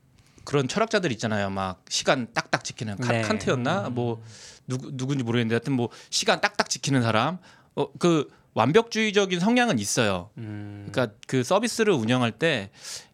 그런 0.45 0.69
철학자들 0.69 1.13
있잖아요. 1.13 1.51
막 1.51 1.85
시간 1.89 2.33
딱딱 2.33 2.65
지키는 2.65 2.97
칸, 2.99 3.09
네. 3.09 3.21
칸트였나? 3.23 3.91
뭐 3.91 4.23
누구 4.67 4.91
누군지 4.97 5.25
모르겠는데 5.25 5.55
하여튼 5.55 5.73
뭐 5.75 5.89
시간 6.11 6.41
딱딱 6.41 6.69
지키는 6.69 7.03
사람. 7.03 7.39
어 7.75 7.89
그 7.99 8.29
완벽주의적인 8.57 9.39
성향은 9.39 9.79
있어요. 9.79 10.31
음, 10.39 10.89
그러니까 10.91 11.15
그 11.27 11.45
서비스를 11.45 11.93
운영할 11.93 12.33
때 12.33 12.71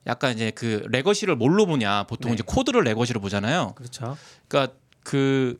약간 0.06 0.32
이제 0.32 0.52
그 0.52 0.86
legacy를 0.88 1.34
뭘로 1.34 1.66
보냐? 1.66 2.04
보통 2.04 2.30
네. 2.30 2.34
이제 2.34 2.44
코드를 2.46 2.84
legacy로 2.84 3.20
보잖아요. 3.20 3.72
그렇죠. 3.74 4.16
그러니까 4.46 4.76
그 5.02 5.56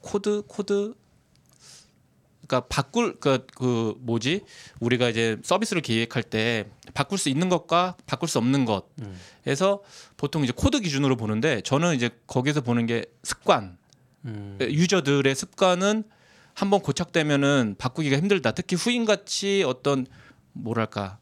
코드 0.00 0.42
코드 0.46 0.94
그러니까 2.46 2.68
바꿀 2.68 3.18
그, 3.18 3.44
그 3.56 3.96
뭐지 3.98 4.44
우리가 4.78 5.08
이제 5.08 5.36
서비스를 5.42 5.82
기획할 5.82 6.22
때 6.22 6.66
바꿀 6.92 7.18
수 7.18 7.28
있는 7.28 7.48
것과 7.48 7.96
바꿀 8.06 8.28
수 8.28 8.38
없는 8.38 8.66
음. 9.00 9.18
것에서 9.44 9.82
보통 10.16 10.44
이제 10.44 10.52
코드 10.54 10.78
기준으로 10.78 11.16
보는데 11.16 11.60
저는 11.62 11.96
이제 11.96 12.10
거기서 12.28 12.60
보는 12.60 12.86
게 12.86 13.04
습관 13.24 13.78
음. 14.24 14.58
유저들의 14.60 15.34
습관은 15.34 16.04
한번 16.54 16.80
고착되면은 16.80 17.76
바꾸기가 17.78 18.16
힘들다 18.16 18.52
특히 18.52 18.76
후잉같이 18.76 19.64
어떤 19.66 20.06
뭐랄까 20.52 21.18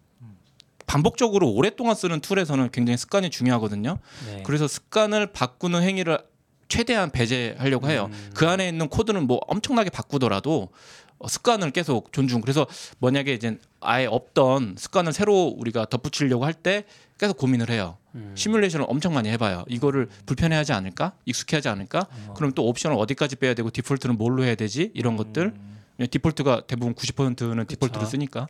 반복적으로 0.86 1.50
오랫동안 1.50 1.94
쓰는 1.94 2.20
tool에서는 2.20 2.70
굉장히 2.70 2.98
습관이 2.98 3.30
중요하거든요. 3.30 3.98
네. 4.26 4.42
그래서 4.44 4.68
습관을 4.68 5.28
바꾸는 5.32 5.82
행위를 5.82 6.18
최대한 6.68 7.11
배제하려고 7.11 7.88
해요. 7.88 8.09
음. 8.12 8.30
그 8.34 8.46
안에 8.46 8.68
있는 8.68 8.88
코드는 8.88 9.26
뭐 9.26 9.40
엄청나게 9.46 9.90
바꾸더라도 9.90 10.68
어, 11.11 11.11
습관을 11.28 11.70
계속 11.70 12.12
존중. 12.12 12.40
그래서 12.40 12.66
만약에 12.98 13.32
이제 13.34 13.58
아예 13.80 14.06
없던 14.06 14.76
습관을 14.78 15.12
새로 15.12 15.46
우리가 15.56 15.86
덧붙이려고 15.86 16.44
할 16.44 16.54
때 16.54 16.84
계속 17.18 17.36
고민을 17.36 17.70
해요. 17.70 17.96
음. 18.14 18.32
시뮬레이션을 18.36 18.86
엄청 18.88 19.14
많이 19.14 19.28
해봐요. 19.30 19.64
이거를 19.68 20.08
불편해하지 20.26 20.72
않을까? 20.72 21.12
익숙해하지 21.24 21.68
않을까? 21.68 22.06
어. 22.28 22.34
그럼 22.34 22.52
또 22.52 22.66
옵션을 22.68 22.96
어디까지 22.96 23.36
빼야 23.36 23.54
되고 23.54 23.70
디폴트는 23.70 24.16
뭘로 24.18 24.44
해야 24.44 24.54
되지? 24.54 24.90
이런 24.94 25.16
것들. 25.16 25.54
그냥 25.96 26.08
디폴트가 26.10 26.62
대부분 26.66 26.94
90%는 26.94 27.66
디폴트를. 27.66 28.06
쓰니까 28.06 28.48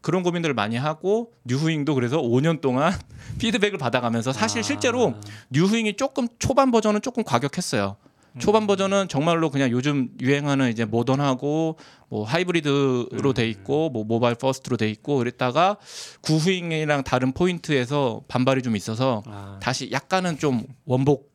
그런 0.00 0.22
고민들을 0.22 0.54
많이 0.54 0.76
하고 0.76 1.32
뉴후잉도 1.44 1.94
그래서 1.94 2.18
5년 2.20 2.60
동안 2.60 2.92
피드백을 3.38 3.78
받아가면서 3.78 4.32
사실 4.32 4.60
아. 4.60 4.62
실제로 4.62 5.14
뉴후잉이 5.50 5.96
조금 5.96 6.28
초반 6.38 6.70
버전은 6.70 7.02
조금 7.02 7.24
과격했어요. 7.24 7.96
초반 8.38 8.66
버전은 8.66 9.08
정말로 9.08 9.50
그냥 9.50 9.70
요즘 9.70 10.10
유행하는 10.20 10.70
이제 10.70 10.84
모던하고 10.84 11.78
뭐 12.08 12.24
하이브리드로 12.24 13.32
돼 13.34 13.48
있고 13.48 13.90
뭐 13.90 14.04
mobile 14.04 14.34
first로 14.36 14.76
돼 14.76 14.88
있고 14.90 15.16
그랬다가 15.18 15.76
구후잉이랑 16.22 17.04
다른 17.04 17.32
포인트에서 17.32 18.22
반발이 18.28 18.62
좀 18.62 18.76
있어서 18.76 19.22
아. 19.26 19.58
다시 19.62 19.90
약간은 19.92 20.38
좀 20.38 20.62
원복 20.84 21.32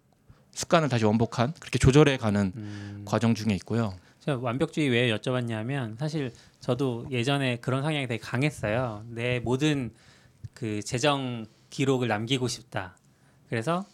습관을 0.51 0.89
다시 0.89 1.05
원복한 1.05 1.53
그렇게 1.59 1.79
조절해 1.79 2.17
가는 2.17 2.51
음. 2.55 3.01
과정 3.05 3.35
중에 3.35 3.53
있고요. 3.55 3.93
제가 4.19 4.39
완벽주의 4.41 4.87
왜 4.89 5.13
여쭤봤냐면 5.13 5.97
사실 5.97 6.31
저도 6.59 7.07
예전에 7.11 7.57
그런 7.57 7.81
성향이 7.81 8.07
되게 8.07 8.19
강했어요. 8.23 9.03
내 9.09 9.39
모든 9.39 9.91
그 10.53 10.81
재정 10.81 11.45
기록을 11.69 12.07
남기고 12.07 12.47
싶다. 12.47 12.95
그래서 13.49 13.85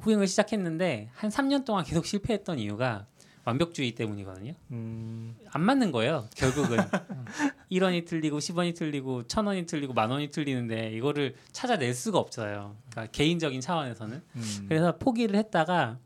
후행을 0.00 0.26
시작했는데 0.26 1.10
한 1.14 1.30
3년 1.30 1.64
동안 1.64 1.84
계속 1.84 2.06
실패했던 2.06 2.58
이유가 2.58 3.06
완벽주의 3.44 3.92
때문이거든요. 3.92 4.54
음, 4.70 5.36
안 5.50 5.62
맞는 5.62 5.90
거예요. 5.90 6.28
결국은 6.36 6.76
1원이 7.72 8.06
틀리고 8.06 8.38
10원이 8.38 8.74
틀리고 8.76 9.24
1000원이 9.24 9.66
틀리고 9.66 9.94
만 9.94 10.10
원이 10.10 10.30
틀리는데 10.30 10.92
이거를 10.92 11.34
찾아낼 11.50 11.92
수가 11.94 12.18
없어요. 12.18 12.76
그러니까 12.90 13.10
개인적인 13.10 13.60
차원에서는. 13.60 14.22
음. 14.36 14.66
그래서 14.68 14.96
포기를 14.96 15.34
했다가 15.36 15.98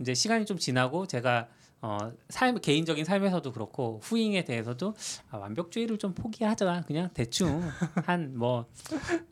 이제 0.00 0.14
시간이 0.14 0.44
좀 0.46 0.58
지나고 0.58 1.06
제가 1.06 1.46
어, 1.84 1.98
삶 2.28 2.60
개인적인 2.60 3.04
삶에서도 3.04 3.50
그렇고 3.52 3.98
후잉에 4.04 4.44
대해서도 4.44 4.94
아, 5.30 5.36
완벽주의를 5.38 5.98
좀 5.98 6.14
포기하자 6.14 6.84
그냥 6.86 7.10
대충 7.12 7.60
한 8.06 8.34
뭐 8.36 8.66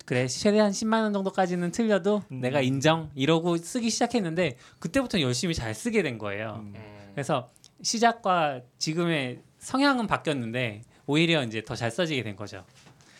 그래 0.04 0.26
최대한 0.26 0.72
10만 0.72 1.02
원 1.02 1.12
정도까지는 1.12 1.70
틀려도 1.70 2.24
음. 2.32 2.40
내가 2.40 2.60
인정 2.60 3.08
이러고 3.14 3.56
쓰기 3.56 3.88
시작했는데 3.88 4.56
그때부터 4.80 5.20
열심히 5.20 5.54
잘 5.54 5.74
쓰게 5.74 6.02
된 6.02 6.18
거예요. 6.18 6.56
음. 6.60 6.74
그래서 7.14 7.48
시작과 7.82 8.62
지금의 8.78 9.40
성향은 9.60 10.06
바뀌었는데 10.08 10.82
오히려 11.06 11.44
이제 11.44 11.62
더 11.62 11.76
잘 11.76 11.90
써지게 11.90 12.22
된 12.24 12.34
거죠. 12.34 12.64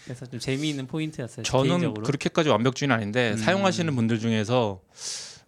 그래서 0.05 0.27
좀 0.27 0.41
재미있는 0.41 0.87
포인트였어요. 0.89 1.45
저는 1.45 1.69
개인적으로. 1.69 2.03
그렇게까지 2.03 2.49
완벽주의는 2.49 2.97
아닌데 2.97 3.31
음. 3.33 3.37
사용하시는 3.37 3.95
분들 3.95 4.19
중에서 4.19 4.81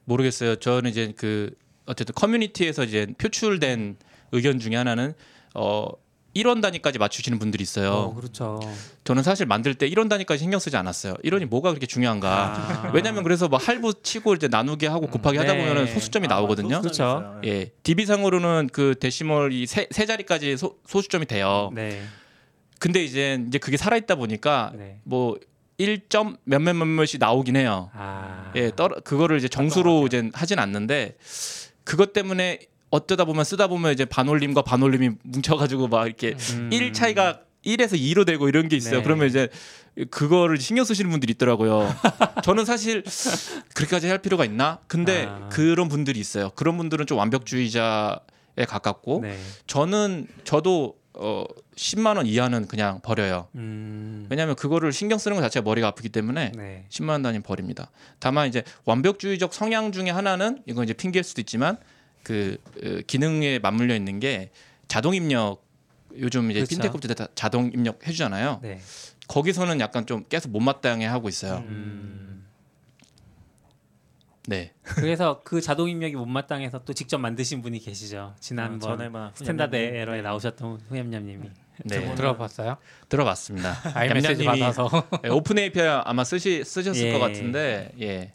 모르겠어요. 0.05 0.57
저는 0.57 0.91
이제 0.91 1.13
그 1.17 1.55
어쨌든 1.87 2.15
커뮤니티에서 2.15 2.85
이제 2.85 3.07
표출된 3.19 3.97
의견 4.33 4.59
중에 4.59 4.77
하나는 4.77 5.15
어 5.55 5.89
1원 6.35 6.63
단위까지 6.63 6.99
맞추시는 6.99 7.39
분들이 7.39 7.63
있어요. 7.63 7.93
어, 7.93 8.15
그렇죠. 8.15 8.61
저는 9.05 9.23
사실 9.23 9.45
만들 9.47 9.75
때 9.75 9.89
1원 9.91 10.09
단위까지 10.09 10.39
신경 10.41 10.61
쓰지 10.61 10.77
않았어요. 10.77 11.15
1원이 11.25 11.47
뭐가 11.47 11.71
그렇게 11.71 11.87
중요한가? 11.87 12.87
아. 12.87 12.91
왜냐면 12.95 13.23
그래서 13.23 13.49
뭐 13.49 13.59
할부 13.59 14.03
치고 14.03 14.35
이제 14.35 14.49
나누기 14.49 14.87
하고 14.87 15.09
곱하기 15.09 15.37
하다 15.37 15.53
네. 15.53 15.59
보면은 15.59 15.93
소수점이 15.93 16.29
나오거든요. 16.29 16.83
소수점이 16.83 17.21
그렇죠. 17.21 17.41
예, 17.45 17.71
DB 17.83 18.07
상으로는 18.07 18.71
그 18.73 18.95
데시멀이 18.99 19.67
세, 19.67 19.89
세 19.91 20.07
자리까지 20.07 20.57
소, 20.57 20.79
소수점이 20.87 21.27
돼요. 21.27 21.71
네. 21.75 22.03
근데 22.79 23.05
이제 23.05 23.45
이제 23.47 23.59
그게 23.59 23.77
살아 23.77 23.97
있다 23.97 24.15
보니까 24.15 24.73
네. 24.75 25.01
뭐 25.05 25.37
1점 25.79 26.39
몇몇 26.45 26.75
몇몇이 26.75 27.19
나오긴 27.19 27.57
해요. 27.57 27.91
아. 27.95 28.53
예, 28.57 28.71
떨어 28.75 28.97
그거를 29.01 29.37
이제 29.37 29.49
정수로 29.49 30.07
이제 30.07 30.31
하진 30.33 30.59
않는데 30.59 31.17
그것 31.85 32.13
때문에 32.13 32.61
어쩌다 32.91 33.25
보면 33.25 33.45
쓰다 33.45 33.67
보면 33.69 33.93
이제 33.93 34.05
반올림과 34.05 34.63
반올림이 34.63 35.11
뭉쳐가지고 35.23 35.89
막 35.89 36.07
이렇게 36.07 36.37
음. 36.55 36.71
1 36.73 36.93
차이가 36.93 37.41
1에서 37.65 37.93
2로 37.99 38.27
되고 38.27 38.49
이런 38.49 38.69
게 38.69 38.77
있어요. 38.77 38.99
네. 38.99 39.03
그러면 39.03 39.29
이제 39.29 39.49
그거를 40.11 40.59
신경 40.59 40.85
쓰시는 40.85 41.11
분들이 41.11 41.33
있더라고요. 41.33 41.95
저는 42.45 42.65
사실 42.65 43.03
그렇게까지 43.75 44.09
할 44.09 44.19
필요가 44.19 44.45
있나? 44.45 44.79
근데 44.89 45.27
아. 45.29 45.49
그런 45.51 45.89
분들이 45.89 46.19
있어요. 46.19 46.51
그런 46.55 46.77
분들은 46.77 47.07
좀 47.07 47.19
완벽주의자에 47.19 48.65
가깝고 48.69 49.21
네. 49.23 49.39
저는 49.67 50.27
저도 50.45 50.97
어 51.15 51.45
10만 51.77 52.17
원 52.17 52.27
이하는 52.27 52.67
그냥 52.67 53.01
버려요. 53.03 53.49
음. 53.55 54.27
왜냐하면 54.31 54.57
그거를 54.57 54.93
신경 54.93 55.19
쓰는 55.19 55.37
것 55.37 55.43
자체가 55.43 55.65
머리가 55.65 55.89
아프기 55.89 56.09
때문에 56.09 56.53
네. 56.57 56.87
10만 56.89 57.11
원 57.11 57.23
단위 57.23 57.41
버립니다. 57.41 57.91
다만 58.19 58.49
이제 58.49 58.63
완벽주의적 58.85 59.53
성향 59.53 59.93
중에 59.93 60.11
하나는 60.11 60.63
이건 60.67 60.85
이제 60.85 60.95
핑계일 60.95 61.23
수도 61.25 61.41
있지만 61.41 61.77
그 62.23 62.57
어, 62.83 63.01
기능에 63.07 63.59
맞물려 63.59 63.95
있는 63.95 64.21
게 64.21 64.51
자동 64.89 65.15
입력을 65.15 65.57
요즘 66.19 66.51
이제 66.51 66.61
그렇죠. 66.61 66.77
핀테크 66.77 66.95
업체들 66.97 67.17
다 67.17 67.27
자동 67.35 67.71
입력 67.73 68.07
해주잖아요. 68.07 68.61
네. 68.63 68.81
거기서는 69.29 69.81
약간 69.81 70.07
좀 70.07 70.25
계속 70.29 70.51
못마땅해 70.51 71.07
하고 71.07 71.29
있어요. 71.29 71.65
음. 71.69 72.42
네. 74.49 74.73
그래서 74.83 75.43
그 75.45 75.61
자동 75.61 75.89
입력이 75.89 76.17
못마땅해서 76.17 76.85
또 76.85 76.93
직접 76.93 77.19
만드신 77.19 77.63
분이 77.63 77.79
계시죠. 77.79 78.35
지난번 78.41 78.81
전에만 78.81 79.33
Standard 79.35 79.77
Error에 79.77 80.23
나오셨던 80.23 80.83
후얌얌님이. 80.89 81.51
네. 81.85 82.15
들어봤어요? 82.15 82.77
들어봤습니다. 83.09 83.77
iMessage 83.95 84.45
받아서 84.45 84.89
네, 85.23 85.31
open 85.31 85.59
API 85.59 86.03
아마 86.05 86.25
쓰시 86.25 86.65
쓰셨을 86.65 87.07
예. 87.07 87.13
것 87.13 87.19
같은데 87.19 87.93
예. 88.01 88.35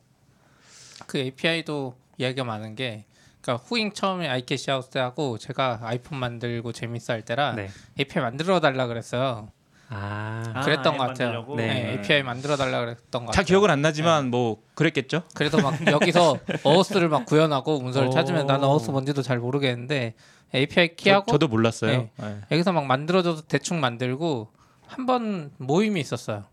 그 1.05 1.17
API도 1.17 1.95
이야기가 2.17 2.43
많은 2.43 2.75
게 2.75 3.05
그러니까 3.41 3.63
후잉 3.65 3.93
처음에 3.93 4.27
아이캐시 4.27 4.71
하우스 4.71 4.89
때하고 4.89 5.37
제가 5.37 5.79
아이폰 5.83 6.19
만들고 6.19 6.73
재밌어 6.73 7.13
할 7.13 7.21
때라 7.21 7.53
네. 7.53 7.69
API 7.99 8.23
만들어 8.23 8.59
달라 8.59 8.87
그랬어요. 8.87 9.51
아. 9.89 10.43
아, 10.53 10.61
그랬던 10.61 10.93
앱것 10.95 11.07
같아요. 11.07 11.27
만들려고? 11.29 11.55
네. 11.55 11.67
네, 11.67 11.91
API 11.93 12.23
만들어 12.23 12.55
달라 12.57 12.79
그랬던 12.81 13.25
것 13.25 13.31
잘 13.31 13.43
같아요. 13.43 13.45
기억은 13.45 13.69
안 13.69 13.81
나지만 13.81 14.29
뭐 14.29 14.57
그랬겠죠. 14.75 15.23
그래서 15.33 15.61
막 15.61 15.75
여기서 15.87 16.37
어워스를 16.63 17.07
막 17.09 17.25
구현하고 17.25 17.79
문서를 17.79 18.09
오. 18.09 18.11
찾으면 18.11 18.47
나는 18.47 18.65
어워스 18.65 18.91
뭔지도 18.91 19.21
잘 19.21 19.39
모르겠는데 19.39 20.13
API 20.53 20.89
저, 20.89 20.95
키하고 20.95 21.31
저 21.31 21.37
도 21.37 21.47
몰랐어요. 21.47 21.91
네. 21.91 22.11
네. 22.17 22.37
여기서 22.51 22.71
막 22.73 22.85
만들어줘서 22.85 23.43
대충 23.47 23.79
만들고 23.79 24.49
한 24.87 25.05
번 25.05 25.51
모임이 25.57 25.99
있었어요. 25.99 26.45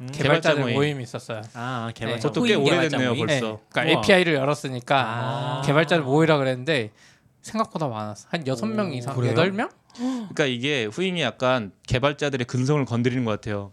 음. 0.00 0.08
개발자 0.12 0.54
모임. 0.56 0.74
모임. 0.74 1.00
이 1.00 1.02
있었어요. 1.04 1.42
아 1.54 1.90
개발. 1.94 2.14
네. 2.14 2.20
자 2.20 2.28
그것도 2.30 2.44
꽤 2.46 2.56
개발자 2.56 2.76
오래됐네요 2.76 3.08
모임? 3.14 3.26
벌써. 3.26 3.46
네, 3.46 3.56
그러니까 3.70 3.82
우와. 3.98 4.02
API를 4.04 4.34
열었으니까 4.34 5.00
아. 5.06 5.62
개발자를 5.64 6.02
모이라 6.04 6.38
그랬는데 6.38 6.90
생각보다 7.42 7.88
많았어. 7.88 8.28
한 8.30 8.46
여섯 8.46 8.66
명 8.66 8.88
오, 8.90 8.92
이상? 8.94 9.26
여덟 9.26 9.52
명? 9.52 9.68
그러니까 9.96 10.46
이게 10.46 10.86
후임이 10.86 11.20
약간 11.20 11.72
개발자들의 11.86 12.46
근성을 12.46 12.82
건드리는 12.86 13.24
것 13.24 13.32
같아요. 13.32 13.72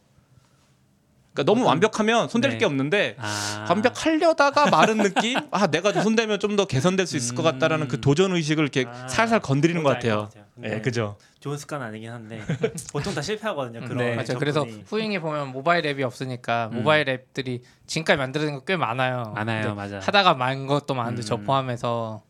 그러니까 1.33 1.53
너무 1.53 1.65
완벽하면 1.65 2.27
손댈 2.27 2.51
네. 2.51 2.57
게 2.57 2.65
없는데 2.65 3.15
아. 3.19 3.65
완벽하려다가 3.69 4.69
마른 4.69 4.97
느낌? 4.97 5.37
아 5.51 5.67
내가 5.67 5.93
좀 5.93 6.01
손대면 6.03 6.39
좀 6.39 6.55
더 6.57 6.65
개선될 6.65 7.05
수 7.07 7.15
있을 7.15 7.35
것 7.35 7.43
같다라는 7.43 7.87
그 7.87 8.01
도전 8.01 8.33
의식을 8.35 8.63
이렇게 8.63 8.85
아, 8.89 9.07
살살 9.07 9.39
건드리는 9.39 9.81
것 9.83 9.89
같아요. 9.91 10.29
예, 10.63 10.81
그죠. 10.81 11.15
좋은 11.39 11.55
습관은 11.57 11.85
아니긴 11.85 12.09
한데 12.11 12.41
보통 12.91 13.13
다 13.13 13.21
실패하거든요. 13.21 13.79
그런 13.87 13.97
네. 13.97 14.15
맞아요. 14.15 14.37
그래서. 14.39 14.65
후잉에 14.87 15.19
보면 15.21 15.53
모바일 15.53 15.85
앱이 15.85 16.03
없으니까 16.03 16.69
음. 16.73 16.77
모바일 16.79 17.07
앱들이 17.07 17.61
지금까지 17.87 18.17
만들어진 18.17 18.55
거 18.55 18.61
꽤 18.65 18.75
많아요. 18.75 19.31
많아요, 19.35 19.73
맞아. 19.75 19.99
하다가 19.99 20.33
만 20.33 20.67
것도 20.67 20.95
많은데 20.95 21.21
음. 21.21 21.23
저 21.23 21.37
포함해서 21.37 22.23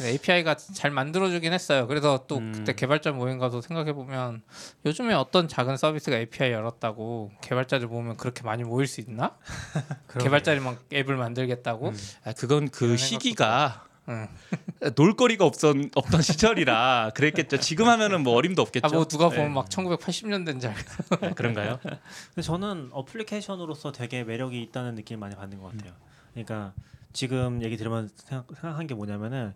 API가 0.00 0.56
잘 0.56 0.90
만들어주긴 0.90 1.52
했어요. 1.52 1.86
그래서 1.86 2.24
또 2.26 2.38
음. 2.38 2.52
그때 2.54 2.74
개발자 2.74 3.12
모임 3.12 3.38
가서 3.38 3.60
생각해 3.60 3.92
보면 3.92 4.42
요즘에 4.86 5.12
어떤 5.14 5.48
작은 5.48 5.76
서비스가 5.76 6.16
API 6.16 6.52
열었다고 6.52 7.32
개발자들 7.42 7.88
모으면 7.88 8.16
그렇게 8.16 8.42
많이 8.42 8.64
모일 8.64 8.86
수 8.86 9.00
있나? 9.00 9.36
개발자들만 10.18 10.78
앱을 10.92 11.16
만들겠다고? 11.16 11.88
음. 11.90 11.96
아, 12.24 12.32
그건 12.32 12.68
그 12.70 12.96
시기가 12.96 13.86
응. 14.08 14.28
놀거리가 14.96 15.44
없던 15.44 15.90
없던 15.94 16.22
시절이라 16.22 17.12
그랬겠죠. 17.14 17.58
지금 17.58 17.86
하면은 17.88 18.22
뭐 18.22 18.34
어림도 18.34 18.62
없겠죠. 18.62 18.86
아 18.86 18.90
뭐 18.90 19.04
누가 19.04 19.28
보면 19.28 19.44
네. 19.44 19.48
막 19.50 19.68
1980년대인 19.68 20.60
줄 20.60 20.70
알고. 20.70 21.26
아, 21.26 21.34
그런가요? 21.34 21.78
근데 21.82 22.42
저는 22.42 22.88
어플리케이션으로서 22.92 23.92
되게 23.92 24.24
매력이 24.24 24.60
있다는 24.62 24.94
느낌을 24.96 25.20
많이 25.20 25.36
받는 25.36 25.60
것 25.60 25.70
같아요. 25.72 25.92
그러니까 26.32 26.72
지금 27.12 27.62
얘기 27.62 27.76
들으면 27.76 28.08
생각, 28.16 28.46
생각한 28.60 28.86
게 28.86 28.94
뭐냐면은 28.94 29.54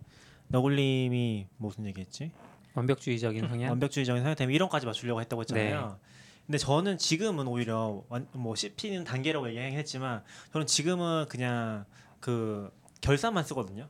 너굴님이 0.48 1.46
무슨 1.56 1.86
얘기했지? 1.86 2.30
완벽주의적인 2.74 3.48
성향. 3.48 3.70
완벽주의적인 3.70 4.22
성향 4.22 4.34
때문에 4.36 4.54
이론까지 4.54 4.86
맞추려고 4.86 5.20
했다고 5.20 5.42
했잖아요. 5.42 5.98
근데 6.46 6.58
저는 6.58 6.98
지금은 6.98 7.46
오히려 7.48 8.04
완, 8.08 8.28
뭐 8.32 8.54
씹히는 8.54 9.04
단계라고 9.04 9.48
얘기하긴 9.48 9.76
했지만 9.78 10.22
저는 10.52 10.66
지금은 10.66 11.26
그냥 11.28 11.84
그 12.20 12.70
결산만 13.00 13.44
쓰거든요. 13.44 13.88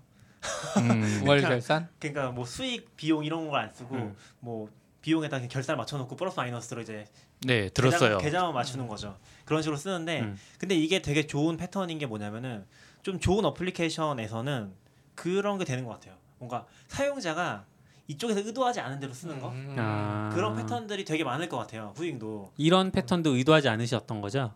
음, 0.78 1.22
월 1.28 1.40
결산? 1.42 1.88
그러니까 1.98 2.30
뭐 2.30 2.46
수익 2.46 2.96
비용 2.96 3.24
이런 3.24 3.48
걸 3.50 3.60
안 3.60 3.72
쓰고 3.72 3.94
음. 3.96 4.16
뭐 4.40 4.70
비용에다 5.02 5.36
그냥 5.38 5.48
결산을 5.48 5.76
맞춰놓고 5.76 6.16
플러스 6.16 6.36
마이너스로 6.38 6.80
이제 6.80 7.04
네 7.40 7.68
들었어요. 7.68 8.18
계좌, 8.18 8.24
계좌만 8.24 8.54
맞추는 8.54 8.88
거죠. 8.88 9.18
그런 9.44 9.60
식으로 9.62 9.76
쓰는데 9.76 10.20
음. 10.20 10.38
근데 10.58 10.74
이게 10.76 11.02
되게 11.02 11.26
좋은 11.26 11.56
패턴인 11.56 11.98
게 11.98 12.06
뭐냐면은 12.06 12.64
좀 13.02 13.20
좋은 13.20 13.44
어플리케이션에서는 13.44 14.72
그런 15.14 15.58
게 15.58 15.64
되는 15.64 15.84
것 15.84 15.90
같아요. 15.92 16.14
뭔가 16.46 16.64
사용자가 16.88 17.64
이쪽에서 18.08 18.38
의도하지 18.40 18.78
않은 18.80 19.00
대로 19.00 19.12
쓰는 19.12 19.40
거 19.40 19.48
음. 19.50 19.74
아. 19.78 20.30
그런 20.32 20.54
패턴들이 20.54 21.04
되게 21.04 21.24
많을 21.24 21.48
것 21.48 21.56
같아요. 21.58 21.92
후잉도 21.96 22.52
이런 22.56 22.92
패턴도 22.92 23.34
의도하지 23.34 23.68
않으셨던 23.68 24.20
거죠? 24.20 24.52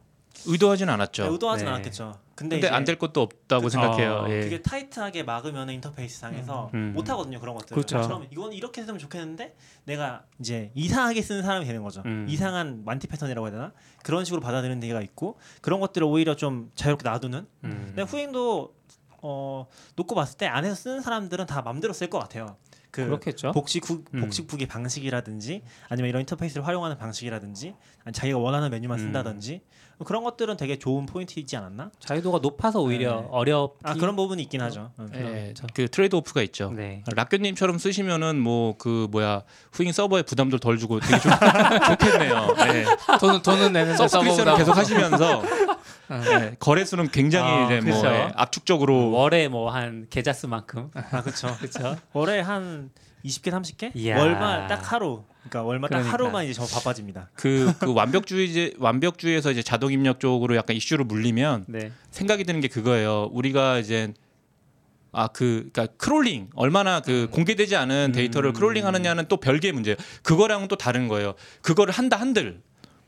의도하진 0.47 0.89
않았죠. 0.89 1.33
의도하진 1.33 1.67
네. 1.67 1.73
않았겠죠. 1.73 2.17
근데, 2.37 2.61
근데 2.61 2.69
안 2.75 2.85
될 2.85 2.97
것도 2.97 3.21
없다고 3.21 3.65
그- 3.65 3.71
생각해요. 3.71 4.13
어, 4.27 4.31
예. 4.31 4.41
그게 4.43 4.63
타이트하게 4.63 5.25
막으면 5.25 5.69
인터페이스 5.69 6.21
상에서 6.21 6.71
음. 6.73 6.93
못 6.95 7.11
하거든요 7.11 7.41
그런 7.41 7.57
것들. 7.57 7.75
그렇죠. 7.75 8.01
그럼 8.01 8.27
이건 8.31 8.53
이렇게 8.53 8.83
쓰면 8.83 8.99
좋겠는데 9.01 9.57
내가 9.85 10.23
이제 10.39 10.71
이상하게 10.77 11.21
쓰는 11.21 11.43
사람이 11.43 11.67
되는 11.67 11.83
거죠. 11.83 12.03
음. 12.07 12.27
이상한 12.29 12.85
만티 12.85 13.09
패턴이라고 13.09 13.49
해야 13.49 13.53
되나? 13.53 13.73
그런 14.05 14.25
식으로 14.25 14.41
받아들이는 14.41 14.79
데가 14.79 15.03
있고 15.03 15.37
그런 15.61 15.81
것들을 15.81 16.07
오히려 16.07 16.37
좀 16.37 16.71
자유롭게 16.77 17.07
놔두는. 17.07 17.47
음. 17.65 17.83
근데 17.89 18.03
후잉도 18.03 18.75
어 19.23 19.67
놓고 19.97 20.15
봤을 20.15 20.37
때 20.39 20.47
안에서 20.47 20.75
쓰는 20.75 21.01
사람들은 21.01 21.47
다 21.47 21.63
맘대로 21.63 21.93
쓸 21.93 22.09
것 22.09 22.19
같아요. 22.19 22.57
그 22.91 23.05
그렇겠죠. 23.05 23.53
복식후 23.53 24.05
음. 24.15 24.21
복식북의 24.21 24.67
방식이라든지 24.67 25.63
아니면 25.89 26.09
이런 26.09 26.21
인터페이스를 26.23 26.67
활용하는 26.67 26.97
방식이라든지 26.99 27.75
아니 28.05 28.13
자기가 28.13 28.39
원하는 28.39 28.71
메뉴만 28.71 28.99
음. 28.99 29.05
쓴다든지 29.05 29.63
그런 30.05 30.25
것들은 30.25 30.57
되게 30.57 30.79
좋은 30.79 31.07
포인트이지 31.07 31.57
않았나? 31.57 31.91
자유도가 32.01 32.39
높아서 32.39 32.81
오히려 32.81 33.21
네. 33.21 33.27
어렵. 33.31 33.77
아 33.83 33.95
그런 33.95 34.17
부분이 34.17 34.43
있긴 34.45 34.61
하죠. 34.63 34.91
음. 34.99 35.11
예, 35.15 35.55
그 35.75 35.89
trade-off가 35.89 36.43
있죠. 36.43 36.71
네. 36.75 37.03
락교님처럼 37.15 37.79
쓰시면은 37.79 38.41
뭐 38.41 38.75
그 38.79 39.09
뭐야 39.11 39.43
후잉 39.73 39.93
서버에 39.93 40.23
부담도 40.23 40.59
덜 40.59 40.79
주고 40.79 41.01
되게 41.01 41.19
좋, 41.19 41.29
좋겠네요. 41.99 42.55
네. 42.57 42.85
돈은 43.21 43.43
돈은 43.43 43.97
subscription을 43.97 44.09
서버보다 44.09 44.57
계속 44.57 44.77
하시면서 44.77 45.43
응. 46.11 46.21
네, 46.25 46.57
거래 46.59 46.85
수는 46.85 47.09
굉장히 47.11 47.51
아, 47.51 47.65
이제 47.67 47.81
뭐 47.91 48.01
그렇죠. 48.01 48.07
예, 48.17 48.33
압축적으로 48.35 49.11
월에 49.13 49.49
뭐 49.49 49.71
한 49.71 50.07
계좌 50.11 50.33
수만큼. 50.33 50.91
아 50.95 51.23
그렇죠. 51.23 51.55
그렇죠. 51.59 51.97
월에 52.13 52.41
한 52.41 52.91
20개 53.25 53.51
30개? 53.51 53.91
이야. 53.95 54.19
월말 54.19 54.67
딱 54.69 54.93
하루. 54.93 55.25
그러니까 55.41 55.63
월말 55.63 55.91
딱 55.91 55.97
그러니까. 55.97 56.13
하루만 56.13 56.45
이제 56.45 56.53
저 56.55 56.65
바빠집니다. 56.67 57.31
그, 57.35 57.73
그 57.81 57.93
완벽주의 57.95 58.75
완벽주의에서 58.79 59.51
이제 59.51 59.63
자동 59.63 59.93
입력 59.93 60.21
쪽으로 60.21 60.57
약간 60.57 60.77
이슈를 60.77 61.05
물리면 61.05 61.65
네. 61.69 61.93
생각이 62.11 62.45
드는 62.45 62.61
게 62.61 62.69
그거예요. 62.69 63.29
우리가 63.33 63.79
이제 63.79 64.13
아그 65.13 65.71
그러니까 65.73 65.87
crawling 65.97 66.51
얼마나 66.55 67.01
그 67.01 67.29
공개되지 67.33 67.75
않은 67.75 68.13
데이터를 68.13 68.51
음. 68.51 68.55
crawling하느냐는 68.55 69.27
또 69.29 69.39
별개의 69.39 69.73
문제예요. 69.73 69.97
그거랑은 70.23 70.69
또 70.69 70.77
다른 70.77 71.09
거예요. 71.09 71.35
그거를 71.63 71.93
한다 71.93 72.17
한들 72.17 72.61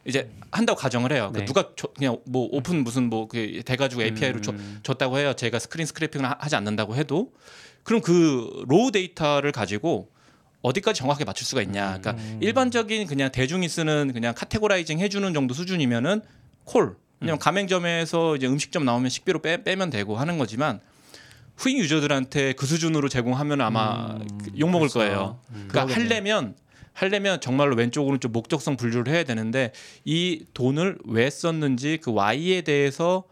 이제 0.04 0.28
한다고 0.50 0.80
가정을 0.80 1.12
해요. 1.12 1.30
그러니까 1.32 1.38
네. 1.40 1.44
누가 1.44 1.70
줘- 1.76 1.92
그냥 1.96 2.18
뭐 2.26 2.48
오픈 2.50 2.82
무슨 2.82 3.08
뭐 3.08 3.28
그 3.28 3.62
돼가지고 3.64 4.02
API로 4.02 4.40
줘, 4.40 4.50
음. 4.50 4.80
줬다고 4.82 5.18
해요. 5.18 5.34
제가 5.34 5.60
screen 5.60 5.86
scraping을 5.86 6.28
하- 6.28 6.36
하지 6.40 6.56
않는다고 6.56 6.96
해도 6.96 7.30
그럼 7.82 8.00
그 8.00 8.64
raw 8.68 8.90
data를 8.92 9.52
가지고 9.52 10.10
어디까지 10.62 10.98
정확하게 10.98 11.24
맞출 11.24 11.46
수가 11.46 11.62
있냐. 11.62 11.98
그러니까 11.98 12.12
음. 12.12 12.38
일반적인 12.40 13.06
그냥 13.06 13.32
대중이 13.32 13.68
쓰는 13.68 14.12
그냥 14.12 14.34
categorizing 14.34 15.00
해주는 15.00 15.34
정도 15.34 15.54
수준이면은 15.54 16.22
call. 16.64 16.96
왜냐면 17.20 17.38
가맹점에서 17.38 18.36
이제 18.36 18.46
음식점 18.46 18.84
나오면 18.84 19.08
식비로 19.10 19.42
빼, 19.42 19.62
빼면 19.62 19.90
되고 19.90 20.16
하는 20.16 20.38
거지만 20.38 20.80
후잉 21.56 21.78
유저들한테 21.78 22.54
그 22.54 22.66
수준으로 22.66 23.08
제공하면 23.08 23.60
아마 23.60 24.14
음, 24.14 24.38
그 24.38 24.50
욕먹을 24.58 24.88
그렇죠. 24.88 24.98
거예요. 24.98 25.40
음. 25.50 25.68
그러니까 25.68 25.94
하려면 25.94 26.56
하려면 26.92 27.40
정말로 27.40 27.74
왼쪽 27.76 28.06
오른쪽 28.06 28.32
목적성 28.32 28.76
분류를 28.76 29.12
해야 29.12 29.24
되는데 29.24 29.72
이 30.04 30.44
돈을 30.52 30.98
왜 31.06 31.30
썼는지 31.30 31.98
그 32.02 32.12
why에 32.12 32.62
대해서 32.62 33.24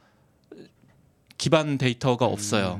기반 1.36 1.76
데이터가 1.76 2.26
없어요. 2.26 2.78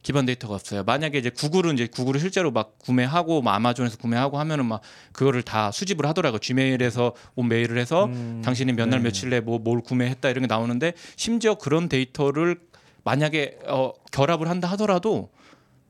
음. 0.00 0.02
기반 0.02 0.26
데이터가 0.26 0.54
없어요. 0.54 0.82
만약에 0.84 1.18
이제 1.18 1.30
구글은 1.30 1.74
이제 1.74 1.86
구글을 1.86 2.20
실제로 2.20 2.50
막 2.50 2.78
구매하고 2.78 3.42
뭐 3.42 3.52
아마존에서 3.52 3.98
구매하고 3.98 4.38
하면은 4.38 4.66
막 4.66 4.80
그거를 5.12 5.42
다 5.42 5.70
수집을 5.70 6.06
하더라고요. 6.06 6.38
지메일에서 6.38 7.14
온 7.34 7.48
메일을 7.48 7.78
해서 7.78 8.06
음, 8.06 8.42
당신이 8.44 8.72
몇날 8.72 9.00
네. 9.00 9.04
며칠 9.04 9.30
내에 9.30 9.40
뭐뭘 9.40 9.82
구매했다 9.82 10.28
이런 10.30 10.42
게 10.42 10.46
나오는데 10.46 10.94
심지어 11.16 11.54
그런 11.56 11.88
데이터를 11.88 12.60
만약에 13.04 13.58
어, 13.66 13.92
결합을 14.12 14.48
한다 14.48 14.68
하더라도 14.72 15.30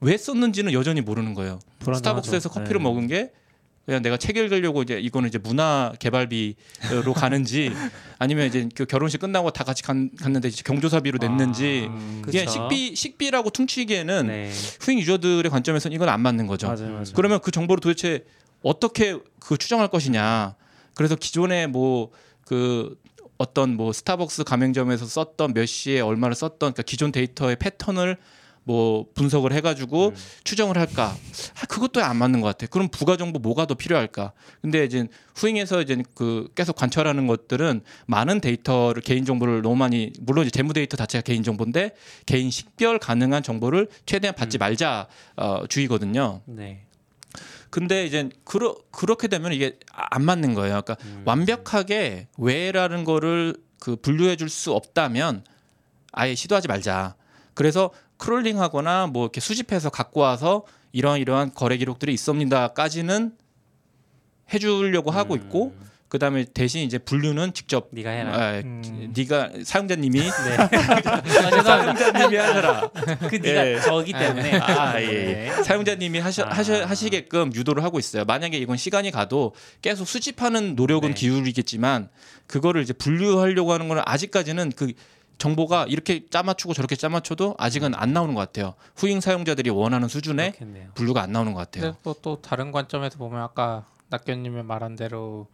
왜 0.01 0.17
썼는지는 0.17 0.73
여전히 0.73 1.01
모르는 1.01 1.35
거예요. 1.35 1.59
불안하죠. 1.81 1.99
스타벅스에서 1.99 2.49
커피를 2.49 2.79
네. 2.79 2.85
먹은 2.85 3.07
게 3.07 3.33
그냥 3.91 4.03
내가 4.03 4.16
책 4.16 4.36
읽으려고 4.36 4.82
이제 4.84 5.01
이거는 5.01 5.28
이제 5.28 5.38
문화 5.38 5.93
개발비로 5.99 7.12
가는지 7.12 7.72
아니면 8.20 8.47
이제 8.47 8.68
그 8.72 8.86
결혼식 8.86 9.18
끝나고 9.18 9.51
다 9.51 9.64
같이 9.64 9.82
간- 9.82 10.11
갔는데 10.16 10.47
이제 10.47 10.62
경조사비로 10.64 11.18
냈는지 11.20 11.88
아, 11.91 12.22
그냥 12.22 12.45
그쵸. 12.47 12.51
식비 12.53 12.95
식비라고 12.95 13.51
퉁치기에는 13.51 14.26
네. 14.28 14.53
후잉 14.80 15.01
유저들의 15.01 15.51
관점에서는 15.51 15.93
이건 15.93 16.09
안 16.09 16.20
맞는 16.20 16.47
거죠. 16.47 16.68
맞아요, 16.68 16.91
맞아요. 16.91 17.05
그러면 17.16 17.41
그 17.41 17.51
정보를 17.51 17.80
도대체 17.80 18.24
어떻게 18.62 19.18
그 19.41 19.57
추정할 19.59 19.88
것이냐. 19.88 20.55
그래서 20.95 21.16
기존에 21.16 21.66
뭐그 21.66 22.97
어떤 23.38 23.74
뭐 23.74 23.93
스타벅스 23.93 24.45
가맹점에서 24.45 25.05
썼던 25.05 25.53
몇 25.55 25.66
시에 25.66 25.99
얼마를 26.01 26.36
썼던 26.36 26.59
그러니까 26.59 26.82
기존 26.82 27.11
데이터의 27.11 27.57
패턴을 27.57 28.18
뭐 28.65 29.07
분석을 29.15 29.53
해가지고 29.53 30.09
음. 30.09 30.15
추정을 30.45 30.77
할까? 30.79 31.17
아, 31.61 31.67
그것도 31.67 32.03
안 32.03 32.17
맞는 32.17 32.41
것 32.41 32.47
같아. 32.49 32.67
그럼 32.67 32.89
부가 32.89 33.17
정보 33.17 33.39
뭐가 33.39 33.67
더 33.67 33.75
필요할까? 33.75 34.33
근데 34.61 34.85
이제 34.85 35.09
후잉에서 35.35 35.81
이제 35.83 36.03
그 36.15 36.49
계속 36.55 36.77
관찰하는 36.77 37.27
것들은 37.27 37.81
많은 38.07 38.41
데이터를 38.41 39.03
개인 39.03 39.25
정보를 39.25 39.63
너무 39.63 39.77
많이 39.77 40.13
물론 40.21 40.45
이제 40.45 40.51
재무 40.51 40.73
데이터 40.73 40.97
자체가 40.97 41.23
개인 41.23 41.43
정보인데 41.43 41.93
개인 42.27 42.51
식별 42.51 42.99
가능한 42.99 43.43
정보를 43.43 43.89
최대한 44.07 44.35
받지 44.35 44.59
음. 44.59 44.61
말자 44.61 45.07
어, 45.37 45.67
주의거든요. 45.69 46.43
네. 46.45 46.85
근데 47.71 48.05
이제 48.05 48.29
그러, 48.45 48.75
그렇게 48.91 49.29
되면 49.29 49.53
이게 49.53 49.79
아- 49.93 50.07
안 50.11 50.25
맞는 50.25 50.55
거예요. 50.55 50.83
그러니까 50.83 50.97
음. 51.07 51.23
완벽하게 51.25 52.27
왜라는 52.37 53.05
거를 53.05 53.55
그 53.79 53.97
분류해 53.97 54.37
줄 54.37 54.49
수 54.49 54.73
없다면 54.73 55.45
아예 56.13 56.35
시도하지 56.35 56.67
말자. 56.69 57.15
그래서 57.55 57.91
크롤링하거나 58.21 59.09
뭐 59.09 59.25
이렇게 59.25 59.41
수집해서 59.41 59.91
갖고 59.91 60.21
와서 60.21 60.64
이러한 60.93 61.21
이러한 61.21 61.53
거래 61.55 61.77
기록들이 61.77 62.12
있습니다까지는 62.12 63.33
해주려고 64.53 65.11
하고 65.11 65.37
있고 65.37 65.75
음. 65.79 65.91
그다음에 66.11 66.45
대신 66.45 66.83
이제 66.83 66.99
분류는 66.99 67.55
직접 67.55 67.89
네가 67.93 68.11
해라. 68.11 68.35
아, 68.35 68.59
음. 68.59 69.12
네가 69.16 69.51
사용자님이 69.64 70.18
네. 70.27 70.29
사용자님이 71.62 72.37
하셔라. 72.37 72.91
그 73.29 73.37
네가 73.37 73.68
예. 73.68 73.81
저기 73.81 74.12
때문에. 74.12 74.59
아, 74.59 75.01
예, 75.01 75.07
예. 75.07 75.11
네. 75.11 75.62
사용자님이 75.62 76.18
하셔, 76.18 76.43
아. 76.43 76.49
하셔, 76.51 76.85
하시게끔 76.85 77.55
유도를 77.55 77.85
하고 77.85 78.01
있어요. 78.01 78.25
만약에 78.25 78.59
이건 78.59 78.77
시간이 78.77 79.12
가도 79.12 79.55
계속 79.83 80.09
수집하는 80.09 80.75
노력은 80.75 81.11
네. 81.11 81.14
기울이겠지만 81.14 82.09
그거를 82.49 82.83
이제 82.83 82.93
분류하려고 82.93 83.73
하는 83.73 83.87
거는 83.87 84.03
아직까지는 84.05 84.73
그 84.75 84.93
정보가 85.41 85.86
이렇게 85.88 86.26
짜맞추고 86.28 86.74
저렇게 86.74 86.95
짜맞춰도 86.95 87.57
아직은 87.59 87.95
안 87.95 88.12
나오는 88.12 88.34
것 88.34 88.41
같아요. 88.41 88.74
후잉 88.95 89.20
사용자들이 89.20 89.70
원하는 89.70 90.07
수준의 90.07 90.53
그렇겠네요. 90.53 90.91
분류가 90.95 91.22
안 91.22 91.32
나오는 91.32 91.55
것 91.55 91.61
같아요. 91.61 91.97
또, 92.03 92.14
또 92.20 92.41
다른 92.43 92.70
관점에서 92.70 93.16
보면 93.18 93.41
아까 93.41 93.86
낙견님이 94.11 94.62
말한 94.62 94.97
대로 94.97 95.49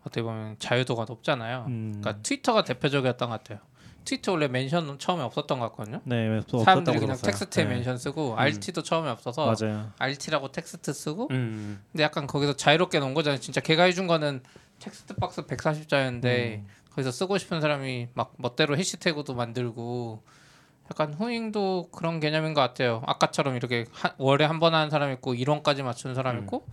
어떻게 0.00 0.22
보면 0.22 0.56
자유도가 0.58 1.06
높잖아요. 1.08 1.66
음. 1.68 2.00
그러니까 2.00 2.20
트위터가 2.22 2.64
대표적이었던 2.64 3.30
것 3.30 3.38
같아요. 3.38 3.60
트위터 4.04 4.32
원래 4.32 4.48
mention 4.48 4.98
처음에 4.98 5.22
없었던 5.22 5.58
것 5.60 5.68
같거든요. 5.70 6.00
네, 6.04 6.40
또 6.48 6.60
사람들이 6.60 6.98
그냥 6.98 7.16
들었어요. 7.16 7.30
텍스트에 7.30 7.64
네. 7.64 7.74
mention 7.74 7.98
쓰고 7.98 8.38
RT도 8.38 8.82
처음에 8.82 9.10
없어서 9.10 9.54
맞아요. 9.60 9.92
RT라고 9.98 10.50
텍스트 10.50 10.92
쓰고 10.92 11.28
음. 11.30 11.80
근데 11.92 12.02
약간 12.02 12.26
거기서 12.26 12.54
자유롭게 12.54 12.98
놓은 13.00 13.14
거잖아요. 13.14 13.38
진짜 13.38 13.60
걔가 13.60 13.84
해준 13.84 14.06
거는 14.06 14.40
text 14.78 15.14
box 15.14 15.42
140자였는데 15.42 16.64
거기서 16.98 17.12
쓰고 17.12 17.38
싶은 17.38 17.60
사람이 17.60 18.08
막 18.14 18.34
멋대로 18.38 18.76
해시태그도 18.76 19.34
만들고 19.34 20.20
약간 20.90 21.14
후잉도 21.14 21.90
그런 21.92 22.18
개념인 22.18 22.54
것 22.54 22.60
같아요. 22.60 23.02
아까처럼 23.06 23.54
이렇게 23.54 23.86
한- 23.92 24.12
월에 24.18 24.44
한 24.44 24.58
번 24.58 24.74
하는 24.74 24.90
사람 24.90 25.12
있고 25.12 25.34
1원까지 25.34 25.82
맞추는 25.82 26.16
사람 26.16 26.36
음. 26.36 26.42
있고 26.42 26.66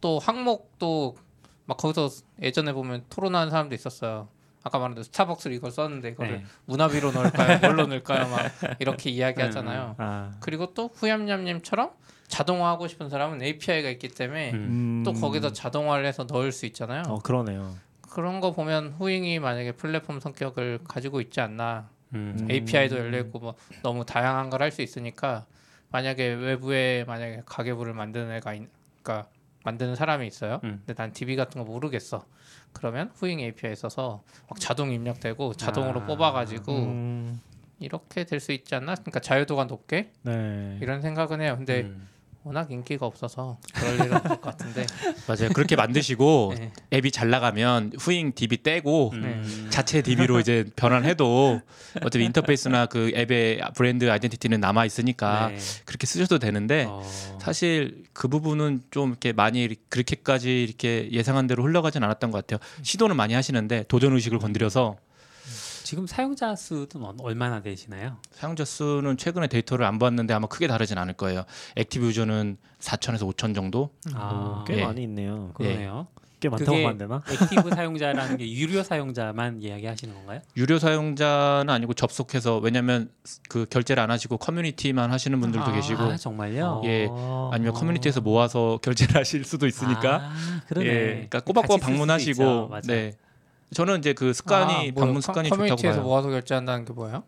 또 0.00 0.20
항목도 0.20 1.16
막 1.64 1.76
거기서 1.78 2.10
예전에 2.40 2.72
보면 2.72 3.04
토론하는 3.10 3.50
사람도 3.50 3.74
있었어요. 3.74 4.28
아까 4.62 4.78
말한 4.78 4.94
대로 4.94 5.02
스타벅스를 5.02 5.56
이걸 5.56 5.72
썼는데 5.72 6.10
이거를 6.10 6.36
네. 6.38 6.44
문화비로 6.66 7.10
넣을까요? 7.10 7.58
뭘로 7.58 7.86
넣을까요? 7.88 8.28
막 8.28 8.40
이렇게 8.78 9.10
이야기하잖아요. 9.10 9.96
아. 9.98 10.30
그리고 10.38 10.74
또 10.74 10.90
후얌얌님처럼 10.94 11.90
자동화하고 12.28 12.86
싶은 12.86 13.08
사람은 13.08 13.42
API가 13.42 13.88
있기 13.90 14.08
때문에 14.08 14.52
음. 14.52 14.56
음. 14.56 15.02
또 15.04 15.12
거기서 15.12 15.52
자동화를 15.52 16.06
해서 16.06 16.24
넣을 16.30 16.52
수 16.52 16.66
있잖아요. 16.66 17.02
어 17.08 17.18
그러네요. 17.18 17.74
그런 18.12 18.40
거 18.40 18.52
보면 18.52 18.90
후잉이 18.98 19.38
만약에 19.38 19.72
플랫폼 19.72 20.20
성격을 20.20 20.80
가지고 20.86 21.20
있지 21.22 21.40
않나. 21.40 21.88
음. 22.14 22.36
음. 22.40 22.50
API도 22.50 22.98
열려 22.98 23.18
있고 23.20 23.38
뭐 23.38 23.54
너무 23.82 24.04
다양한 24.04 24.50
걸 24.50 24.60
할 24.60 24.70
수 24.70 24.82
있으니까 24.82 25.46
만약에 25.90 26.26
외부에 26.34 27.04
만약에 27.06 27.42
가계부를 27.46 27.94
만드는 27.94 28.30
애가 28.36 28.52
있, 28.54 28.68
그러니까 29.02 29.30
만드는 29.64 29.96
사람이 29.96 30.26
있어요. 30.26 30.60
음. 30.64 30.82
근데 30.84 30.92
난 30.94 31.12
DB 31.12 31.36
같은 31.36 31.58
거 31.64 31.64
모르겠어. 31.70 32.26
그러면 32.74 33.10
후잉 33.14 33.40
API 33.40 33.74
써서 33.76 34.22
막 34.48 34.60
자동 34.60 34.90
입력되고 34.92 35.54
자동으로 35.54 36.02
아. 36.02 36.06
뽑아가지고 36.06 36.72
음. 36.78 37.40
이렇게 37.78 38.24
될 38.24 38.40
수 38.40 38.52
있지 38.52 38.74
않나? 38.74 38.94
그러니까 38.94 39.20
자유도가 39.20 39.64
높게 39.64 40.10
네. 40.22 40.78
이런 40.82 41.00
생각은 41.00 41.40
해요. 41.40 41.54
근데 41.56 41.82
음. 41.82 42.08
워낙 42.44 42.70
인기가 42.72 43.06
없어서 43.06 43.58
그럴 43.72 43.94
일은 43.94 44.14
없을 44.14 44.28
것 44.28 44.40
같은데. 44.40 44.84
맞아요. 45.28 45.50
그렇게 45.52 45.76
만드시고 45.76 46.54
네. 46.58 46.72
앱이 46.92 47.12
잘 47.12 47.30
나가면 47.30 47.92
후잉 47.98 48.32
DB 48.34 48.62
떼고 48.64 49.10
음. 49.12 49.68
자체 49.70 50.02
DB로 50.02 50.40
이제 50.40 50.64
변환해도 50.74 51.60
어차피 52.02 52.24
인터페이스나 52.24 52.86
그 52.86 53.12
앱의 53.14 53.60
브랜드 53.76 54.10
아이덴티티는 54.10 54.60
남아 54.60 54.84
있으니까 54.86 55.48
네. 55.48 55.58
그렇게 55.84 56.06
쓰셔도 56.06 56.40
되는데 56.40 56.86
어. 56.88 57.02
사실 57.40 58.04
그 58.12 58.26
부분은 58.26 58.82
좀 58.90 59.10
이렇게 59.10 59.32
많이 59.32 59.76
그렇게까지 59.88 60.64
이렇게 60.64 61.08
예상한 61.12 61.46
대로 61.46 61.62
흘러가진 61.62 62.02
않았던 62.02 62.32
것 62.32 62.46
같아요. 62.46 62.58
시도는 62.82 63.14
많이 63.16 63.34
하시는데 63.34 63.84
도전 63.86 64.14
의식을 64.14 64.38
건드려서 64.40 64.96
지금 65.82 66.06
사용자 66.06 66.54
수는 66.54 66.86
얼- 67.02 67.14
얼마나 67.20 67.60
되시나요? 67.60 68.16
사용자 68.30 68.64
수는 68.64 69.16
최근에 69.16 69.48
데이터를 69.48 69.84
안 69.84 69.98
봤는데 69.98 70.32
아마 70.34 70.46
크게 70.46 70.66
다르진 70.66 70.98
않을 70.98 71.14
거예요. 71.14 71.44
active 71.76 72.06
user는 72.06 72.56
4천에서 72.80 73.28
5천 73.32 73.54
정도. 73.54 73.90
아, 74.14 74.62
어, 74.62 74.64
꽤 74.66 74.78
예. 74.78 74.84
많이 74.84 75.02
있네요. 75.04 75.50
그러네요. 75.54 76.06
꽤 76.40 76.48
많다고 76.48 76.72
하면 76.76 76.90
안 76.90 76.98
되나? 76.98 77.22
active 77.30 77.70
사용자라는 77.74 78.36
게 78.38 78.50
유료 78.52 78.82
사용자만 78.82 79.62
이야기하시는 79.62 80.12
건가요? 80.12 80.40
유료 80.56 80.78
사용자는 80.80 81.70
아니고 81.70 81.94
접속해서 81.94 82.58
왜냐하면 82.58 83.10
그 83.48 83.66
결제를 83.70 84.02
안 84.02 84.10
하시고 84.10 84.38
커뮤니티만 84.38 85.12
하시는 85.12 85.38
분들도 85.40 85.66
아, 85.66 85.72
계시고 85.72 86.02
아, 86.02 86.16
정말요? 86.16 86.82
예. 86.84 87.06
어. 87.10 87.50
아니면 87.52 87.74
커뮤니티에서 87.74 88.20
모아서 88.20 88.78
결제를 88.82 89.16
하실 89.16 89.44
수도 89.44 89.68
있으니까 89.68 90.20
아, 90.22 90.60
그러네. 90.66 90.88
예, 90.88 91.04
그러니까 91.12 91.40
꼬박꼬박 91.40 91.80
방문하시고. 91.80 92.70
네. 92.84 93.12
저는 93.74 93.98
이제 93.98 94.12
그 94.12 94.32
습관이 94.32 94.90
아? 94.90 94.94
방문 94.94 95.14
커- 95.14 95.20
습관이 95.20 95.48
좋다고 95.48 95.64
커뮤니티에서 95.66 95.98
봐요. 96.00 96.06
모아서 96.08 96.28
결제한다는 96.30 96.84
게 96.84 96.92
뭐예요? 96.92 97.24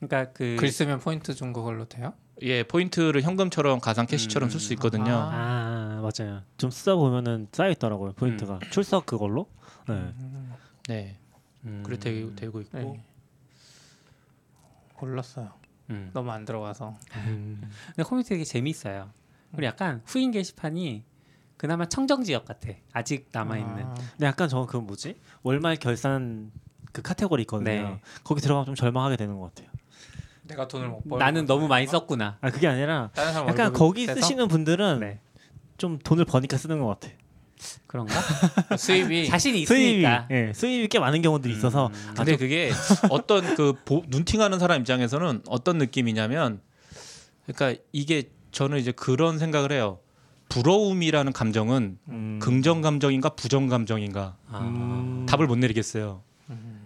그러니까 0.00 0.32
그 0.32 0.56
글 0.58 0.68
쓰면 0.70 1.00
포인트 1.00 1.34
준 1.34 1.52
그걸로 1.52 1.84
돼요? 1.86 2.14
예, 2.42 2.62
포인트를 2.62 3.20
현금처럼 3.22 3.80
가상 3.80 4.06
캐시처럼 4.06 4.48
음. 4.48 4.50
쓸수 4.50 4.72
있거든요. 4.74 5.12
아. 5.12 5.30
아 5.32 6.00
맞아요. 6.00 6.42
좀 6.56 6.70
쓰다 6.70 6.94
보면은 6.96 7.48
쌓여 7.52 7.70
있더라고요 7.70 8.12
포인트가 8.12 8.58
출석 8.70 9.04
그걸로. 9.06 9.46
네. 9.88 10.14
네. 10.88 11.18
음. 11.64 11.82
그렇게 11.84 12.26
되고 12.34 12.60
있고 12.62 12.78
네. 12.78 13.04
몰랐어요. 15.00 15.50
음. 15.90 16.10
너무 16.14 16.30
안 16.30 16.44
들어가서. 16.44 16.94
근데 17.12 18.02
커뮤니티 18.02 18.30
되게 18.30 18.44
재밌어요. 18.44 19.10
그리고 19.50 19.66
약간 19.66 20.02
후잉 20.06 20.30
게시판이 20.30 21.04
그나마 21.60 21.84
청정 21.84 22.24
지역 22.24 22.46
같아. 22.46 22.70
아직 22.94 23.28
남아 23.32 23.58
있는. 23.58 23.84
아, 23.84 23.92
근데 24.12 24.24
약간 24.24 24.48
저는 24.48 24.66
그 24.66 24.78
뭐지 24.78 25.16
월말 25.42 25.76
결산 25.76 26.50
그 26.90 27.02
카테고리 27.02 27.42
있거든요. 27.42 27.70
네. 27.70 28.00
거기 28.24 28.40
들어가면 28.40 28.64
좀 28.64 28.74
절망하게 28.74 29.18
되는 29.18 29.38
것 29.38 29.52
같아요. 29.54 29.70
내가 30.44 30.66
돈을 30.66 30.88
못 30.88 31.06
벌. 31.06 31.18
나는 31.18 31.44
너무 31.44 31.68
많이 31.68 31.86
썼구나. 31.86 32.38
아 32.40 32.50
그게 32.50 32.66
아니라 32.66 33.10
다른 33.14 33.34
사람 33.34 33.48
약간 33.50 33.74
거기 33.74 34.06
세서? 34.06 34.22
쓰시는 34.22 34.48
분들은 34.48 35.00
네. 35.00 35.20
좀 35.76 35.98
돈을 35.98 36.24
버니까 36.24 36.56
쓰는 36.56 36.80
것 36.80 36.86
같아. 36.98 37.12
그런가? 37.86 38.14
수입이 38.78 39.26
자신이 39.28 39.66
수입이 39.66 39.90
있으니까. 39.98 40.28
예, 40.30 40.54
수입이 40.54 40.88
꽤 40.88 40.98
많은 40.98 41.20
경우들이 41.20 41.52
있어서 41.52 41.88
음. 41.88 42.14
근데 42.16 42.38
그게 42.38 42.70
어떤 43.10 43.54
그 43.54 43.74
보- 43.84 44.02
눈팅하는 44.08 44.58
사람 44.58 44.80
입장에서는 44.80 45.42
어떤 45.46 45.76
느낌이냐면 45.76 46.62
그러니까 47.44 47.78
이게 47.92 48.30
저는 48.50 48.78
이제 48.78 48.92
그런 48.92 49.38
생각을 49.38 49.72
해요. 49.72 49.98
부러움이라는 50.50 51.32
감정은 51.32 51.96
음. 52.08 52.38
긍정 52.42 52.82
감정인가 52.82 53.30
부정 53.30 53.68
감정인가 53.68 54.36
아. 54.50 54.58
음. 54.58 55.24
답을 55.26 55.46
못 55.46 55.56
내리겠어요. 55.56 56.22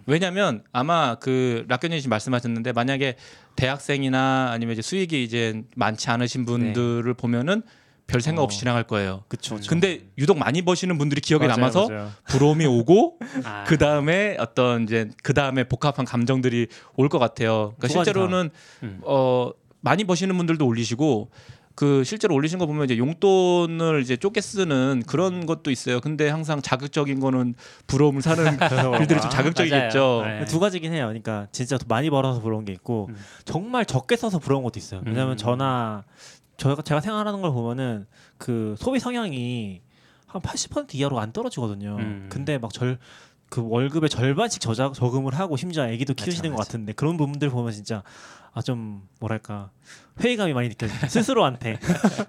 왜냐하면 0.07 0.63
아마 0.71 1.15
그 1.15 1.65
락견님 1.67 1.99
씨 1.99 2.07
말씀하셨는데 2.07 2.73
만약에 2.73 3.15
대학생이나 3.55 4.51
아니면 4.51 4.73
이제 4.73 4.83
수익이 4.83 5.23
이제 5.23 5.63
많지 5.75 6.11
않으신 6.11 6.45
분들을 6.45 7.11
보면은 7.15 7.63
별 8.05 8.21
생각 8.21 8.43
없이 8.43 8.57
어. 8.57 8.59
지나갈 8.59 8.83
거예요. 8.83 9.23
그쵸. 9.27 9.55
그쵸. 9.55 9.67
근데 9.67 10.01
유독 10.19 10.37
많이 10.37 10.61
버시는 10.61 10.99
분들이 10.99 11.21
기억에 11.21 11.47
맞아요, 11.47 11.57
남아서 11.57 11.89
맞아요. 11.89 12.11
부러움이 12.27 12.67
오고 12.67 13.17
아. 13.45 13.63
그 13.65 13.79
다음에 13.79 14.37
어떤 14.39 14.83
이제 14.83 15.09
그 15.23 15.33
다음에 15.33 15.63
복합한 15.63 16.05
감정들이 16.05 16.67
올 16.97 17.09
것 17.09 17.17
같아요. 17.17 17.73
그러니까 17.79 17.87
실제로는 17.87 18.51
음. 18.83 18.99
어 19.03 19.49
많이 19.81 20.03
버시는 20.03 20.37
분들도 20.37 20.65
올리시고 20.67 21.31
그 21.75 22.03
실제로 22.05 22.33
올리신 22.35 22.57
거 22.57 22.65
보면 22.65 22.85
이제 22.85 22.97
용돈을 22.97 24.01
이제 24.01 24.15
쪼개 24.15 24.39
쓰는 24.39 25.03
그런 25.05 25.45
것도 25.45 25.71
있어요. 25.71 25.99
근데 25.99 26.29
항상 26.29 26.61
자극적인 26.61 27.19
거는 27.19 27.53
부러움을 27.87 28.21
사는 28.21 28.43
글들이 28.97 29.19
좀 29.19 29.29
자극적이겠죠. 29.29 30.21
네. 30.25 30.45
두 30.45 30.59
가지긴 30.59 30.93
해요. 30.93 31.05
그러니까 31.07 31.47
진짜 31.51 31.77
많이 31.87 32.09
벌어서 32.09 32.39
부러운 32.39 32.63
게 32.63 32.71
있고 32.71 33.07
음. 33.09 33.15
정말 33.43 33.85
적게 33.85 34.15
써서 34.15 34.39
부러운 34.39 34.63
것도 34.63 34.79
있어요. 34.79 35.01
왜냐하면 35.05 35.33
음. 35.33 35.37
저나 35.37 36.05
저가 36.57 36.81
제가 36.81 37.01
생활하는 37.01 37.41
걸 37.41 37.51
보면은 37.51 38.05
그 38.37 38.75
소비 38.77 38.99
성향이 38.99 39.81
한 40.27 40.41
80% 40.41 40.95
이하로 40.95 41.19
안 41.19 41.33
떨어지거든요. 41.33 41.97
음. 41.99 42.27
근데 42.29 42.57
막 42.57 42.71
절 42.71 42.97
그 43.49 43.61
월급의 43.67 44.09
절반씩 44.09 44.61
저자, 44.61 44.91
저금을 44.93 45.33
하고 45.37 45.55
심지어 45.57 45.83
아기도 45.83 46.13
키우시는 46.13 46.51
것 46.51 46.57
맞아. 46.57 46.67
같은데 46.69 46.93
그런 46.93 47.17
부분들 47.17 47.49
보면 47.49 47.71
진짜 47.71 48.03
아 48.55 48.61
좀 48.61 49.01
뭐랄까 49.19 49.69
회의감이 50.21 50.53
많이 50.53 50.69
느껴져 50.69 50.93
스스로한테 51.09 51.77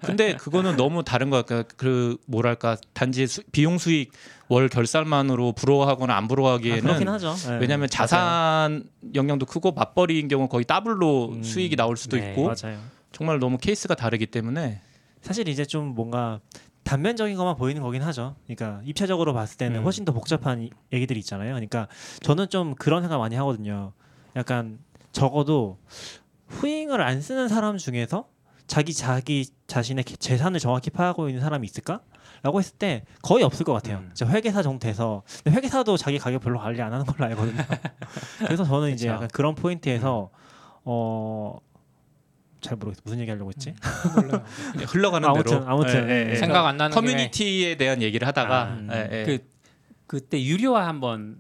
근데 0.05 0.35
그거는 0.35 0.77
너무 0.77 1.05
다른 1.05 1.31
것 1.31 1.47
같아요. 1.47 1.63
그 1.77 2.17
뭐랄까 2.27 2.77
단지 2.95 3.29
수, 3.29 3.43
비용 3.53 3.79
수익 3.79 4.11
월 4.49 4.69
결산만으로 4.69 5.53
부러워하거나 5.53 6.17
안 6.17 6.25
아, 6.25 6.27
부러워하기에는 6.27 7.09
하죠. 7.09 7.35
네. 7.49 7.59
왜냐하면 7.61 7.79
맞아요. 7.79 7.87
자산 7.89 8.85
영향도 9.15 9.47
크고 9.47 9.71
맞벌이인 9.73 10.27
경우 10.27 10.49
거의 10.49 10.65
더블로 10.65 11.31
음, 11.35 11.43
수익이 11.45 11.77
나올 11.77 11.97
수도 11.97 12.17
네. 12.17 12.31
있고 12.31 12.47
맞아요. 12.53 12.81
정말 13.13 13.39
너무 13.39 13.57
케이스가 13.57 13.95
다르기 13.95 14.27
때문에 14.27 14.81
사실 15.23 15.49
이제 15.49 15.65
좀 15.65 15.95
뭔가 15.95 16.41
단면적인 16.87 17.37
것만 17.37 17.57
보이는 17.57 17.83
거긴 17.83 18.03
하죠. 18.03 18.37
그러니까 18.47 18.81
입체적으로 18.85 19.35
봤을 19.35 19.59
때는 19.59 19.81
음. 19.81 19.85
훨씬 19.85 20.05
더 20.05 20.13
복잡한 20.13 20.63
이- 20.63 20.71
얘기들이 20.93 21.19
있잖아요. 21.19 21.51
그러니까 21.55 21.89
저는 22.21 22.49
좀 22.49 22.75
그런 22.77 23.03
생각 23.03 23.19
많이 23.19 23.35
하거든요. 23.35 23.93
약간 24.37 24.79
적어도 25.11 25.79
후잉을 26.47 27.01
안 27.03 27.21
쓰는 27.21 27.49
사람 27.49 27.77
중에서 27.77 28.29
자기 28.69 28.95
자기 28.95 29.49
자신의 29.67 30.05
개- 30.05 30.17
재산을 30.17 30.61
정확히 30.61 30.91
파악하고 30.91 31.29
있는 31.29 31.43
사람이 31.43 31.65
있을까? 31.67 32.01
라고 32.43 32.61
했을 32.61 32.77
때 32.77 33.05
거의 33.23 33.43
없을 33.43 33.65
것 33.65 33.73
같아요. 33.73 33.99
음. 33.99 34.13
회계사 34.29 34.63
정도 34.63 34.79
돼서 34.87 35.23
회계사도 35.49 35.97
자기 35.97 36.19
가격 36.19 36.43
별로 36.43 36.61
관리 36.61 36.81
안 36.81 36.93
하는 36.93 37.05
걸로 37.05 37.25
알거든요. 37.25 37.57
그래서 38.47 38.63
저는 38.65 38.93
이제 38.93 39.07
그쵸. 39.09 39.15
약간 39.15 39.29
그런 39.33 39.55
포인트에서 39.57 40.31
어. 40.85 41.57
잘 42.67 42.77
모르겠어 42.77 43.03
무슨 43.05 43.21
얘기 43.21 43.31
하려고 43.31 43.51
했지? 43.51 43.75
몰라요. 44.15 44.45
흘러가는 44.89 45.29
아무튼, 45.29 45.45
대로 45.61 45.69
아무튼, 45.69 46.09
예, 46.09 46.13
예, 46.13 46.27
예. 46.27 46.31
예. 46.33 46.37
생각 46.37 46.67
안 46.67 46.77
나는 46.77 46.95
커뮤니티에 46.95 47.77
대한 47.77 48.03
얘기를 48.03 48.27
하다가 48.27 48.63
아, 48.89 48.97
예, 48.97 49.09
예. 49.13 49.25
그 49.25 49.39
그때 50.07 50.43
유료화 50.43 50.87
한번 50.87 51.39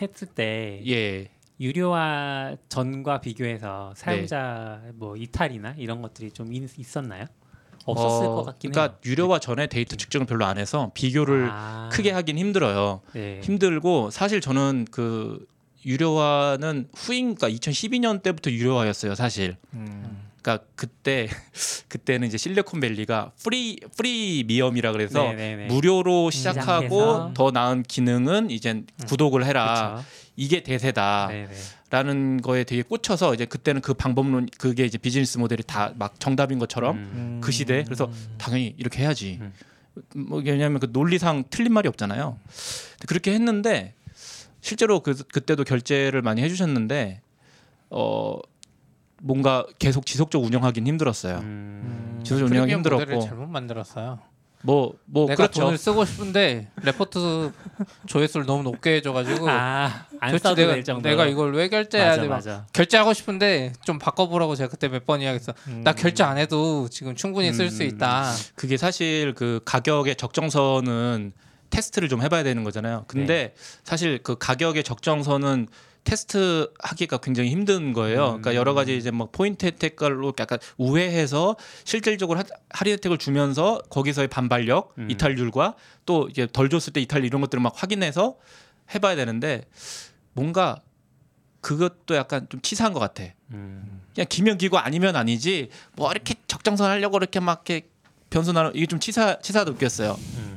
했을 0.00 0.28
때 0.28 0.82
예. 0.86 1.28
유료화 1.60 2.56
전과 2.68 3.20
비교해서 3.20 3.92
사용자 3.94 4.80
뭐 4.94 5.16
이탈이나 5.16 5.74
이런 5.76 6.00
것들이 6.02 6.30
좀 6.30 6.52
있, 6.52 6.78
있었나요? 6.78 7.26
없었을 7.84 8.26
어, 8.26 8.34
것 8.34 8.44
같긴 8.44 8.72
그러니까 8.72 8.94
해요. 8.94 9.00
유료화 9.04 9.38
전에 9.38 9.66
데이터 9.66 9.96
측정을 9.96 10.26
별로 10.26 10.44
안 10.44 10.58
해서 10.58 10.90
비교를 10.94 11.48
아, 11.50 11.88
크게 11.92 12.10
하긴 12.10 12.38
힘들어요. 12.38 13.00
네. 13.12 13.40
힘들고 13.42 14.10
사실 14.10 14.40
저는 14.40 14.86
그 14.90 15.46
유료화는 15.84 16.88
그러니까 16.94 17.48
2012년 17.48 18.22
때부터 18.22 18.50
유료화였어요, 18.50 19.14
사실. 19.14 19.56
음. 19.72 20.29
그러니까 20.42 20.64
그때 20.74 21.28
그때는 21.88 22.26
이제 22.28 22.36
실리콘밸리가 22.38 23.32
free 23.42 23.78
freemium이라 23.96 24.92
그래서 24.92 25.22
네네네. 25.24 25.66
무료로 25.66 26.30
시작하고 26.30 26.82
시작해서. 26.88 27.30
더 27.34 27.50
나은 27.50 27.82
기능은 27.82 28.50
이제 28.50 28.82
구독을 29.06 29.44
해라. 29.44 29.96
그쵸. 29.96 30.06
이게 30.36 30.62
대세다라는 30.62 31.48
네네. 31.90 32.42
거에 32.42 32.64
되게 32.64 32.82
꽂혀서 32.82 33.34
이제 33.34 33.44
그때는 33.44 33.80
그 33.82 33.92
방법론 33.94 34.48
그게 34.58 34.84
이제 34.86 34.96
비즈니스 34.96 35.36
모델이 35.38 35.62
다 35.64 35.92
막 35.96 36.18
정답인 36.20 36.58
것처럼 36.58 36.96
음. 36.96 37.40
그 37.42 37.52
시대 37.52 37.84
그래서 37.84 38.10
당연히 38.38 38.74
이렇게 38.78 39.02
해야지. 39.02 39.38
음. 39.40 39.52
뭐 40.14 40.40
왜냐하면 40.42 40.78
그 40.80 40.88
논리상 40.92 41.44
틀린 41.50 41.72
말이 41.74 41.88
없잖아요. 41.88 42.38
그렇게 43.06 43.32
했는데 43.34 43.94
실제로 44.62 45.00
그 45.00 45.14
그때도 45.14 45.64
결제를 45.64 46.22
많이 46.22 46.42
해주셨는데 46.42 47.20
어 47.90 48.38
뭔가 49.20 49.66
계속 49.78 50.06
지속적 50.06 50.42
운영하기는 50.42 50.86
힘들었어요. 50.86 51.38
음. 51.38 52.20
지속적 52.24 52.48
운영하기 52.50 52.72
힘들었고 52.72 53.20
잘못 53.20 53.46
만들었어요. 53.48 54.18
뭐뭐 54.62 54.94
내가 55.26 55.34
그렇죠. 55.36 55.62
돈을 55.62 55.78
쓰고 55.78 56.04
싶은데 56.04 56.68
레포트 56.82 57.50
조회수를 58.06 58.44
너무 58.44 58.62
높게 58.62 58.96
해줘가지고 58.96 59.48
아, 59.48 60.04
안 60.20 60.38
써도 60.38 60.54
내가, 60.56 60.74
될 60.74 60.84
정도. 60.84 61.08
내가 61.08 61.24
이걸 61.26 61.54
왜 61.54 61.68
결제해야 61.70 62.10
맞아 62.10 62.22
돼? 62.22 62.28
막 62.28 62.34
맞아. 62.36 62.66
결제하고 62.74 63.14
싶은데 63.14 63.72
좀 63.84 63.98
바꿔보라고 63.98 64.54
제가 64.56 64.68
그때 64.68 64.88
몇 64.88 65.06
번 65.06 65.22
이야기했어. 65.22 65.54
음. 65.68 65.80
나 65.82 65.94
결제 65.94 66.24
안 66.24 66.36
해도 66.36 66.88
지금 66.90 67.14
충분히 67.16 67.52
쓸수 67.54 67.82
음. 67.84 67.88
있다. 67.88 68.32
그게 68.54 68.76
사실 68.76 69.32
그 69.34 69.60
가격의 69.64 70.16
적정선은 70.16 71.32
테스트를 71.70 72.10
좀 72.10 72.20
해봐야 72.20 72.42
되는 72.42 72.62
거잖아요. 72.62 73.04
근데 73.06 73.54
사실 73.82 74.18
그 74.22 74.36
가격의 74.36 74.84
적정선은 74.84 75.68
테스트 76.04 76.72
하기가 76.80 77.18
굉장히 77.18 77.50
힘든 77.50 77.92
거예요. 77.92 78.26
그러니까 78.28 78.54
여러 78.54 78.74
가지 78.74 78.96
이제 78.96 79.10
뭐 79.10 79.28
포인트 79.30 79.66
혜택으로 79.66 80.32
약간 80.38 80.58
우회해서 80.78 81.56
실질적으로 81.84 82.38
하- 82.38 82.44
할인 82.70 82.94
혜택을 82.94 83.18
주면서 83.18 83.80
거기서의 83.90 84.28
반발력, 84.28 84.94
음. 84.98 85.10
이탈률과 85.10 85.74
또 86.06 86.28
이제 86.30 86.46
덜 86.50 86.68
줬을 86.70 86.92
때 86.92 87.00
이탈 87.00 87.24
이런 87.24 87.40
것들을 87.42 87.60
막 87.62 87.72
확인해서 87.76 88.36
해봐야 88.94 89.14
되는데 89.16 89.62
뭔가 90.32 90.80
그것도 91.60 92.16
약간 92.16 92.46
좀 92.48 92.60
치사한 92.62 92.92
것 92.92 93.00
같아. 93.00 93.24
음. 93.52 94.00
그냥 94.14 94.26
기면 94.28 94.58
기고 94.58 94.78
아니면 94.78 95.14
아니지 95.16 95.68
뭐 95.94 96.10
이렇게 96.10 96.34
적정선 96.46 96.90
하려고 96.90 97.18
이렇게 97.18 97.38
막 97.40 97.62
이렇게 97.68 97.88
변수 98.30 98.52
나누 98.52 98.70
이게 98.74 98.86
좀 98.86 98.98
치사 99.00 99.38
치사도 99.40 99.72
느꼈어요. 99.72 100.16
음. 100.36 100.49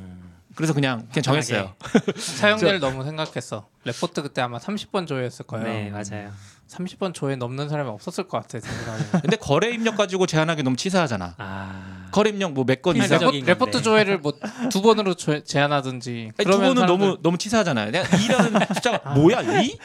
그래서 0.54 0.72
그냥 0.72 1.06
그냥 1.12 1.22
정했어요. 1.22 1.74
사용자를 2.16 2.80
너무 2.80 3.04
생각했어. 3.04 3.68
레포트 3.84 4.22
그때 4.22 4.40
아마 4.42 4.58
30번 4.58 5.06
조회했을 5.06 5.46
거예요. 5.46 5.64
네 5.66 5.90
맞아요. 5.90 6.30
30번 6.68 7.12
조회 7.12 7.36
넘는 7.36 7.68
사람이 7.68 7.88
없었을 7.90 8.24
것 8.26 8.38
같아. 8.38 8.58
제 8.58 8.60
생각에. 8.60 9.02
근데 9.22 9.36
거래 9.36 9.70
입력 9.70 9.96
가지고 9.96 10.26
제한하기 10.26 10.62
너무 10.62 10.76
치사하잖아. 10.76 11.34
아. 11.38 12.08
거래 12.10 12.30
입력 12.30 12.52
뭐몇건 12.52 12.96
아니, 12.96 13.04
이상 13.04 13.18
레포, 13.20 13.46
레포트. 13.46 13.82
조회를 13.82 14.18
뭐 14.18 14.32
두 14.70 14.80
번으로 14.82 15.14
조, 15.14 15.42
제한하든지. 15.44 16.32
아니, 16.38 16.50
두 16.50 16.58
번은 16.58 16.74
사람들- 16.82 16.86
너무 16.86 17.18
너무 17.22 17.36
치사하잖아요. 17.38 17.90
내가 17.90 18.08
2라는 18.08 18.74
숫자가 18.74 19.10
뭐야 19.14 19.60
이? 19.62 19.76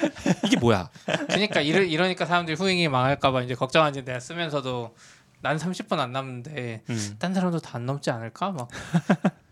이게 0.46 0.58
뭐야? 0.58 0.90
그러니까 1.28 1.60
이러, 1.62 1.82
이러니까 1.82 2.26
사람들이 2.26 2.56
후잉이 2.56 2.88
망할까 2.88 3.32
봐 3.32 3.42
이제 3.42 3.56
걱정하지 3.56 4.06
내가 4.06 4.20
쓰면서도 4.20 4.96
난 5.42 5.58
30분 5.58 6.00
안 6.00 6.12
남는데 6.12 6.84
음. 6.90 7.16
딴 7.20 7.34
사람도 7.34 7.60
다 7.60 7.78
안 7.78 7.86
넘지 7.86 8.10
않을까 8.12 8.52
막 8.52 8.68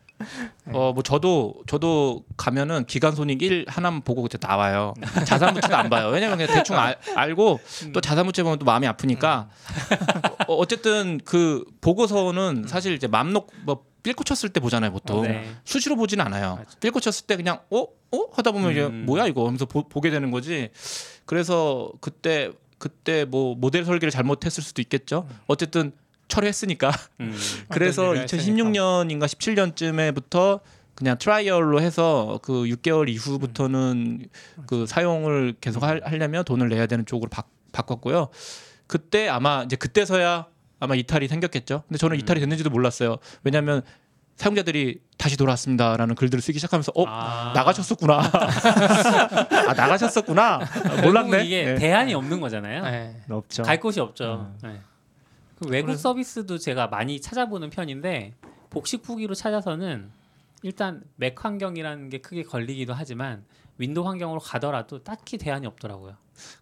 어 0.74 0.92
뭐 0.94 1.04
저도 1.04 1.56
저도 1.68 2.24
가면은 2.38 2.86
기간 2.86 3.14
손익 3.16 3.42
1 3.42 3.66
하나만 3.68 4.02
보고 4.02 4.24
그때 4.24 4.38
나와요. 4.42 4.94
자산 5.26 5.54
부채도 5.54 5.76
안 5.76 5.90
봐요. 5.90 6.08
왜냐면 6.10 6.38
그냥 6.38 6.54
대충 6.54 6.78
알, 6.78 6.98
알고 7.16 7.60
또 7.94 8.02
자산 8.02 8.26
부채 8.26 8.44
보면 8.44 8.60
또 8.60 8.66
마음이 8.66 8.88
아프니까 8.88 9.50
어, 10.48 10.56
어쨌든 10.56 11.20
그 11.24 11.64
보고서는 11.82 12.66
사실 12.68 12.94
이제 12.94 13.08
맘 13.08 13.32
놓고 13.34 13.54
뭐 13.64 13.86
삘고 14.04 14.24
쳤을 14.24 14.50
때 14.50 14.60
보잖아요 14.60 14.92
보통 14.92 15.24
네. 15.24 15.50
수시로 15.66 15.96
보지는 15.96 16.26
않아요. 16.26 16.60
쳤을 17.00 17.28
때 17.28 17.36
그냥 17.36 17.60
어? 17.70 17.82
어? 17.82 18.26
하다 18.34 18.52
보면 18.52 18.72
이제 18.72 18.86
음. 18.86 19.06
뭐야 19.06 19.28
이거 19.28 19.46
하면서 19.46 19.66
보, 19.66 19.88
보게 19.88 20.10
되는 20.10 20.32
거지. 20.32 20.70
그래서 21.26 21.92
그때 22.00 22.52
그때 22.78 23.26
뭐 23.26 23.56
모델 23.56 23.84
설계를 23.84 24.12
잘못했을 24.12 24.64
수도 24.64 24.82
있겠죠. 24.82 25.28
어쨌든 25.48 25.92
처리했으니까. 26.28 26.92
음. 27.20 27.36
그래서 27.70 28.16
일을 28.16 28.26
2016년인가 28.26 29.26
17년쯤에부터 29.26 30.62
그냥 30.96 31.18
trial로 31.18 31.80
해서 31.82 32.40
그 32.42 32.64
6개월 32.64 33.08
이후부터는 33.10 34.28
그 34.66 34.86
사용을 34.88 35.56
계속 35.62 35.84
할, 35.84 36.02
하려면 36.04 36.44
돈을 36.44 36.70
내야 36.70 36.88
되는 36.88 37.06
쪽으로 37.06 37.30
바, 37.30 37.44
바꿨고요. 37.72 38.30
그때 38.88 39.28
아마 39.28 39.64
이제 39.64 39.76
그때서야 39.76 40.48
아마 40.80 40.96
이탈이 40.96 41.28
생겼겠죠. 41.28 41.84
근데 41.88 41.98
저는 41.98 42.18
이탈이 42.18 42.40
됐는지도 42.40 42.70
몰랐어요. 42.70 43.18
왜냐하면 43.44 43.84
사용자들이 44.38 45.02
다시 45.18 45.36
돌아왔습니다라는 45.36 46.16
글들을 46.16 46.42
쓰기 46.42 46.60
시작하면서 46.60 46.92
어 46.96 47.06
아. 47.08 47.52
나가셨었구나. 47.56 48.20
아 49.68 49.74
나가셨었구나. 49.74 50.62
몰랐네. 51.04 51.46
이게 51.46 51.66
네. 51.66 51.76
대안이 51.76 52.14
없는 52.14 52.40
거잖아요. 52.40 52.84
네. 52.84 53.16
없죠. 53.30 53.64
갈 53.64 53.80
곳이 53.80 54.00
없죠. 54.00 54.48
음. 54.64 54.68
네. 54.70 54.80
그 55.60 55.68
외국 55.70 55.88
그래서- 55.88 56.02
서비스도 56.04 56.58
제가 56.58 56.88
많이 56.88 57.20
찾아보는 57.20 57.70
편인데 57.70 58.34
복식 58.70 59.08
부기로 59.08 59.34
찾아서는 59.34 60.10
일단 60.62 61.04
맥 61.16 61.44
환경이라는 61.44 62.10
게 62.10 62.20
크게 62.20 62.44
걸리기도 62.44 62.94
하지만 62.94 63.44
윈도우 63.80 64.08
환경으로 64.08 64.40
가더라도 64.40 65.04
딱히 65.04 65.38
대안이 65.38 65.68
없더라고요. 65.68 66.16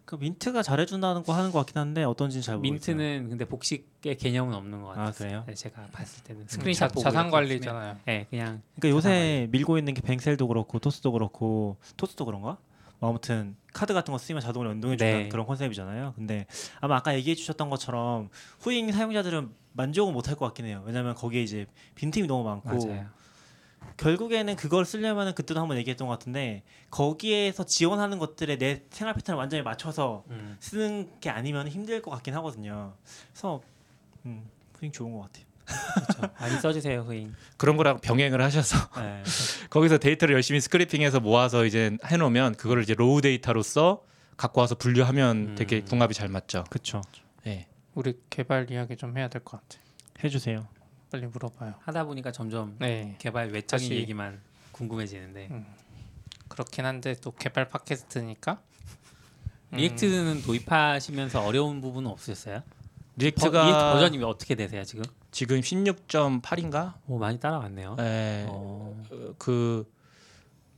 그 0.06 0.14
Mint가 0.16 0.62
잘해준다는 0.62 1.22
거 1.22 1.34
하는 1.34 1.50
것 1.50 1.58
같긴 1.60 1.78
한데 1.78 2.02
어떤지는 2.04 2.42
잘 2.42 2.56
모르겠어요. 2.56 2.96
Mint는 2.96 3.28
근데 3.30 3.44
복식의 3.44 4.16
개념은 4.16 4.54
없는 4.54 4.80
것 4.82 4.88
같아요. 4.88 5.06
아 5.06 5.10
그래요? 5.12 5.44
네, 5.46 5.54
제가 5.54 5.86
봤을 5.92 6.22
때는 6.24 6.46
자, 6.46 6.52
스크린샷 6.54 6.92
보고 6.92 7.02
자산 7.02 7.26
이렇게 7.26 7.30
관리잖아요. 7.32 7.82
있으면, 7.90 8.00
네, 8.06 8.26
그냥 8.30 8.62
그러니까 8.76 8.96
요새 8.96 9.48
밀고 9.50 9.76
있는 9.76 9.92
게 9.92 10.00
뱅샐도 10.00 10.48
그렇고 10.48 10.78
토스도 10.78 11.12
그렇고 11.12 11.76
토스도 11.98 12.24
그런가? 12.24 12.56
뭐 12.98 13.10
아무튼 13.10 13.56
카드 13.72 13.92
같은 13.92 14.12
거 14.12 14.18
쓰면 14.18 14.40
자동으로 14.40 14.70
연동해 14.70 14.96
주는 14.96 15.24
네. 15.24 15.28
그런 15.28 15.46
컨셉이잖아요. 15.46 16.14
근데 16.16 16.46
아마 16.80 16.96
아까 16.96 17.14
얘기해 17.14 17.34
주셨던 17.34 17.68
것처럼 17.70 18.30
후잉 18.60 18.90
사용자들은 18.90 19.50
만족은 19.72 20.12
못할 20.12 20.34
것 20.34 20.46
같긴 20.46 20.66
해요. 20.66 20.82
왜냐면 20.86 21.14
거기에 21.14 21.42
이제 21.42 21.66
빈틈이 21.94 22.26
너무 22.26 22.44
많고 22.44 22.68
맞아요. 22.86 23.06
결국에는 23.96 24.56
그걸 24.56 24.84
쓰려면은 24.84 25.34
그때도 25.34 25.60
한번 25.60 25.76
얘기했던 25.78 26.08
것 26.08 26.18
같은데 26.18 26.62
거기에서 26.90 27.64
지원하는 27.64 28.18
것들에 28.18 28.58
내 28.58 28.82
생활 28.90 29.14
패턴을 29.14 29.38
완전히 29.38 29.62
맞춰서 29.62 30.24
음. 30.30 30.56
쓰는 30.60 31.10
게 31.20 31.30
아니면 31.30 31.68
힘들 31.68 32.02
것 32.02 32.10
같긴 32.10 32.34
하거든요. 32.36 32.94
그래서 33.32 33.62
음, 34.24 34.48
후잉 34.78 34.92
좋은 34.92 35.12
것 35.12 35.20
같아요. 35.20 35.45
그렇죠. 35.66 36.32
많이 36.40 36.56
써주세요 36.60 37.00
후잉. 37.02 37.34
그런 37.56 37.76
거랑 37.76 38.00
병행을 38.00 38.40
하셔서 38.42 38.76
네. 39.00 39.22
거기서 39.70 39.98
데이터를 39.98 40.34
열심히 40.34 40.60
scraping해서 40.60 41.20
모아서 41.20 41.64
이제 41.64 41.96
해놓으면 42.04 42.54
그거를 42.56 42.82
이제 42.82 42.94
raw 42.94 43.20
data로서 43.20 44.04
갖고 44.36 44.60
와서 44.60 44.74
분류하면 44.74 45.54
되게 45.56 45.78
음. 45.78 45.84
궁합이 45.86 46.14
잘 46.14 46.28
맞죠. 46.28 46.64
그쵸. 46.70 47.00
예. 47.46 47.66
우리 47.94 48.18
개발 48.30 48.70
이야기 48.70 48.96
좀 48.96 49.16
해야 49.16 49.28
될 49.28 49.42
것 49.42 49.60
같아. 49.60 49.80
해주세요. 50.22 50.66
빨리 51.10 51.26
물어봐요. 51.26 51.74
하다 51.80 52.04
보니까 52.04 52.32
점점 52.32 52.76
네. 52.78 53.16
개발 53.18 53.46
외적인 53.50 53.88
다시- 53.88 53.94
얘기만 53.94 54.40
궁금해지는데 54.72 55.48
음. 55.50 55.66
그렇긴 56.48 56.84
한데 56.84 57.14
또 57.20 57.32
개발 57.32 57.68
팟캐스트니까. 57.68 58.60
음, 59.72 59.76
React는 59.78 60.42
도입하시면서 60.42 61.44
어려운 61.44 61.80
부분은 61.80 62.08
없으셨어요? 62.10 62.62
React가 63.16 63.50
버, 63.50 63.66
React 63.66 63.84
버전이 63.94 64.22
어떻게 64.24 64.54
되세요 64.54 64.84
지금? 64.84 65.02
지금 65.36 65.60
16.8인가? 65.60 66.94
오 67.06 67.18
많이 67.18 67.38
따라왔네요. 67.38 67.96
예. 67.98 68.46
어. 68.48 69.04
어, 69.10 69.34
그 69.36 69.86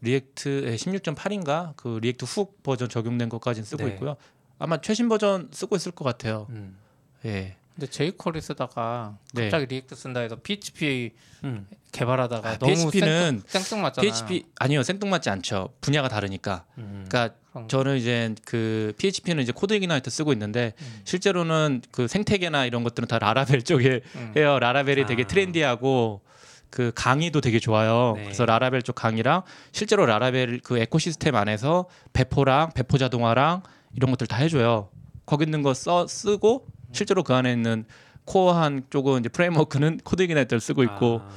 React 0.01 0.65
예, 0.67 0.75
16.8인가? 0.75 1.75
그 1.77 2.01
React 2.03 2.25
Hook 2.25 2.65
버전 2.65 2.89
적용된 2.89 3.29
것까지는 3.29 3.65
쓰고 3.65 3.85
네. 3.85 3.93
있고요. 3.93 4.17
아마 4.59 4.81
최신 4.81 5.09
버전 5.09 5.49
쓰고 5.53 5.77
있을 5.77 5.93
것 5.93 6.05
같아요. 6.05 6.49
음. 6.51 6.77
예. 7.25 7.57
근데 7.79 7.87
jQuery 7.93 8.41
쓰다가 8.43 9.17
네. 9.35 9.43
갑자기 9.45 9.67
React 9.67 9.95
쓴다 9.95 10.19
해서 10.19 10.35
PHP 10.35 11.13
음. 11.45 11.69
개발하다가 11.93 12.49
아, 12.49 12.59
너무 12.59 12.73
PHP 12.91 13.01
는 13.01 13.31
생뚱, 13.31 13.43
생뚱 13.47 13.83
맞잖아. 13.83 14.03
PHP 14.03 14.47
아니요 14.59 14.83
생뚱맞지 14.83 15.31
않죠. 15.31 15.69
분야가 15.81 16.09
다르니까. 16.09 16.65
음. 16.79 17.07
그러니까. 17.09 17.37
저는 17.69 17.97
이제 17.97 18.35
그 18.45 18.93
PHP는 18.99 19.43
이제 19.43 19.53
CodeIgniter 19.53 20.11
쓰고 20.11 20.33
있는데 20.33 20.75
음. 20.81 21.01
실제로는 21.05 21.83
그 21.93 22.09
생태계나 22.09 22.67
이런 22.67 22.83
것들은 22.83 23.07
다 23.09 23.19
Laravel 23.21 23.63
쪽에 23.63 24.01
음. 24.17 24.33
해요. 24.37 24.59
Laravel이 24.59 25.07
되게 25.07 25.23
아. 25.23 25.27
trendy하고 25.27 26.23
그 26.71 26.91
강의도 26.97 27.41
되게 27.41 27.61
좋아요. 27.61 28.15
네. 28.17 28.25
그래서 28.25 28.45
Laravel 28.45 28.83
쪽 28.83 28.97
강의랑 28.97 29.43
실제로 29.71 30.05
Laravel 30.05 30.61
그 30.65 30.79
ecosystem 30.79 31.37
안에서 31.37 31.87
배포랑 32.13 32.73
배포 32.75 32.99
자동화랑 32.99 33.63
이런 33.95 34.11
것들 34.11 34.27
다 34.27 34.37
해줘요. 34.37 34.91
거기 35.27 35.45
있는 35.45 35.63
거 35.63 35.75
써 35.75 36.07
쓰고 36.09 36.67
실제로 36.93 37.23
그 37.23 37.35
안에 37.35 37.53
있는 37.53 37.85
core한 38.25 38.85
쪽은 38.91 39.21
이제 39.21 39.29
framework는 39.29 40.01
CodeIgniter를 40.05 40.61
쓰고 40.61 40.83
있고 40.85 41.21
아. 41.23 41.29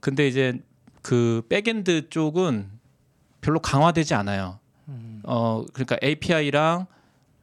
근데 0.00 0.26
이제 0.26 0.58
그 1.02 1.42
backend 1.48 2.08
쪽은 2.10 2.70
별로 3.40 3.60
강화되지 3.60 4.14
않아요. 4.14 4.58
음. 4.88 5.20
어 5.24 5.64
그러니까 5.72 5.96
API랑 6.02 6.86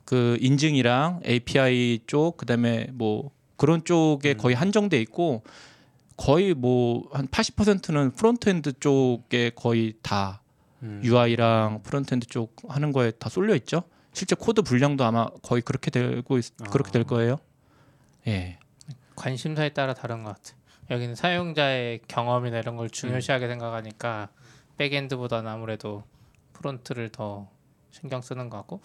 그 0.06 0.38
인증이랑 0.42 1.22
API 1.26 2.00
쪽 2.08 2.38
그다음에 2.38 2.88
뭐 2.92 3.32
그런 3.56 3.84
쪽에 3.84 4.34
음. 4.34 4.38
거의 4.38 4.56
한정돼 4.56 5.00
있고 5.02 5.44
거의 6.18 6.54
뭐 6.54 7.04
한 7.14 7.28
80%는 7.28 8.12
frontend 8.12 8.80
쪽에 8.80 9.52
거의 9.56 9.94
다 10.02 10.42
음. 10.84 11.02
UI랑 11.04 11.82
frontend 11.84 12.28
쪽 12.28 12.56
하는 12.68 12.92
거에 12.92 13.12
다 13.12 13.30
쏠려 13.30 13.56
있죠. 13.56 13.84
실제 14.14 14.36
코드 14.36 14.62
분량도 14.62 15.04
아마 15.06 15.28
거의 15.42 15.62
그렇게 15.62 15.90
되고 15.92 16.38
있, 16.38 16.56
그렇게 16.70 16.90
아. 16.90 16.92
될 16.92 17.04
거예요. 17.04 17.38
예. 18.28 18.58
관심사에 19.16 19.70
따라 19.70 19.94
다른 19.94 20.24
것 20.24 20.36
같아. 20.36 20.56
여기는 20.90 21.16
사용자의 21.16 22.02
경험이나 22.08 22.60
이런 22.60 22.76
걸 22.76 22.90
중요시하게 22.90 23.48
생각하니까 23.48 24.30
backend보다는 24.78 25.50
아무래도 25.50 26.04
front를 26.54 27.10
더 27.10 27.50
신경 27.92 28.22
쓰는 28.22 28.50
것 28.50 28.58
같고. 28.58 28.82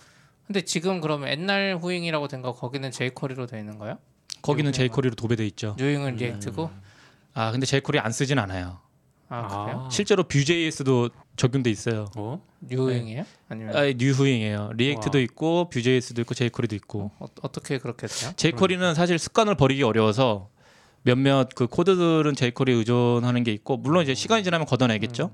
근데 0.47 0.63
지금 0.63 1.01
그러면 1.01 1.29
옛날 1.31 1.77
후잉이라고 1.81 2.29
된 2.29 2.43
거 2.43 2.53
거기는 2.53 2.91
jQuery로 2.91 3.47
돼 3.47 3.59
있는 3.59 3.79
거예요? 3.79 3.99
거기는 4.43 4.71
jQuery로 4.73 5.17
도배돼 5.17 5.45
있죠. 5.49 5.75
뉴후잉은 5.79 6.13
음. 6.15 6.17
React고. 6.17 6.71
아 7.35 7.51
근데 7.51 7.67
jQuery 7.67 8.05
안 8.05 8.13
쓰진 8.13 8.39
않아요. 8.39 8.79
아 9.29 9.65
그래요? 9.65 9.89
실제로 9.91 10.23
Vue.js도 10.23 11.11
적용돼 11.37 11.71
있어요. 11.71 12.07
어? 12.17 12.43
뉴후잉이에요? 12.61 13.25
아니면 13.49 13.77
아, 13.77 13.85
뉴후잉이에요. 13.93 14.73
React도 14.77 15.19
와. 15.19 15.23
있고 15.23 15.69
Vue.js도 15.71 16.21
있고 16.23 16.35
jQuery도 16.35 16.75
있고. 16.77 17.11
어, 17.19 17.27
어떻게 17.43 17.79
그렇게 17.79 18.07
돼요? 18.07 18.33
jQuery는 18.37 18.95
사실 18.95 19.19
습관을 19.19 19.55
버리기 19.55 19.83
어려워서 19.83 20.49
몇몇 21.03 21.49
그 21.55 21.67
코드들은 21.67 22.35
jQuery 22.35 22.79
의존하는 22.79 23.45
게 23.45 23.53
있고 23.53 23.77
물론 23.77 24.03
이제 24.03 24.15
시간이 24.15 24.45
지나면 24.45 24.67
걷어내겠죠. 24.67 25.31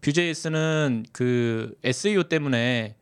Vue.js는 0.00 1.06
그 1.12 1.74
SEO 1.84 2.24
때문에 2.24 2.96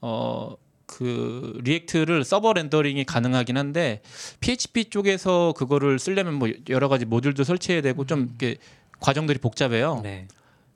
어 0.00 0.56
그 0.90 1.56
React를 1.62 2.24
서버 2.24 2.52
렌더링이 2.52 3.04
가능하긴 3.04 3.56
한데 3.56 4.02
PHP 4.40 4.86
쪽에서 4.86 5.54
그거를 5.56 6.00
쓰려면 6.00 6.34
뭐 6.34 6.48
여러 6.68 6.88
가지 6.88 7.04
모듈도 7.04 7.44
설치해야 7.44 7.80
되고 7.80 8.04
좀 8.06 8.26
이렇게 8.26 8.56
과정들이 8.98 9.38
복잡해요. 9.38 10.00
네. 10.02 10.26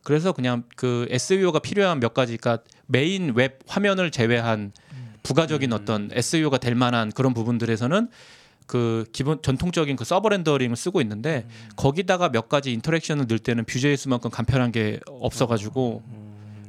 그래서 0.05 0.33
그냥 0.33 0.63
그 0.77 1.07
SEO가 1.11 1.59
필요한 1.59 1.99
몇 1.99 2.15
가지, 2.15 2.37
그러니까 2.37 2.63
메인 2.87 3.33
웹 3.35 3.59
화면을 3.67 4.11
제외한 4.11 4.73
부가적인 5.25 5.73
음. 5.73 5.75
어떤 5.75 6.11
SEO가 6.13 6.59
될 6.59 6.75
만한 6.75 7.11
그런 7.11 7.35
부분들에서는 7.35 8.09
그 8.67 9.05
기본 9.13 9.43
전통적인 9.43 9.97
그 9.97 10.05
서버 10.05 10.29
렌더링을 10.29 10.77
쓰고 10.77 11.01
있는데 11.01 11.47
거기다가 11.77 12.31
몇 12.31 12.49
가지 12.49 12.73
interaction을 12.73 13.27
넣을 13.29 13.39
때는 13.39 13.65
Vue.js만큼 13.65 14.31
간편한 14.31 14.73
게 14.73 15.01
없어가지고 15.07 16.03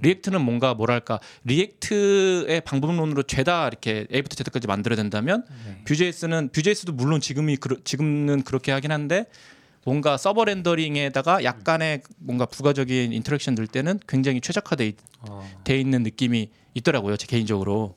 React는 0.01 0.41
뭔가 0.41 0.73
뭐랄까 0.73 1.19
React의 1.45 2.61
방법론으로 2.61 3.23
죄다 3.23 3.67
이렇게 3.67 4.07
A부터 4.13 4.36
Z까지 4.36 4.67
만들어야 4.67 4.97
된다면 4.97 5.45
네. 5.65 5.81
Vue.js는 5.86 6.49
Vue.js도 6.49 6.93
물론 6.93 7.21
지금이 7.21 7.57
지금은 7.83 8.43
그렇게 8.43 8.71
하긴 8.71 8.91
한데 8.91 9.25
뭔가 9.86 10.17
서버 10.17 10.43
렌더링에다가 10.45 11.43
약간의 11.43 12.01
뭔가 12.17 12.45
부가적인 12.47 13.13
interaction 13.13 13.53
넣을 13.55 13.67
때는 13.67 13.99
굉장히 14.07 14.41
최적화돼 14.41 14.88
있, 14.88 14.97
어. 15.29 15.47
돼 15.63 15.79
있는 15.79 16.01
느낌이 16.03 16.49
있더라고요 16.73 17.15
제 17.17 17.27
개인적으로 17.27 17.95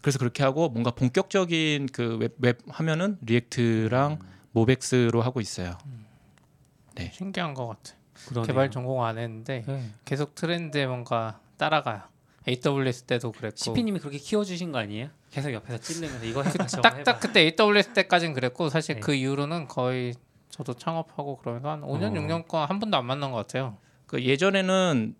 그래서 0.00 0.18
그렇게 0.18 0.42
하고 0.44 0.68
뭔가 0.68 0.92
본격적인 0.92 1.88
그 1.92 2.16
웹 2.20 2.36
웹 2.38 2.58
화면은 2.68 3.18
React랑 3.22 4.18
MobX로 4.52 5.20
하고 5.22 5.40
있어요 5.40 5.76
신기한 7.12 7.54
것 7.54 7.66
같아. 7.66 7.94
그러네요. 8.28 8.46
개발 8.46 8.70
전공 8.70 9.04
안 9.04 9.18
했는데 9.18 9.64
네. 9.66 9.90
계속 10.04 10.34
트렌드에 10.36 10.86
뭔가 10.86 11.40
따라가요. 11.56 12.02
AWS 12.46 13.02
때도 13.02 13.32
그랬고. 13.32 13.56
CP님이 13.56 13.98
그렇게 13.98 14.18
키워주신 14.18 14.70
거 14.70 14.78
아니에요? 14.78 15.08
계속 15.30 15.52
옆에서 15.52 15.78
찔르면서 15.78 16.24
이거 16.24 16.42
해봐 16.42 16.66
저거 16.66 16.88
해봐. 16.88 17.02
딱딱 17.02 17.20
그때 17.20 17.40
AWS 17.58 17.88
때까지는 17.94 18.34
그랬고 18.34 18.68
사실 18.68 18.94
네. 18.96 19.00
그 19.00 19.14
이후로는 19.14 19.66
거의 19.66 20.14
저도 20.54 20.74
창업하고 20.74 21.38
그러면서 21.38 21.68
한 21.68 21.80
5년 21.80 22.12
어. 22.12 22.20
6년 22.20 22.46
동안 22.48 22.68
한 22.68 22.78
번도 22.78 22.96
안 22.96 23.04
만난 23.06 23.32
것 23.32 23.38
같아요. 23.38 23.76
그 24.06 24.22
예전에는 24.22 25.16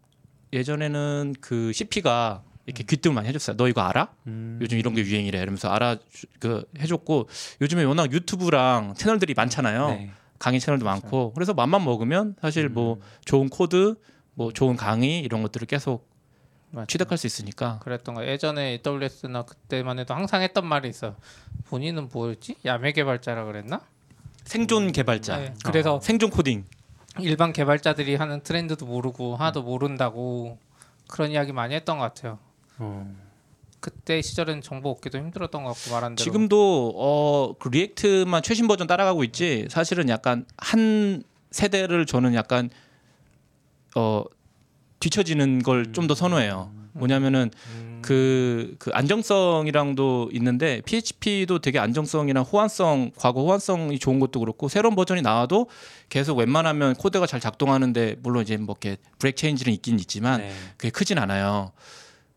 예전에는 0.52 1.34
그 1.40 1.72
CP가 1.72 2.44
이렇게 2.66 2.84
귀뜸을 2.84 3.14
많이 3.16 3.26
해줬어요 3.28 3.56
너 3.56 3.66
이거 3.66 3.80
알아? 3.80 4.12
음. 4.28 4.60
요즘 4.62 4.78
이런 4.78 4.94
게 4.94 5.02
유행이래 5.02 5.38
이러면서 5.38 5.70
알아 5.70 5.96
그 6.38 6.64
해줬고 6.78 7.28
요즘에 7.60 7.82
워낙 7.82 8.12
유튜브랑 8.12 8.94
채널들이 8.94 9.34
많잖아요 9.34 9.88
네. 9.88 10.10
강의 10.38 10.60
채널도 10.60 10.84
많고 10.84 11.32
그래서 11.34 11.52
맘만 11.52 11.84
먹으면 11.84 12.36
사실 12.40 12.68
뭐 12.68 13.00
좋은 13.24 13.48
코드 13.48 13.96
뭐 14.34 14.52
좋은 14.52 14.76
강의 14.76 15.18
이런 15.20 15.42
것들을 15.42 15.66
계속 15.66 16.08
맞아요. 16.70 16.86
취득할 16.86 17.18
수 17.18 17.26
있으니까 17.26 17.80
그랬던 17.80 18.14
거 18.14 18.26
예전에 18.26 18.80
AWS나 18.86 19.42
그때만 19.42 19.98
해도 19.98 20.14
항상 20.14 20.42
했던 20.42 20.66
말이 20.66 20.88
있어. 20.88 21.16
본인은 21.66 22.08
뭐였지? 22.12 22.56
야매 22.64 22.92
개발자라 22.92 23.44
그랬나? 23.44 23.80
생존 24.44 24.92
개발자 24.92 25.36
네. 25.38 25.54
그래서 25.64 26.00
생존 26.00 26.30
코딩 26.30 26.64
일반 27.20 27.52
개발자들이 27.52 28.16
하는 28.16 28.40
트렌드도 28.42 28.86
모르고 28.86 29.36
하나도 29.36 29.62
모른다고 29.62 30.58
그런 31.08 31.30
이야기 31.30 31.52
많이 31.52 31.74
했던 31.74 31.98
것 31.98 32.04
같아요. 32.04 32.38
어. 32.78 33.14
그때 33.80 34.20
시절엔 34.22 34.62
정보 34.62 34.90
얻기도 34.90 35.18
힘들었던 35.18 35.62
것 35.62 35.74
같고 35.74 35.90
말한 35.94 36.14
대로. 36.16 36.24
지금도 36.24 36.94
어 36.96 37.54
그 37.58 37.68
React만 37.68 38.42
최신 38.42 38.66
버전 38.66 38.86
따라가고 38.86 39.22
있지 39.24 39.66
사실은 39.70 40.08
약간 40.08 40.44
한 40.56 41.22
세대를 41.50 42.06
저는 42.06 42.34
약간 42.34 42.70
어 43.94 44.24
뒤처지는 45.00 45.62
걸 45.62 45.92
좀더 45.92 46.14
선호해요. 46.14 46.72
뭐냐면은 46.92 47.50
음, 47.68 47.83
그, 48.04 48.76
그 48.78 48.90
안정성이랑도 48.92 50.28
있는데 50.34 50.82
PHP도 50.84 51.60
되게 51.60 51.78
안정성이랑 51.78 52.44
호환성, 52.44 53.12
과거 53.16 53.42
호환성이 53.42 53.98
좋은 53.98 54.20
것도 54.20 54.40
그렇고 54.40 54.68
새로운 54.68 54.94
버전이 54.94 55.22
나와도 55.22 55.68
계속 56.10 56.36
웬만하면 56.36 56.96
코드가 56.96 57.26
잘 57.26 57.40
작동하는데 57.40 58.16
물론 58.22 58.42
이제 58.42 58.58
뭐 58.58 58.76
이렇게 58.78 58.98
break 59.18 59.40
change는 59.40 59.72
있긴 59.72 59.98
있지만 60.00 60.42
네. 60.42 60.52
그게 60.76 60.90
크진 60.90 61.18
않아요. 61.18 61.72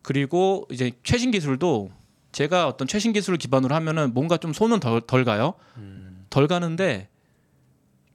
그리고 0.00 0.66
이제 0.70 0.92
최신 1.02 1.30
기술도 1.30 1.90
제가 2.32 2.66
어떤 2.66 2.88
최신 2.88 3.12
기술을 3.12 3.36
기반으로 3.38 3.74
하면은 3.74 4.14
뭔가 4.14 4.38
좀 4.38 4.54
손은 4.54 4.80
덜, 4.80 5.02
덜 5.02 5.24
가요. 5.26 5.52
음. 5.76 6.24
덜 6.30 6.46
가는데 6.46 7.08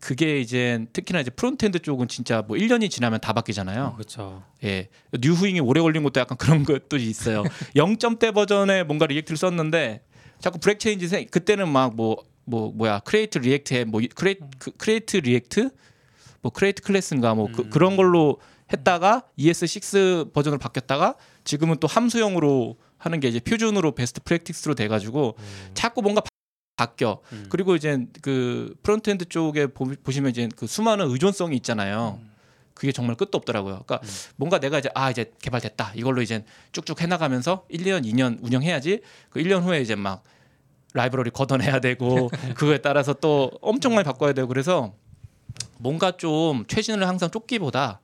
그게 0.03 0.41
이제 0.41 0.85
특히나 0.91 1.21
이제 1.21 1.31
frontend 1.31 1.79
쪽은 1.79 2.09
진짜 2.09 2.43
뭐 2.45 2.57
1년이 2.57 2.91
지나면 2.91 3.21
다 3.21 3.31
바뀌잖아요. 3.31 3.93
그렇죠. 3.95 4.43
예. 4.65 4.89
뉴후잉이 5.17 5.61
오래 5.61 5.79
걸린 5.79 6.03
것도 6.03 6.19
약간 6.19 6.37
그런 6.37 6.63
것도 6.65 6.97
있어요. 6.97 7.43
0점대 7.73 8.33
버전의 8.33 8.83
뭔가 8.83 9.05
React를 9.05 9.37
썼는데 9.37 10.03
자꾸 10.39 10.59
break 10.59 10.79
change 10.79 11.07
생 11.07 11.25
그때는 11.31 11.69
막뭐뭐 11.69 12.73
뭐야 12.75 12.99
create 12.99 13.37
React에 13.37 13.85
뭐 13.85 14.01
create 14.13 14.43
create 14.77 15.17
React 15.17 15.69
뭐 16.41 16.51
create 16.51 16.81
class인가 16.81 17.33
뭐 17.33 17.47
그, 17.49 17.69
그런 17.69 17.95
걸로 17.95 18.41
했다가 18.73 19.23
ES6 19.39 20.33
버전으로 20.33 20.59
바뀌었다가 20.59 21.15
지금은 21.45 21.77
또 21.79 21.87
함수형으로 21.87 22.75
하는 22.97 23.21
게 23.21 23.29
이제 23.29 23.39
표준으로 23.39 23.93
best 23.93 24.21
practice로 24.21 24.75
돼가지고 24.75 25.37
자꾸 25.73 26.01
뭔가 26.01 26.21
바- 26.75 26.85
바뀌어. 26.87 27.19
음. 27.31 27.45
그리고 27.49 27.75
이제 27.75 28.05
그 28.21 28.75
frontend 28.83 29.25
쪽에 29.29 29.67
보, 29.67 29.85
보시면 30.03 30.31
이제 30.31 30.49
그 30.55 30.67
수많은 30.67 31.09
의존성이 31.09 31.55
있잖아요. 31.57 32.19
그게 32.73 32.91
정말 32.91 33.15
끝도 33.15 33.37
없더라고요. 33.37 33.83
그러니까 33.85 34.01
뭔가 34.35 34.59
내가 34.59 34.79
이제 34.79 34.89
아 34.95 35.11
이제 35.11 35.31
개발됐다. 35.41 35.93
이걸로 35.95 36.21
이제 36.21 36.43
쭉쭉 36.71 37.01
해 37.01 37.05
나가면서 37.07 37.65
1년, 37.71 38.03
2년 38.05 38.43
운영해야지. 38.43 39.01
그 39.29 39.39
1년 39.39 39.61
후에 39.61 39.81
이제 39.81 39.95
막 39.95 40.23
라이브러리 40.93 41.29
걷어내야 41.29 41.79
되고 41.79 42.29
그거에 42.55 42.79
따라서 42.79 43.13
또 43.13 43.51
엄청 43.61 43.93
많이 43.93 44.03
바꿔야 44.05 44.33
되고 44.33 44.47
그래서 44.47 44.93
뭔가 45.77 46.11
좀 46.17 46.65
최신을 46.67 47.07
항상 47.07 47.29
쫓기보다 47.29 47.99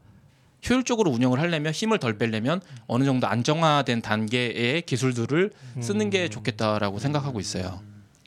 효율적으로 0.70 1.09
운영을 1.11 1.39
하려면 1.39 1.72
힘을 1.72 1.97
덜 1.99 2.17
빼려면 2.17 2.61
어느 2.88 3.05
정도 3.05 3.28
안정화된 3.28 4.01
단계의 4.01 4.82
기술들을 4.84 5.51
쓰는 5.82 6.09
게 6.09 6.28
좋겠다라고 6.30 6.99
생각하고 6.99 7.39
있어요. 7.39 7.82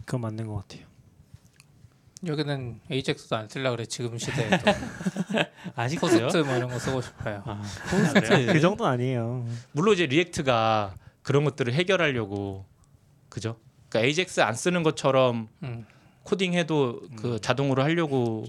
그건 0.04 0.22
맞는 0.22 0.46
것 0.46 0.56
같아요. 0.56 0.86
여기는 2.24 2.80
AJAX도 2.90 3.36
안 3.36 3.48
쓸라 3.48 3.70
그래 3.72 3.84
지금 3.84 4.16
시대에도 4.16 4.56
아직도요? 5.74 6.26
포스트 6.26 6.36
뭐 6.38 6.56
이런 6.56 6.70
거 6.70 6.78
쓰고 6.78 7.00
싶어요. 7.00 7.42
아, 7.44 7.62
그 8.52 8.60
정도는 8.60 8.92
아니에요. 8.92 9.44
물론 9.72 9.94
이제 9.94 10.06
React가 10.06 10.94
그런 11.22 11.44
것들을 11.44 11.72
해결하려고 11.72 12.64
그죠? 13.28 13.58
그러니까 13.88 14.06
AJAX 14.06 14.40
안 14.40 14.54
쓰는 14.54 14.84
것처럼 14.84 15.48
음. 15.64 15.84
코딩해도 16.22 17.02
그 17.16 17.40
자동으로 17.40 17.82
하려고 17.82 18.44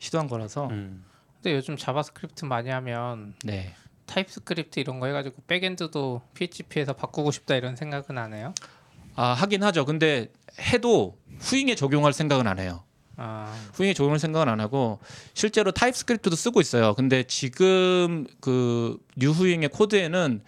시도한 0.00 0.26
거라서 0.26 0.66
음. 0.68 1.04
근데 1.34 1.56
요즘 1.56 1.76
JavaScript 1.76 2.44
많이 2.44 2.70
하면 2.70 3.34
네. 3.44 3.74
TypeScript 4.06 4.80
이런 4.80 5.00
거 5.00 5.06
해가지고 5.06 5.42
backend도 5.46 6.22
PHP에서 6.34 6.92
바꾸고 6.92 7.30
싶다 7.30 7.54
이런 7.54 7.76
생각은 7.76 8.18
안 8.18 8.34
해요? 8.34 8.52
아 9.14 9.32
하긴 9.32 9.62
하죠. 9.62 9.84
근데 9.84 10.32
해도 10.58 11.18
후잉에 11.38 11.74
적용할 11.74 12.12
생각은 12.12 12.46
안 12.46 12.58
해요. 12.58 12.84
아, 13.16 13.54
후잉에 13.74 13.94
적용할 13.94 14.18
생각은 14.18 14.48
안 14.48 14.60
하고 14.60 14.98
실제로 15.34 15.70
TypeScript도 15.70 16.34
쓰고 16.34 16.60
있어요. 16.60 16.94
근데 16.94 17.24
지금 17.24 18.26
그 18.40 18.98
뉴후잉의 19.16 19.68
코드에는 19.68 20.42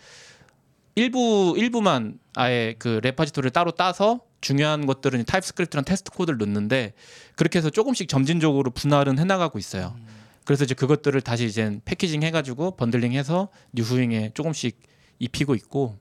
일부 0.96 1.54
일부만 1.56 2.18
아예 2.34 2.74
그 2.78 3.00
repository를 3.02 3.50
따로 3.50 3.72
따서 3.72 4.20
중요한 4.40 4.86
것들은 4.86 5.24
TypeScript랑 5.24 5.84
테스트 5.84 6.10
코드를 6.10 6.38
넣는데 6.38 6.92
그렇게 7.36 7.58
해서 7.58 7.70
조금씩 7.70 8.08
점진적으로 8.08 8.70
분할은 8.70 9.18
해나가고 9.18 9.58
있어요. 9.58 9.96
그래서 10.44 10.64
이제 10.64 10.74
그것들을 10.74 11.20
다시 11.22 11.46
이제 11.46 11.80
packaging 11.84 12.22
해가지고 12.22 12.76
bundling 12.76 13.12
해서 13.12 13.48
뉴후잉에 13.72 14.32
조금씩 14.34 14.78
입히고 15.18 15.54
있고 15.54 15.98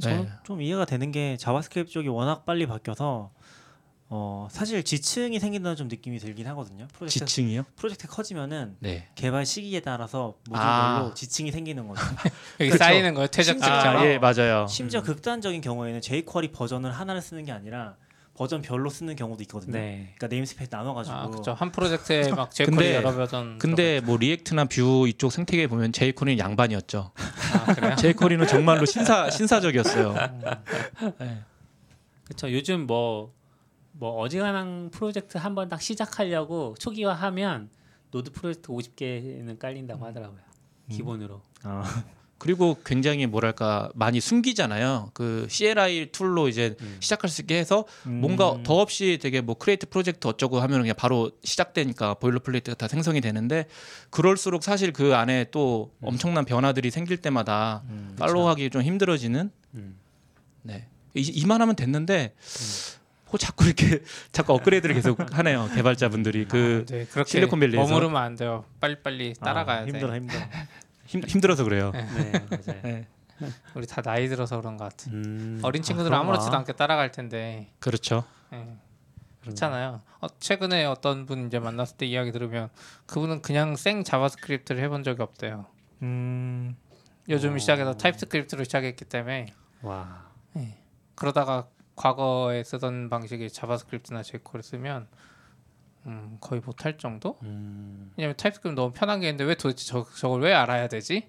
저는 0.00 0.24
네. 0.24 0.30
좀 0.44 0.62
이해가 0.62 0.84
되는 0.84 1.10
게 1.12 1.36
JavaScript 1.36 1.92
쪽이 1.92 2.08
워낙 2.08 2.44
빨리 2.44 2.66
바뀌어서 2.66 3.30
어 4.10 4.48
사실 4.50 4.82
지층이 4.82 5.38
생긴다는 5.38 5.76
좀 5.76 5.88
느낌이 5.88 6.18
들긴 6.18 6.46
하거든요. 6.48 6.88
프로젝트 6.94 7.26
지층이요. 7.26 7.64
프로젝트 7.76 8.08
커지면은 8.08 8.76
네. 8.78 9.06
개발 9.14 9.44
시기에 9.44 9.80
따라서 9.80 10.36
모듈별로 10.48 11.10
아. 11.10 11.14
지층이 11.14 11.52
생기는 11.52 11.86
거죠. 11.86 12.00
여기 12.60 12.70
그쵸. 12.70 12.84
쌓이는 12.84 13.12
거예요 13.12 13.26
퇴적층처럼. 13.28 13.96
아, 13.98 14.06
예, 14.06 14.18
맞아요. 14.18 14.66
심지어 14.66 15.02
극단적인 15.02 15.60
경우에는 15.60 16.00
jQuery 16.00 16.52
버전을 16.52 16.90
하나를 16.90 17.20
쓰는 17.20 17.44
게 17.44 17.52
아니라 17.52 17.96
버전별로 18.38 18.88
쓰는 18.88 19.16
경우도 19.16 19.42
있거든요. 19.42 19.72
네. 19.72 20.14
그러니까 20.16 20.28
namespace 20.28 20.70
나눠가지고 20.72 21.16
아, 21.16 21.26
그렇죠. 21.26 21.52
한 21.54 21.72
프로젝트에 21.72 22.30
막 22.30 22.50
근데- 22.56 22.94
여러 22.94 23.12
버전. 23.14 23.58
근데 23.58 24.00
뭐 24.00 24.16
React나 24.16 24.66
Vue 24.66 25.08
이쪽 25.08 25.32
생태계 25.32 25.66
보면 25.66 25.92
jQuery는 25.92 26.38
양반이었죠. 26.38 27.10
아, 27.16 27.74
그래요? 27.74 27.96
jQuery는 27.98 28.46
정말로 28.46 28.84
신사 28.86 29.28
신사적이었어요. 29.30 30.14
네. 31.18 31.42
그렇죠. 32.24 32.52
요즘 32.52 32.86
뭐, 32.86 33.34
뭐 33.92 34.20
어지간한 34.20 34.90
프로젝트 34.92 35.36
한 35.38 35.56
번 35.56 35.68
딱 35.68 35.82
시작하려고 35.82 36.76
초기화하면 36.78 37.70
Node 38.12 38.30
프로젝트 38.30 38.68
50개는 38.68 39.58
깔린다고 39.58 40.06
하더라고요. 40.06 40.40
기본으로. 40.90 41.42
아, 41.64 42.04
그리고 42.38 42.76
굉장히 42.84 43.26
뭐랄까 43.26 43.90
많이 43.94 44.20
숨기잖아요. 44.20 45.10
그 45.12 45.46
CLI 45.50 46.10
tool로 46.12 46.48
이제 46.48 46.76
음. 46.80 46.96
시작할 47.00 47.28
수 47.28 47.42
있게 47.42 47.58
해서 47.58 47.84
음. 48.06 48.20
뭔가 48.20 48.56
더 48.62 48.74
없이 48.74 49.18
되게 49.20 49.40
뭐 49.40 49.56
create 49.56 49.88
project 49.88 50.28
어쩌고 50.28 50.60
하면 50.60 50.80
그냥 50.80 50.94
바로 50.96 51.32
시작되니까 51.42 52.14
boilerplate가 52.14 52.76
다 52.76 52.86
생성이 52.86 53.20
되는데 53.20 53.66
그럴수록 54.10 54.62
사실 54.62 54.92
그 54.92 55.16
안에 55.16 55.46
또 55.50 55.92
엄청난 56.00 56.44
변화들이 56.44 56.90
생길 56.90 57.16
때마다 57.16 57.82
음, 57.88 58.14
팔로우하기 58.18 58.70
좀 58.70 58.82
힘들어지는 58.82 59.50
음. 59.74 59.96
네 60.62 60.86
이, 61.14 61.22
이만하면 61.22 61.74
됐는데 61.74 62.34
어, 63.30 63.36
자꾸 63.36 63.64
이렇게 63.64 64.02
자꾸 64.32 64.54
업그레이드를 64.54 64.94
계속 64.94 65.18
하네요 65.36 65.68
개발자분들이 65.74 66.46
그 66.46 66.86
네, 66.88 67.04
그렇게 67.06 67.30
실리콘밸리에서. 67.30 67.86
머무르면 67.88 68.22
안 68.22 68.36
돼요. 68.36 68.64
빨리빨리 68.80 69.34
아, 69.40 69.44
따라가야 69.44 69.84
돼. 69.84 69.90
힘들어 69.90 70.14
힘들어. 70.14 70.40
힘, 71.08 71.22
힘들어서 71.26 71.64
그래요. 71.64 71.90
네, 71.92 72.04
맞아요. 72.50 72.82
네. 72.82 73.08
우리 73.74 73.86
다 73.86 74.02
나이 74.02 74.28
들어서 74.28 74.60
그런 74.60 74.76
것 74.76 74.84
같아. 74.84 75.10
음. 75.10 75.58
어린 75.62 75.82
친구들은 75.82 76.10
그런가? 76.10 76.20
아무렇지도 76.20 76.54
않게 76.54 76.74
따라갈 76.74 77.10
텐데. 77.10 77.72
그렇죠. 77.78 78.24
예. 78.52 78.76
그렇잖아요. 79.40 80.02
어, 80.20 80.26
최근에 80.38 80.84
어떤 80.84 81.24
분 81.24 81.46
이제 81.46 81.58
만났을 81.58 81.96
때 81.96 82.04
이야기 82.04 82.30
들으면 82.30 82.68
그분은 83.06 83.40
그냥 83.40 83.76
생 83.76 84.04
JavaScript를 84.04 84.82
해본 84.82 85.02
적이 85.02 85.22
없대요. 85.22 85.64
음, 86.02 86.76
요즘 87.30 87.54
어. 87.54 87.58
시작해서 87.58 87.94
TypeScript로 87.94 88.64
시작했기 88.64 89.06
때문에 89.06 89.46
와. 89.80 90.26
그러다가 91.14 91.68
과거에 91.96 92.62
쓰던 92.64 93.08
방식의 93.08 93.50
JavaScript나 93.50 94.22
jQuery를 94.22 94.62
쓰면 94.62 95.08
음, 96.08 96.38
거의 96.40 96.60
못할 96.64 96.98
정도? 96.98 97.38
음. 97.42 98.12
왜냐면 98.16 98.36
TypeScript 98.36 98.74
너무 98.80 98.92
편한 98.92 99.20
게 99.20 99.28
있는데 99.28 99.44
왜 99.44 99.54
도대체 99.54 99.84
저, 99.86 100.06
저걸 100.16 100.40
왜 100.42 100.52
알아야 100.54 100.88
되지? 100.88 101.28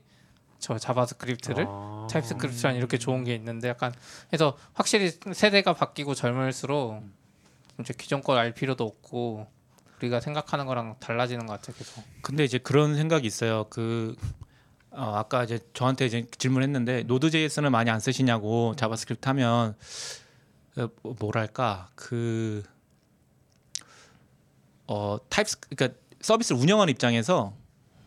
저 0.59 0.77
JavaScript를 0.78 1.65
아. 1.67 2.07
TypeScript란 2.11 2.76
이렇게 2.75 2.97
좋은 2.97 3.23
게 3.23 3.34
있는데 3.36 3.69
약간 3.69 3.93
그래서 4.30 4.57
확실히 4.73 5.09
세대가 5.34 5.73
바뀌고 5.73 6.15
젊을수록 6.15 7.01
이제 7.80 7.93
기존 7.97 8.21
걸 8.21 8.38
알 8.38 8.53
필요도 8.53 8.84
없고 8.84 9.47
우리가 9.99 10.19
생각하는 10.19 10.65
거랑 10.65 10.95
달라지는 10.99 11.45
것 11.45 11.53
같아 11.61 11.71
계속. 11.77 12.03
근데 12.21 12.43
이제 12.43 12.57
그런 12.57 12.95
생각이 12.95 13.25
있어요. 13.27 13.65
그 13.69 14.15
어, 14.91 15.13
아까 15.15 15.43
이제 15.43 15.59
저한테 15.73 16.05
이제 16.07 16.25
질문했는데 16.38 17.03
Node.js는 17.03 17.72
많이 17.71 17.89
안 17.89 17.99
쓰시냐고 17.99 18.75
JavaScript 18.76 19.28
하면 19.30 19.75
어, 20.77 20.88
뭐- 21.03 21.15
뭐랄까 21.19 21.89
그 21.95 22.63
어, 24.89 25.17
TypeS- 25.30 25.57
그러니까 25.69 25.97
서비스를 26.21 26.59
운영하는 26.59 26.91
입장에서 26.91 27.53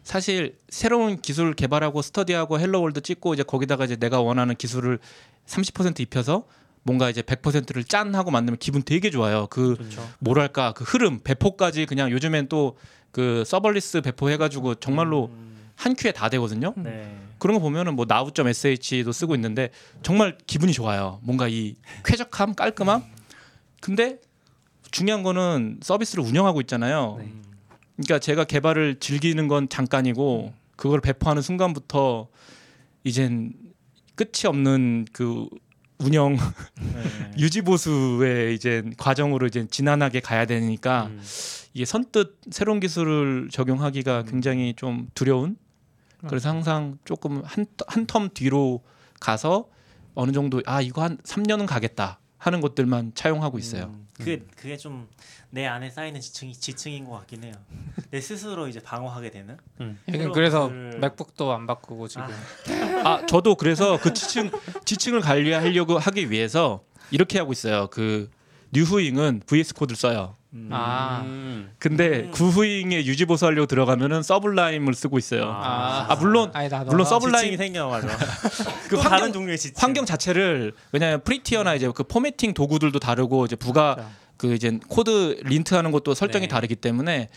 사실 0.02 0.58
새로운 0.68 1.20
기술 1.20 1.54
개발하고 1.54 2.02
스터디하고 2.02 2.58
Hello 2.58 2.79
World 2.79 3.00
찍고 3.00 3.34
이제 3.34 3.42
거기다가 3.42 3.84
이제 3.84 3.96
내가 3.96 4.20
원하는 4.20 4.54
기술을 4.56 4.98
30% 5.46 6.00
입혀서 6.00 6.44
뭔가 6.82 7.08
이제 7.08 7.22
100%를 7.22 7.84
짠 7.84 8.14
하고 8.14 8.32
만들면 8.32 8.58
기분 8.58 8.82
되게 8.82 9.10
좋아요. 9.10 9.46
그 9.48 9.76
그렇죠. 9.76 10.06
뭐랄까 10.18 10.72
그 10.72 10.82
흐름 10.82 11.20
배포까지 11.20 11.86
그냥 11.86 12.10
요즘엔 12.10 12.48
또 12.48 12.76
그 13.12 13.44
서벌리스 13.46 14.00
배포해가지고 14.00 14.76
정말로 14.76 15.30
한 15.76 15.94
큐에 15.94 16.12
다 16.12 16.28
되거든요. 16.30 16.74
네. 16.76 17.16
그런 17.38 17.54
거 17.54 17.60
보면은 17.60 17.94
뭐 17.94 18.06
나우.sh도 18.06 19.12
쓰고 19.12 19.34
있는데 19.36 19.70
정말 20.02 20.38
기분이 20.46 20.72
좋아요. 20.72 21.20
뭔가 21.22 21.46
이 21.48 21.76
쾌적함, 22.04 22.54
깔끔함. 22.54 23.04
근데 23.80 24.18
중요한 24.92 25.22
거는 25.24 25.80
서비스를 25.82 26.22
운영하고 26.24 26.60
있잖아요. 26.62 27.16
네. 27.18 27.32
그러니까 27.96 28.18
제가 28.20 28.44
개발을 28.44 28.96
즐기는 29.00 29.48
건 29.48 29.68
잠깐이고 29.68 30.52
그걸 30.76 31.00
배포하는 31.00 31.42
순간부터 31.42 32.28
이젠 33.04 33.52
끝이 34.14 34.46
없는 34.46 35.06
그 35.12 35.48
운영 35.98 36.36
네. 36.36 37.32
유지 37.38 37.62
보수의 37.62 38.54
이제 38.54 38.82
과정으로 38.98 39.46
이제 39.46 39.66
지난하게 39.68 40.20
가야 40.20 40.46
되니까 40.46 41.06
음. 41.06 41.20
이게 41.74 41.84
선뜻 41.84 42.38
새로운 42.50 42.80
기술을 42.80 43.48
적용하기가 43.50 44.24
굉장히 44.24 44.74
좀 44.76 45.08
두려운 45.14 45.56
그래서 46.28 46.50
항상 46.50 46.98
조금 47.04 47.42
한 47.44 47.66
한 47.88 48.06
텀 48.06 48.32
뒤로 48.34 48.82
가서 49.20 49.66
어느 50.14 50.32
정도 50.32 50.60
아 50.66 50.80
이거 50.80 51.02
한 51.02 51.16
3년은 51.18 51.66
가겠다 51.66 52.18
하는 52.42 52.60
것들만 52.60 53.12
차용하고 53.14 53.58
있어요. 53.58 53.84
음, 53.84 54.06
그게 54.14 54.42
그게 54.56 54.76
좀 54.76 55.06
내 55.54 55.66
안에 55.66 55.90
쌓이는 55.90 56.18
지층이 56.18 56.54
지층인 56.54 57.04
것 57.04 57.10
같긴 57.18 57.44
해요. 57.44 57.52
내 58.10 58.22
스스로 58.22 58.68
이제 58.68 58.80
방어하게 58.80 59.30
되는. 59.30 59.58
음. 59.82 59.98
새로운 60.10 60.32
그래서 60.32 60.68
기술을- 60.70 60.96
MacBook도 60.98 61.52
안 61.52 61.66
바꾸고 61.66 62.08
지금 62.08 62.24
아 63.04 63.26
저도 63.26 63.56
그래서 63.56 63.98
그 64.00 64.14
지층 64.14 64.50
지층을 64.86 65.20
관리하려고 65.20 65.98
하기 65.98 66.30
위해서 66.30 66.82
이렇게 67.10 67.38
하고 67.38 67.52
있어요. 67.52 67.88
그 67.88 68.30
뉴후잉은 68.72 69.42
VS 69.46 69.74
Code를 69.74 69.94
써요. 69.98 70.36
음. 70.54 70.68
아. 70.70 71.24
근데 71.78 72.24
음. 72.24 72.30
구후잉에 72.30 73.04
유지 73.06 73.24
보수하려고 73.24 73.66
들어가면은 73.66 74.22
Sublime을 74.22 74.92
쓰고 74.94 75.18
있어요. 75.18 75.44
아, 75.50 76.06
아, 76.10 76.14
물론 76.16 76.50
아니, 76.52 76.68
물론 76.68 77.04
나- 77.04 77.10
Sublime- 77.10 77.40
지층이 77.40 77.56
생겨 77.56 77.88
맞아. 77.88 78.06
그또 78.88 79.00
환경 79.00 79.10
다른 79.10 79.32
종류의 79.32 79.58
지층. 79.58 79.74
환경 79.82 80.04
자체를 80.04 80.74
왜냐하면 80.92 81.22
Prettier나 81.24 81.74
이제 81.74 81.90
그 81.94 82.02
formatting 82.04 82.52
도구들도 82.54 82.98
다르고 82.98 83.46
이제 83.46 83.56
부가 83.56 83.94
그렇죠. 83.94 84.10
그 84.36 84.54
이제 84.54 84.78
코드 84.88 85.40
lint하는 85.44 85.90
것도 85.92 86.14
설정이 86.14 86.46
네. 86.46 86.48
다르기 86.48 86.74
때문에 86.76 87.28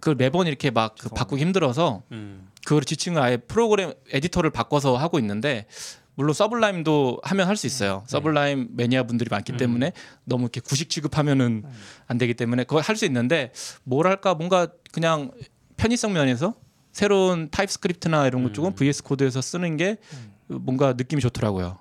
그걸 0.00 0.14
매번 0.16 0.46
이렇게 0.46 0.70
막그 0.70 0.96
죄송합니다. 0.96 1.14
바꾸기 1.24 1.42
힘들어서 1.42 2.02
음. 2.12 2.48
그걸 2.64 2.82
지칭을 2.82 3.20
아예 3.20 3.36
프로그램 3.36 3.92
에디터를 4.10 4.50
바꿔서 4.50 4.96
하고 4.96 5.18
있는데 5.18 5.66
물론 6.16 6.32
Sublime도 6.34 7.20
하면 7.22 7.48
할 7.48 7.56
수 7.56 7.66
있어요. 7.66 8.00
네. 8.00 8.04
Sublime 8.08 8.68
매니아 8.72 9.04
분들이 9.04 9.28
많기 9.30 9.52
음. 9.52 9.56
때문에 9.56 9.92
너무 10.24 10.44
이렇게 10.44 10.60
구식 10.60 10.90
취급하면은 10.90 11.62
음. 11.64 11.72
안 12.06 12.18
되기 12.18 12.34
때문에 12.34 12.64
그걸 12.64 12.82
할 12.82 12.96
수 12.96 13.04
있는데 13.06 13.52
뭐랄까 13.84 14.34
뭔가 14.34 14.68
그냥 14.92 15.32
편의성 15.76 16.12
면에서 16.12 16.54
새로운 16.92 17.50
TypeScript나 17.50 18.26
이런 18.28 18.44
것 18.44 18.54
쪽은 18.54 18.70
음. 18.70 18.74
VS 18.74 19.02
Code에서 19.02 19.40
쓰는 19.40 19.76
게 19.76 19.96
음. 20.12 20.34
뭔가 20.60 20.92
느낌이 20.92 21.20
좋더라고요. 21.20 21.78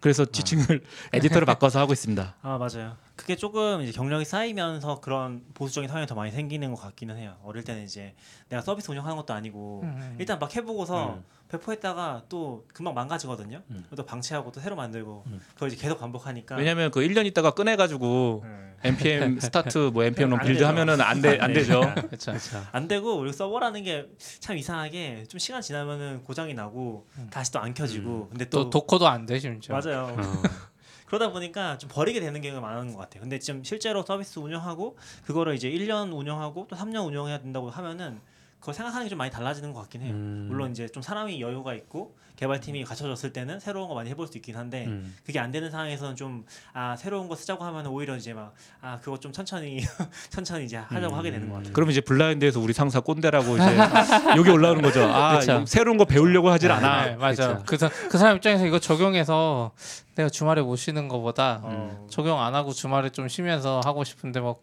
그래서 0.00 0.24
지칭을 0.24 0.82
에디터를 1.12 1.44
바꿔서 1.46 1.78
하고 1.78 1.92
있습니다. 1.92 2.36
아 2.42 2.58
맞아요. 2.58 2.96
그게 3.16 3.36
조금 3.36 3.82
이제 3.82 3.92
경력이 3.92 4.24
쌓이면서 4.24 5.00
그런 5.00 5.44
보수적인 5.52 5.88
성향이 5.88 6.06
더 6.06 6.14
많이 6.14 6.32
생기는 6.32 6.70
것 6.74 6.80
같기는 6.80 7.16
해요. 7.18 7.36
어릴 7.44 7.62
때는 7.62 7.84
이제 7.84 8.14
내가 8.48 8.62
서비스 8.62 8.90
운영하는 8.90 9.16
것도 9.18 9.34
아니고 9.34 9.82
음. 9.84 10.16
일단 10.18 10.38
막 10.38 10.56
해보고서 10.56 11.14
음. 11.16 11.24
배포했다가 11.50 12.22
또 12.28 12.64
금방 12.72 12.94
망가지거든요. 12.94 13.62
음. 13.70 13.84
또 13.96 14.04
방치하고 14.06 14.52
또 14.52 14.60
새로 14.60 14.76
만들고 14.76 15.24
음. 15.26 15.40
그걸 15.54 15.68
이제 15.70 15.76
계속 15.76 15.98
반복하니까. 15.98 16.56
왜냐하면 16.56 16.90
그 16.90 17.00
1년 17.00 17.26
있다가 17.26 17.50
꺼내가지고 17.50 18.44
네. 18.44 18.70
npm 18.82 19.38
start 19.40 19.78
뭐 19.92 20.04
npm 20.04 20.32
run 20.32 20.38
build 20.40 20.54
되죠. 20.54 20.66
하면은 20.68 21.00
안돼안 21.00 21.52
되죠. 21.52 21.80
그렇죠. 22.08 22.32
그렇죠. 22.32 22.62
안 22.72 22.88
되고 22.88 23.14
우리 23.16 23.32
서버라는 23.32 23.82
게 23.84 24.06
참 24.40 24.56
이상하게 24.56 25.24
좀 25.28 25.38
시간 25.38 25.60
지나면은 25.62 26.22
고장이 26.24 26.54
나고 26.54 27.06
음. 27.18 27.28
다시 27.30 27.52
또 27.52 27.58
안 27.60 27.74
켜지고 27.74 28.28
근데 28.30 28.44
또 28.46 28.64
또, 28.64 28.70
Docker도 28.70 29.06
안 29.08 29.26
돼 29.26 29.38
심지어. 29.38 29.78
맞아요. 29.78 30.14
어. 30.16 30.22
그러다 31.06 31.30
보니까 31.32 31.76
좀 31.76 31.90
버리게 31.92 32.20
되는 32.20 32.40
경우가 32.40 32.60
많은 32.60 32.92
것 32.92 32.98
같아요. 33.00 33.20
근데 33.22 33.38
지금 33.40 33.64
실제로 33.64 34.02
서비스 34.02 34.38
운영하고 34.38 34.96
그거를 35.26 35.54
이제 35.56 35.68
1년 35.68 36.16
운영하고 36.16 36.68
또 36.70 36.76
3년 36.76 37.04
운영해야 37.06 37.38
된다고 37.40 37.68
하면은 37.68 38.20
그거 38.60 38.72
생각하는 38.72 39.06
게 39.06 39.10
좀 39.10 39.18
많이 39.18 39.30
달라지는 39.30 39.72
것 39.72 39.80
같긴 39.80 40.02
해요. 40.02 40.12
음. 40.12 40.46
물론 40.48 40.70
이제 40.70 40.86
좀 40.88 41.02
사람이 41.02 41.40
여유가 41.40 41.74
있고 41.74 42.14
개발팀이 42.36 42.84
갖춰졌을 42.84 43.32
때는 43.32 43.58
새로운 43.60 43.88
거 43.88 43.94
많이 43.94 44.08
해볼 44.10 44.26
수 44.28 44.38
있긴 44.38 44.56
한데 44.56 44.86
음. 44.86 45.14
그게 45.26 45.38
안 45.38 45.50
되는 45.50 45.70
상황에서는 45.70 46.16
좀 46.16 46.44
아 46.72 46.94
새로운 46.96 47.28
거 47.28 47.34
쓰자고 47.36 47.64
하면 47.64 47.86
오히려 47.86 48.16
이제 48.16 48.32
막 48.34 48.54
아 48.82 48.98
그거 49.00 49.18
좀 49.18 49.32
천천히 49.32 49.80
천천히 50.30 50.64
이제 50.64 50.76
하자고 50.76 51.14
음. 51.14 51.18
하게 51.18 51.30
되는 51.30 51.48
것 51.48 51.56
같아요. 51.56 51.72
그러면 51.72 51.92
이제 51.92 52.00
블라인드에서 52.00 52.60
우리 52.60 52.72
상사 52.72 53.00
꼰대라고 53.00 53.56
이제 53.56 53.64
여기 54.36 54.50
올라오는 54.50 54.80
거죠. 54.82 55.02
아 55.04 55.40
새로운 55.66 55.96
거 55.98 56.04
배우려고 56.04 56.50
하질 56.50 56.70
않아. 56.70 57.04
네, 57.06 57.16
맞아. 57.16 57.58
그쵸. 57.58 57.64
그, 57.66 57.76
사, 57.76 57.88
그 58.08 58.18
사람 58.18 58.36
입장에서 58.36 58.66
이거 58.66 58.78
적용해서 58.78 59.72
내가 60.14 60.28
주말에 60.28 60.60
못 60.62 60.76
쉬는 60.76 61.08
거보다 61.08 61.60
어. 61.62 62.06
적용 62.10 62.40
안 62.40 62.54
하고 62.54 62.72
주말에 62.72 63.10
좀 63.10 63.28
쉬면서 63.28 63.80
하고 63.84 64.04
싶은데 64.04 64.40
뭐 64.40 64.60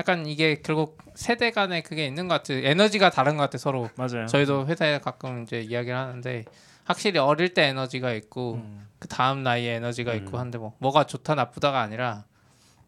약간 0.00 0.24
이게 0.24 0.62
결국 0.62 0.96
세대 1.14 1.50
간에 1.50 1.82
그게 1.82 2.06
있는 2.06 2.26
것 2.26 2.36
같아요. 2.36 2.66
에너지가 2.66 3.10
다른 3.10 3.36
것 3.36 3.42
같아 3.42 3.58
서로. 3.58 3.90
맞아요. 3.96 4.26
저희도 4.26 4.66
회사에 4.66 4.98
가끔 4.98 5.42
이제 5.42 5.60
이야기를 5.60 5.96
하는데 5.96 6.46
확실히 6.84 7.18
어릴 7.18 7.52
때 7.52 7.64
에너지가 7.64 8.14
있고 8.14 8.54
음. 8.54 8.88
그 8.98 9.08
다음 9.08 9.42
나이에 9.42 9.74
에너지가 9.74 10.14
있고 10.14 10.38
음. 10.38 10.40
한데 10.40 10.56
뭐 10.56 10.74
뭐가 10.78 11.04
좋다 11.04 11.34
나쁘다가 11.34 11.82
아니라 11.82 12.24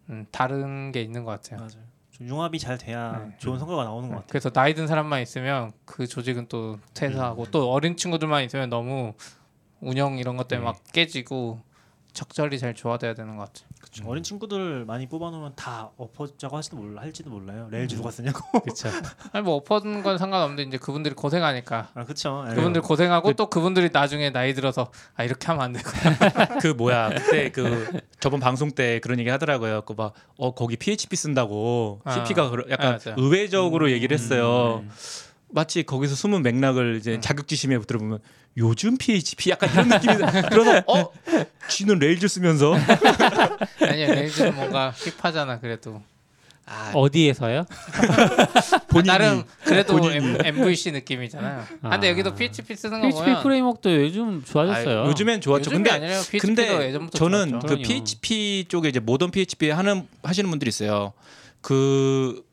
음, 0.08 0.26
다른 0.30 0.90
게 0.90 1.02
있는 1.02 1.24
것 1.24 1.32
같아요. 1.32 1.58
맞아요. 1.58 1.84
좀 2.12 2.28
융합이 2.28 2.58
잘 2.58 2.78
돼야 2.78 3.22
네. 3.26 3.34
좋은 3.36 3.58
성과가 3.58 3.84
나오는 3.84 4.08
것 4.08 4.14
같아요. 4.14 4.28
그래서 4.30 4.48
나이 4.48 4.72
든 4.72 4.86
사람만 4.86 5.20
있으면 5.20 5.72
그 5.84 6.06
조직은 6.06 6.46
또 6.48 6.78
퇴사하고 6.94 7.46
또 7.50 7.70
어린 7.70 7.98
친구들만 7.98 8.42
있으면 8.44 8.70
너무 8.70 9.12
운영 9.80 10.16
이런 10.16 10.38
것 10.38 10.48
때문에 10.48 10.64
네. 10.64 10.72
막 10.72 10.82
깨지고 10.92 11.60
적절히 12.14 12.58
잘 12.58 12.74
조화돼야 12.74 13.12
되는 13.12 13.36
것 13.36 13.52
같아요. 13.52 13.71
그쵸. 13.92 14.04
어린 14.08 14.22
친구들 14.22 14.84
많이 14.86 15.06
뽑아놓으면 15.06 15.52
다 15.54 15.90
엎자고 15.98 16.56
할지도 16.56 16.76
몰라 16.76 17.02
할지도 17.02 17.28
몰라요. 17.30 17.64
음. 17.66 17.70
Rails 17.70 17.96
누가 17.96 18.10
쓰냐고. 18.10 18.40
그렇죠. 18.60 18.88
아니 19.32 19.44
뭐 19.44 19.56
엎어는 19.56 20.02
건 20.02 20.16
상관없는데 20.16 20.62
이제 20.62 20.78
그분들이 20.78 21.14
고생하니까 21.14 21.90
아 21.94 22.04
그쵸. 22.04 22.44
예. 22.50 22.54
그분들 22.54 22.80
고생하고 22.82 23.34
또 23.34 23.46
그분들이 23.50 23.90
나중에 23.92 24.30
나이 24.30 24.54
들어서 24.54 24.90
아 25.14 25.24
이렇게 25.24 25.46
하면 25.48 25.62
안 25.62 25.72
되고 25.72 25.90
그 26.62 26.68
뭐야 26.68 27.10
그때 27.10 27.50
그 27.50 28.00
저번 28.18 28.40
방송 28.40 28.70
때 28.70 28.98
그런 29.00 29.18
얘기 29.18 29.28
하더라고요. 29.28 29.82
그 29.82 29.94
막 29.94 30.12
어 30.38 30.54
거기 30.54 30.76
PHP 30.76 31.14
쓴다고 31.14 32.00
아. 32.04 32.12
CP가 32.24 32.50
약간 32.70 32.94
아. 32.94 33.14
의외적으로 33.16 33.90
얘기를 33.90 34.14
했어요. 34.14 34.82
음. 34.82 34.90
마치 35.52 35.82
거기서 35.82 36.14
숨은 36.14 36.42
맥락을 36.42 36.96
이제 36.98 37.14
음. 37.16 37.20
자격지심에 37.20 37.78
들어보면 37.80 38.18
요즘 38.56 38.96
PHP 38.98 39.50
약간 39.50 39.70
이런 39.72 39.88
느낌이 39.88 40.14
그래서 40.50 40.82
어 40.86 41.10
지는 41.68 41.98
Rails 41.98 42.28
쓰면서 42.28 42.74
아니야 43.80 44.14
Rails는 44.14 44.54
뭔가 44.54 44.92
힙하잖아 44.96 45.60
그래도 45.60 46.02
아, 46.64 46.92
어디에서요? 46.94 47.64
본인이 48.88 49.06
나름 49.08 49.42
그래도 49.64 49.96
본인이. 49.96 50.16
M, 50.16 50.38
MVC 50.44 50.92
느낌이잖아요. 50.92 51.64
아, 51.82 51.90
근데 51.90 52.06
아. 52.06 52.10
여기도 52.10 52.34
PHP 52.34 52.76
쓰는 52.76 53.00
거 53.00 53.08
PHP 53.08 53.24
보면 53.24 53.42
framework도 53.42 54.02
요즘 54.04 54.44
좋아졌어요. 54.44 55.02
아, 55.02 55.06
요즘엔 55.08 55.40
좋았죠. 55.40 55.70
근데 55.70 55.90
아니라 55.90 56.20
PHP도 56.20 56.46
근데 56.46 56.88
예전부터 56.88 57.18
저는 57.18 57.50
좋았죠. 57.50 57.66
그 57.66 57.74
그럼요. 57.74 57.82
PHP 57.82 58.66
쪽에 58.68 58.88
이제 58.88 59.00
modern 59.00 59.32
PHP 59.32 59.70
하는 59.70 60.06
하시는 60.22 60.48
분들이 60.48 60.68
있어요. 60.68 61.12
그 61.60 62.44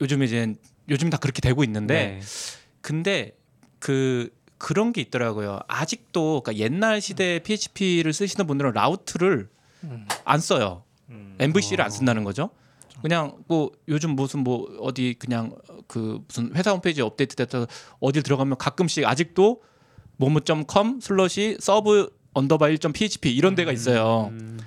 요즘 0.00 0.22
이제 0.22 0.54
요즘 0.88 1.10
다 1.10 1.16
그렇게 1.16 1.40
되고 1.40 1.64
있는데 1.64 1.94
네. 1.94 2.20
근데 2.80 3.36
그 3.78 4.30
그런 4.58 4.92
게 4.92 5.00
있더라고요. 5.00 5.60
아직도 5.68 6.42
그러니까 6.42 6.64
옛날 6.64 7.00
시대 7.00 7.40
PHP를 7.40 8.12
쓰시는 8.12 8.46
분들은 8.46 8.72
route를 8.72 9.48
음. 9.84 10.06
안 10.24 10.40
써요. 10.40 10.82
음. 11.10 11.36
MVC를 11.38 11.82
안 11.82 11.88
어. 11.88 11.90
쓴다는 11.90 12.24
거죠. 12.24 12.50
그냥 13.02 13.36
뭐 13.46 13.72
요즘 13.88 14.10
무슨 14.10 14.40
뭐 14.40 14.66
어디 14.80 15.14
그냥 15.18 15.54
그 15.86 16.22
무슨 16.26 16.54
회사 16.56 16.72
홈페이지 16.72 17.02
업데이트 17.02 17.36
됐다 17.36 17.66
어딜 18.00 18.22
들어가면 18.22 18.56
가끔씩 18.56 19.04
아직도 19.04 19.62
모모.com 20.16 21.00
slash 21.00 21.58
sub 21.60 22.10
언더바 22.32 22.68
1.php 22.68 23.34
이런 23.34 23.54
데가 23.54 23.72
있어요. 23.72 24.30
음. 24.32 24.58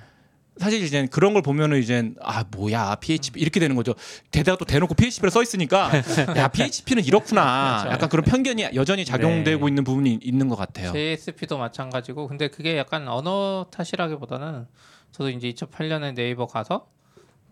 사실 0.60 0.82
이제 0.82 1.06
그런 1.10 1.32
걸 1.32 1.42
보면은 1.42 1.78
이제 1.78 2.12
아 2.20 2.44
뭐야 2.56 2.96
PHP 2.96 3.40
이렇게 3.40 3.58
되는 3.60 3.74
거죠. 3.76 3.94
게다가 4.30 4.58
또 4.58 4.64
대놓고 4.64 4.94
PHP를 4.94 5.30
써 5.30 5.42
있으니까 5.42 5.90
야 6.36 6.48
PHP는 6.48 7.04
이렇구나. 7.04 7.86
약간 7.90 8.08
그런 8.08 8.24
편견이 8.24 8.70
여전히 8.74 9.04
작용되고 9.04 9.64
네. 9.64 9.70
있는 9.70 9.84
부분이 9.84 10.20
있는 10.22 10.48
것 10.48 10.56
같아요. 10.56 10.92
JSP도 10.92 11.56
마찬가지고 11.56 12.28
근데 12.28 12.48
그게 12.48 12.76
약간 12.76 13.08
언어 13.08 13.66
탓이라기보다는 13.70 14.66
저도 15.12 15.30
이제 15.30 15.50
2008년에 15.50 16.14
네이버 16.14 16.46
가서 16.46 16.86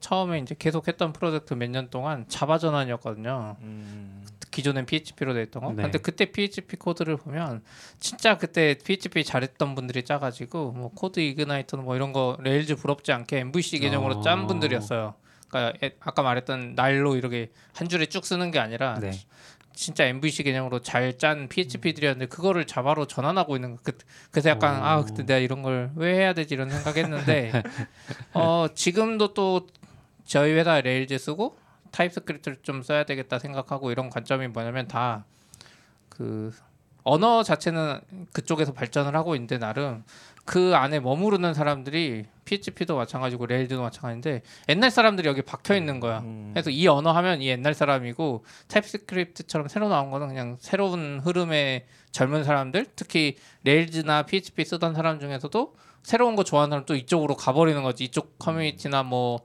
처음에 0.01 0.39
이제 0.39 0.55
계속 0.59 0.89
했던 0.89 1.13
프로젝트 1.13 1.55
몇 1.55 1.71
년 1.71 1.89
동안 1.91 2.25
Java 2.29 2.59
전환이었거든요. 2.59 3.57
음. 3.61 4.25
기존엔 4.51 4.87
PHP로 4.87 5.35
돼 5.35 5.43
있던 5.43 5.63
거. 5.63 5.73
네. 5.73 5.83
근데 5.83 5.99
그때 5.99 6.25
PHP 6.33 6.77
코드를 6.77 7.17
보면 7.17 7.63
진짜 8.01 8.39
그때 8.39 8.77
PHP 8.83 9.23
잘했던 9.25 9.75
분들이 9.75 10.03
짜가지고 10.05 10.73
뭐 10.73 10.91
CodeIgniter는 10.95 11.85
뭐 11.85 11.95
이런 11.97 12.13
거 12.13 12.37
Rails 12.41 12.77
부럽지 12.77 13.13
않게 13.13 13.39
MVC 13.41 13.79
개념으로 13.81 14.17
어. 14.17 14.21
짠 14.23 14.47
분들이었어요. 14.47 15.15
그러니까 15.49 15.87
에- 15.87 15.93
아까 16.01 16.23
말했던 16.23 16.75
날로 16.75 17.17
이렇게 17.17 17.51
한 17.75 17.89
줄에 17.89 18.07
쭉 18.07 18.25
쓰는 18.25 18.51
게 18.51 18.59
아니라 18.59 18.99
네. 19.01 19.13
진짜 19.75 20.05
MVC 20.07 20.43
개념으로 20.43 20.81
잘 20.81 21.17
짠 21.19 21.47
PHP들이었는데 21.49 22.27
그거를 22.27 22.67
Java로 22.67 23.07
전환하고 23.07 23.55
있는 23.55 23.77
거. 23.77 23.83
그, 23.85 23.97
그래서 24.33 24.51
약간 24.51 24.81
오. 24.81 24.85
아 24.85 25.05
그때 25.05 25.25
내가 25.25 25.39
이런 25.39 25.63
걸 25.63 25.91
왜 25.95 26.15
해야 26.15 26.33
되지 26.33 26.55
이런 26.55 26.69
생각했는데 26.71 27.53
어 28.35 28.67
지금도 28.75 29.35
또 29.35 29.67
저희 30.29 30.53
회사 30.53 30.81
Rails 30.81 31.19
쓰고 31.19 31.59
TypeScript를 31.91 32.59
좀 32.63 32.83
써야 32.83 33.05
되겠다 33.05 33.41
생각하고 33.41 33.91
이런 33.91 34.11
관점이 34.11 34.47
뭐냐면 34.49 34.87
다 34.87 35.25
그 36.19 36.53
언어 37.05 37.43
자체는 37.45 38.01
그쪽에서 38.33 38.73
발전을 38.73 39.15
하고 39.15 39.37
있는데 39.37 39.57
나름 39.57 40.03
그 40.45 40.75
안에 40.75 40.99
머무르는 40.99 41.55
사람들이 41.55 42.27
PHP도 42.45 42.97
마찬가지고 42.97 43.47
Rails도 43.47 43.81
마찬가지인데 43.81 44.43
옛날 44.69 44.91
사람들이 44.91 45.29
여기 45.29 45.43
박혀 45.43 45.77
있는 45.77 46.01
거야. 46.01 46.19
음. 46.19 46.51
그래서 46.53 46.71
이 46.71 46.87
언어 46.89 47.13
하면 47.13 47.41
이 47.41 47.49
옛날 47.49 47.73
사람이고 47.73 48.45
TypeScript처럼 48.67 49.69
새로 49.69 49.89
나온 49.89 50.11
거는 50.11 50.29
그냥 50.29 50.57
새로운 50.59 51.21
흐름의 51.21 51.87
젊은 52.11 52.45
사람들 52.45 52.87
특히 52.97 53.37
Rails나 53.63 54.23
PHP 54.23 54.65
쓰던 54.65 54.95
사람 54.95 55.21
중에서도 55.21 55.77
새로운 56.03 56.35
거 56.35 56.43
좋아하는 56.45 56.71
사람 56.71 56.85
또 56.85 56.97
이쪽으로 56.97 57.37
가버리는 57.37 57.81
거지 57.83 58.05
이쪽 58.05 58.39
커뮤니티나 58.39 59.03
뭐 59.03 59.41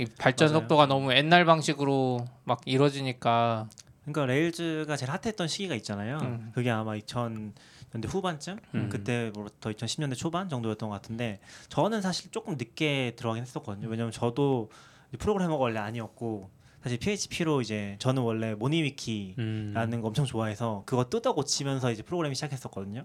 이 0.00 0.06
발전 0.18 0.48
맞아요. 0.48 0.60
속도가 0.60 0.86
너무 0.86 1.12
옛날 1.12 1.44
방식으로 1.44 2.26
막 2.44 2.62
이루어지니까 2.64 3.68
그러니까 4.02 4.26
Rails가 4.26 4.96
제일 4.96 5.10
핫했던 5.10 5.46
시기가 5.46 5.74
있잖아요. 5.76 6.18
음. 6.22 6.50
그게 6.54 6.70
아마 6.70 6.92
2000년대 6.96 8.08
후반쯤, 8.08 8.58
음. 8.74 8.88
그때부터 8.88 9.70
2010년대 9.70 10.16
초반 10.16 10.48
정도였던 10.48 10.88
것 10.88 10.94
같은데 10.94 11.38
저는 11.68 12.00
사실 12.00 12.30
조금 12.30 12.56
늦게 12.56 13.12
들어가긴 13.16 13.42
했었거든요. 13.42 13.88
왜냐면 13.88 14.10
저도 14.10 14.70
프로그래머가 15.18 15.62
원래 15.62 15.80
아니었고 15.80 16.48
사실 16.82 16.98
PHP로 16.98 17.60
이제 17.60 17.96
저는 17.98 18.22
원래 18.22 18.54
MoniWiki라는 18.54 19.92
음. 19.92 20.00
거 20.00 20.08
엄청 20.08 20.24
좋아해서 20.24 20.82
그거 20.86 21.10
뜯어 21.10 21.34
고치면서 21.34 21.92
이제 21.92 22.02
프로그래밍 22.02 22.32
시작했었거든요. 22.34 23.04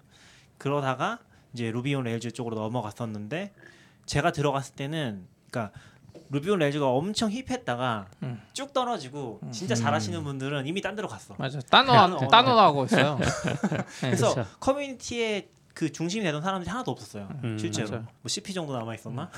그러다가 0.57 1.19
이제 1.53 1.71
Ruby 1.71 1.93
on 1.93 2.05
Rails 2.05 2.31
쪽으로 2.31 2.55
넘어갔었는데 2.55 3.53
제가 4.05 4.31
들어갔을 4.31 4.75
때는 4.75 5.27
그러니까 5.49 5.77
Ruby 6.29 6.49
on 6.49 6.59
Rails가 6.59 6.87
엄청 6.87 7.31
힙했다가 7.31 8.07
음. 8.23 8.41
쭉 8.53 8.73
떨어지고 8.73 9.41
진짜 9.51 9.75
잘하시는 9.75 10.23
분들은 10.23 10.65
이미 10.67 10.81
딴 10.81 10.95
데로 10.95 11.07
갔어. 11.07 11.35
맞아. 11.37 11.59
따노 11.69 11.91
따노. 11.91 12.27
따노 12.27 12.51
하고 12.51 12.85
있어요. 12.85 13.17
네. 14.01 14.09
그래서 14.09 14.29
그쵸. 14.35 14.45
커뮤니티에 14.59 15.49
그 15.73 15.91
중심이 15.91 16.23
되던 16.23 16.41
사람들이 16.41 16.69
하나도 16.69 16.91
없었어요. 16.91 17.27
음, 17.43 17.57
실제로 17.57 17.89
맞아요. 17.89 18.01
뭐 18.21 18.27
CP 18.29 18.53
정도 18.53 18.77
남아 18.77 18.95
있었나? 18.95 19.29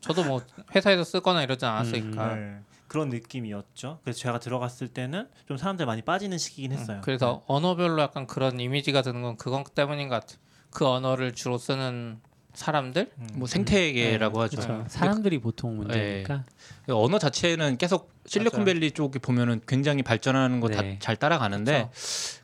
저도 0.00 0.24
뭐 0.24 0.42
회사에서 0.74 1.04
쓰거나 1.04 1.42
이러지 1.42 1.64
않았으니까. 1.64 2.34
네. 2.34 2.58
그런 2.86 3.08
느낌이었죠. 3.08 4.00
그래서 4.02 4.18
제가 4.18 4.40
들어갔을 4.40 4.88
때는 4.88 5.28
좀 5.46 5.56
사람들 5.56 5.86
많이 5.86 6.02
빠지는 6.02 6.38
시기긴 6.38 6.72
했어요. 6.72 6.96
음, 6.96 7.00
그래서 7.02 7.44
언어별로 7.46 8.02
약간 8.02 8.26
그런 8.26 8.58
이미지가 8.58 9.02
드는 9.02 9.22
건 9.22 9.36
그건 9.36 9.62
때문인 9.74 10.08
것 10.08 10.20
같아. 10.20 10.34
그 10.70 10.86
언어를 10.86 11.32
주로 11.32 11.56
쓰는 11.56 12.20
사람들. 12.54 13.10
음. 13.16 13.26
뭐 13.34 13.46
생태계라고 13.46 14.40
하죠. 14.42 14.56
그쵸. 14.56 14.84
사람들이 14.88 15.38
보통 15.38 15.76
문제니까. 15.76 16.44
언어 16.88 17.18
자체는 17.18 17.78
계속 17.78 18.12
실리콘밸리 18.26 18.90
쪽에 18.90 19.18
보면은 19.20 19.60
굉장히 19.66 20.02
발전하는 20.02 20.60
거다 20.60 20.82
네. 20.82 20.98
잘 21.00 21.16
따라가는데 21.16 21.90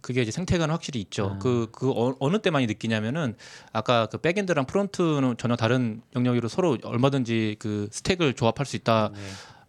그게 0.00 0.22
이제 0.22 0.30
생태계는 0.30 0.70
확실히 0.72 1.00
있죠. 1.00 1.32
아. 1.34 1.38
그그 1.38 1.92
어 1.92 2.28
느 2.30 2.38
때 2.40 2.50
많이 2.50 2.66
느끼냐면은 2.66 3.34
아까 3.72 4.06
그 4.06 4.18
backend랑 4.18 4.66
front는 4.66 5.36
전혀 5.38 5.56
다른 5.56 6.02
영역으로 6.14 6.48
서로 6.48 6.78
얼마든지 6.82 7.56
그 7.58 7.88
stack을 7.90 8.34
조합할 8.34 8.64
수 8.66 8.76
있다 8.76 9.10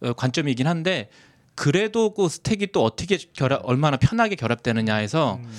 네. 0.01 0.09
어, 0.09 0.13
관점이긴 0.13 0.67
한데 0.67 1.09
그래도 1.55 2.13
그 2.13 2.29
stack이 2.29 2.67
또 2.71 2.83
어떻게 2.83 3.17
결합 3.33 3.61
얼마나 3.63 3.97
편하게 3.97 4.35
결합되느냐에서 4.35 5.39
음. 5.43 5.49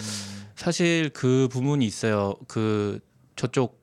사실 0.55 1.11
그 1.13 1.49
부분이 1.51 1.85
있어요. 1.85 2.35
그 2.47 3.01
저쪽 3.37 3.78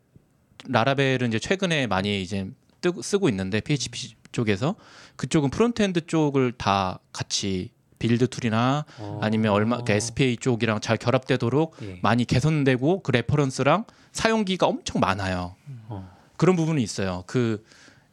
Laravel은 0.68 1.30
이제 1.30 1.40
최근에 1.40 1.88
많이 1.88 2.22
이제 2.22 2.50
뜨, 2.82 2.92
쓰고 3.02 3.30
있는데 3.30 3.62
PHP 3.62 4.16
쪽에서 4.32 4.76
그쪽은 5.16 5.50
frontend 5.50 6.08
쪽을 6.08 6.54
다 6.54 7.00
같이 7.14 7.72
build 8.00 8.28
tool이나 8.28 8.86
어. 9.00 9.20
아니면 9.22 9.54
얼마 9.54 9.82
그 9.84 9.92
SPA 9.94 10.38
쪽이랑 10.38 10.82
잘 10.82 10.98
결합되도록 10.98 11.78
예. 11.82 12.00
많이 12.02 12.26
개선되고 12.26 13.02
그 13.02 13.12
reference랑 13.12 13.86
사용기가 14.12 14.68
엄청 14.68 15.00
많아요. 15.00 15.56
어. 15.88 16.16
그런 16.38 16.56
부분이 16.56 16.84
있어요. 16.84 17.24
그 17.26 17.64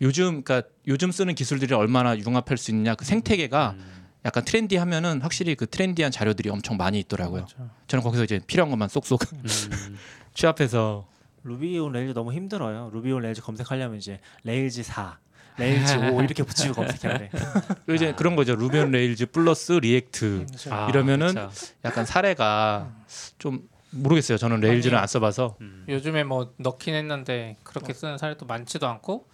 요즘 0.00 0.42
그러니까 0.42 0.68
요즘 0.86 1.10
쓰는 1.10 1.34
기술들이 1.34 1.74
얼마나 1.74 2.16
융합할 2.16 2.56
수 2.56 2.70
있냐 2.70 2.94
그 2.94 3.04
생태계가 3.04 3.74
음. 3.76 3.92
약간 4.24 4.44
트렌디하면은 4.44 5.20
확실히 5.20 5.56
그 5.56 5.66
트렌디한 5.66 6.12
자료들이 6.12 6.48
엄청 6.48 6.76
많이 6.76 6.98
있더라고요. 7.00 7.46
저는 7.88 8.02
거기서 8.04 8.24
이제 8.24 8.40
필요한 8.46 8.70
것만 8.70 8.88
쏙쏙 8.88 9.20
음. 9.32 9.42
취합해서 10.34 11.06
Ruby 11.44 11.78
on 11.78 11.92
Rails 11.92 12.14
너무 12.14 12.32
힘들어요. 12.32 12.90
Ruby 12.92 13.10
on 13.12 13.22
Rails 13.22 13.42
검색하려면 13.42 13.98
이제 13.98 14.20
Rails 14.44 14.82
4, 14.82 15.18
Rails 15.58 16.10
5 16.12 16.22
이렇게 16.22 16.42
붙이고 16.42 16.74
검색해야 16.74 17.18
돼. 17.18 17.30
그리고 17.86 17.94
이제 17.94 18.12
그런 18.14 18.36
거죠. 18.36 18.54
Ruby 18.54 18.78
on 18.78 18.90
Rails 18.90 19.26
플러스 19.26 19.72
React 19.72 20.46
아, 20.70 20.88
이러면은 20.88 21.28
그쵸. 21.28 21.50
약간 21.84 22.06
사례가 22.06 22.92
좀 23.38 23.68
모르겠어요. 23.90 24.38
저는 24.38 24.60
Rails를 24.60 24.96
안 24.96 25.06
써봐서 25.06 25.56
음. 25.60 25.84
요즘에 25.88 26.24
뭐 26.24 26.54
넣긴 26.56 26.94
했는데 26.94 27.56
그렇게 27.62 27.92
쓰는 27.92 28.18
사례도 28.18 28.46
많지도 28.46 28.86
않고 28.86 29.28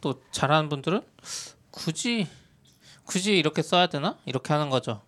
또 0.00 0.22
잘하는 0.30 0.68
분들은 0.68 1.02
굳이 1.70 2.26
굳이 3.04 3.38
이렇게 3.38 3.62
써야 3.62 3.86
되나 3.86 4.16
이렇게 4.26 4.52
하는 4.52 4.70
거죠. 4.70 5.02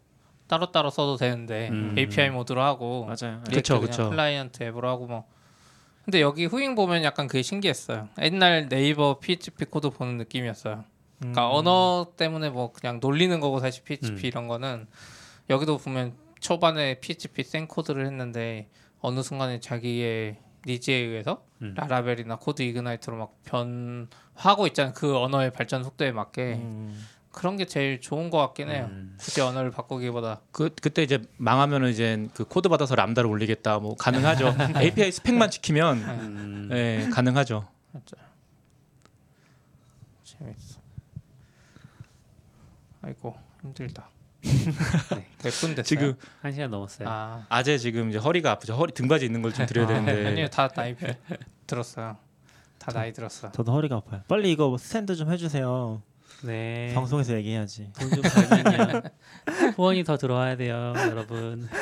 따로 0.46 0.72
따로 0.72 0.90
써도 0.90 1.16
되는데 1.16 1.68
음. 1.68 1.94
API 1.96 2.30
모드로 2.30 2.60
하고 2.60 3.04
맞아요. 3.04 3.40
그냥 3.44 3.62
그쵸. 3.62 4.10
클라이언트 4.10 4.64
앱으로 4.64 4.88
하고 4.88 5.06
뭐. 5.06 5.28
근데 6.10 6.22
여기 6.22 6.44
후잉 6.44 6.74
보면 6.74 7.04
약간 7.04 7.28
그게 7.28 7.40
신기했어요. 7.40 8.08
옛날 8.20 8.68
네이버 8.68 9.20
PHP 9.20 9.66
코드 9.66 9.90
보는 9.90 10.16
느낌이었어요. 10.16 10.84
그러니까 11.20 11.46
음. 11.46 11.54
언어 11.54 12.12
때문에 12.16 12.50
뭐 12.50 12.72
그냥 12.72 12.98
놀리는 13.00 13.38
거고 13.38 13.60
사실 13.60 13.84
PHP 13.84 14.08
음. 14.08 14.18
이런 14.24 14.48
거는 14.48 14.88
여기도 15.50 15.78
보면 15.78 16.14
초반에 16.40 16.98
PHP 16.98 17.44
생 17.44 17.68
코드를 17.68 18.06
했는데 18.06 18.68
어느 18.98 19.22
순간에 19.22 19.60
자기의 19.60 20.38
needs에 20.66 20.94
의해서 20.94 21.44
음. 21.62 21.74
Laravel이나 21.76 22.38
CodeIgniter로 22.38 23.16
막 23.16 23.36
변하고 23.44 24.66
있잖아요. 24.66 24.92
그 24.96 25.16
언어의 25.16 25.52
발전 25.52 25.84
속도에 25.84 26.10
맞게 26.10 26.54
음. 26.54 27.06
그런 27.32 27.56
게 27.56 27.64
제일 27.64 28.00
좋은 28.00 28.28
것 28.30 28.38
같긴 28.38 28.68
해요. 28.70 28.88
음. 28.90 29.16
굳이 29.18 29.40
언어를 29.40 29.70
바꾸기보다 29.70 30.40
그 30.50 30.70
그때 30.82 31.02
이제 31.02 31.22
망하면은 31.36 31.90
이제 31.90 32.28
그 32.34 32.44
코드 32.44 32.68
받아서 32.68 32.94
Lambda를 32.96 33.30
올리겠다 33.30 33.78
뭐 33.78 33.94
가능하죠. 33.96 34.54
API 34.76 35.12
스펙만 35.12 35.50
지키면 35.50 35.98
음. 35.98 36.68
예, 36.72 37.08
가능하죠. 37.12 37.68
재밌어. 40.24 40.80
아이고 43.02 43.36
힘들다. 43.62 44.08
네. 44.42 45.26
몇분 45.44 45.74
됐어요? 45.74 45.82
지금 45.82 46.14
한 46.40 46.52
시간 46.52 46.70
넘었어요. 46.70 47.08
아 47.08 47.46
아재 47.48 47.76
지금 47.78 48.08
이제 48.10 48.18
허리가 48.18 48.50
아프죠. 48.52 48.74
허리 48.74 48.92
등받이 48.92 49.24
있는 49.24 49.42
걸 49.42 49.52
좀 49.52 49.66
드려야 49.66 49.86
되는데 49.86 50.26
아니요 50.26 50.48
다 50.48 50.68
나이 50.68 50.96
들었어요. 51.66 52.16
다 52.78 52.92
나이 52.92 53.12
들었어. 53.12 53.52
저도 53.52 53.72
허리가 53.72 53.96
아파요. 53.96 54.22
빨리 54.28 54.50
이거 54.50 54.76
스탠드 54.78 55.14
좀 55.14 55.30
해주세요. 55.30 56.02
네. 56.44 56.92
방송에서 56.94 57.34
얘기해야지. 57.36 57.92
돈 57.98 58.10
좀 58.10 58.22
벌면요. 58.22 59.02
후원이 59.76 60.04
더 60.04 60.16
들어와야 60.16 60.56
돼요, 60.56 60.92
여러분. 60.96 61.68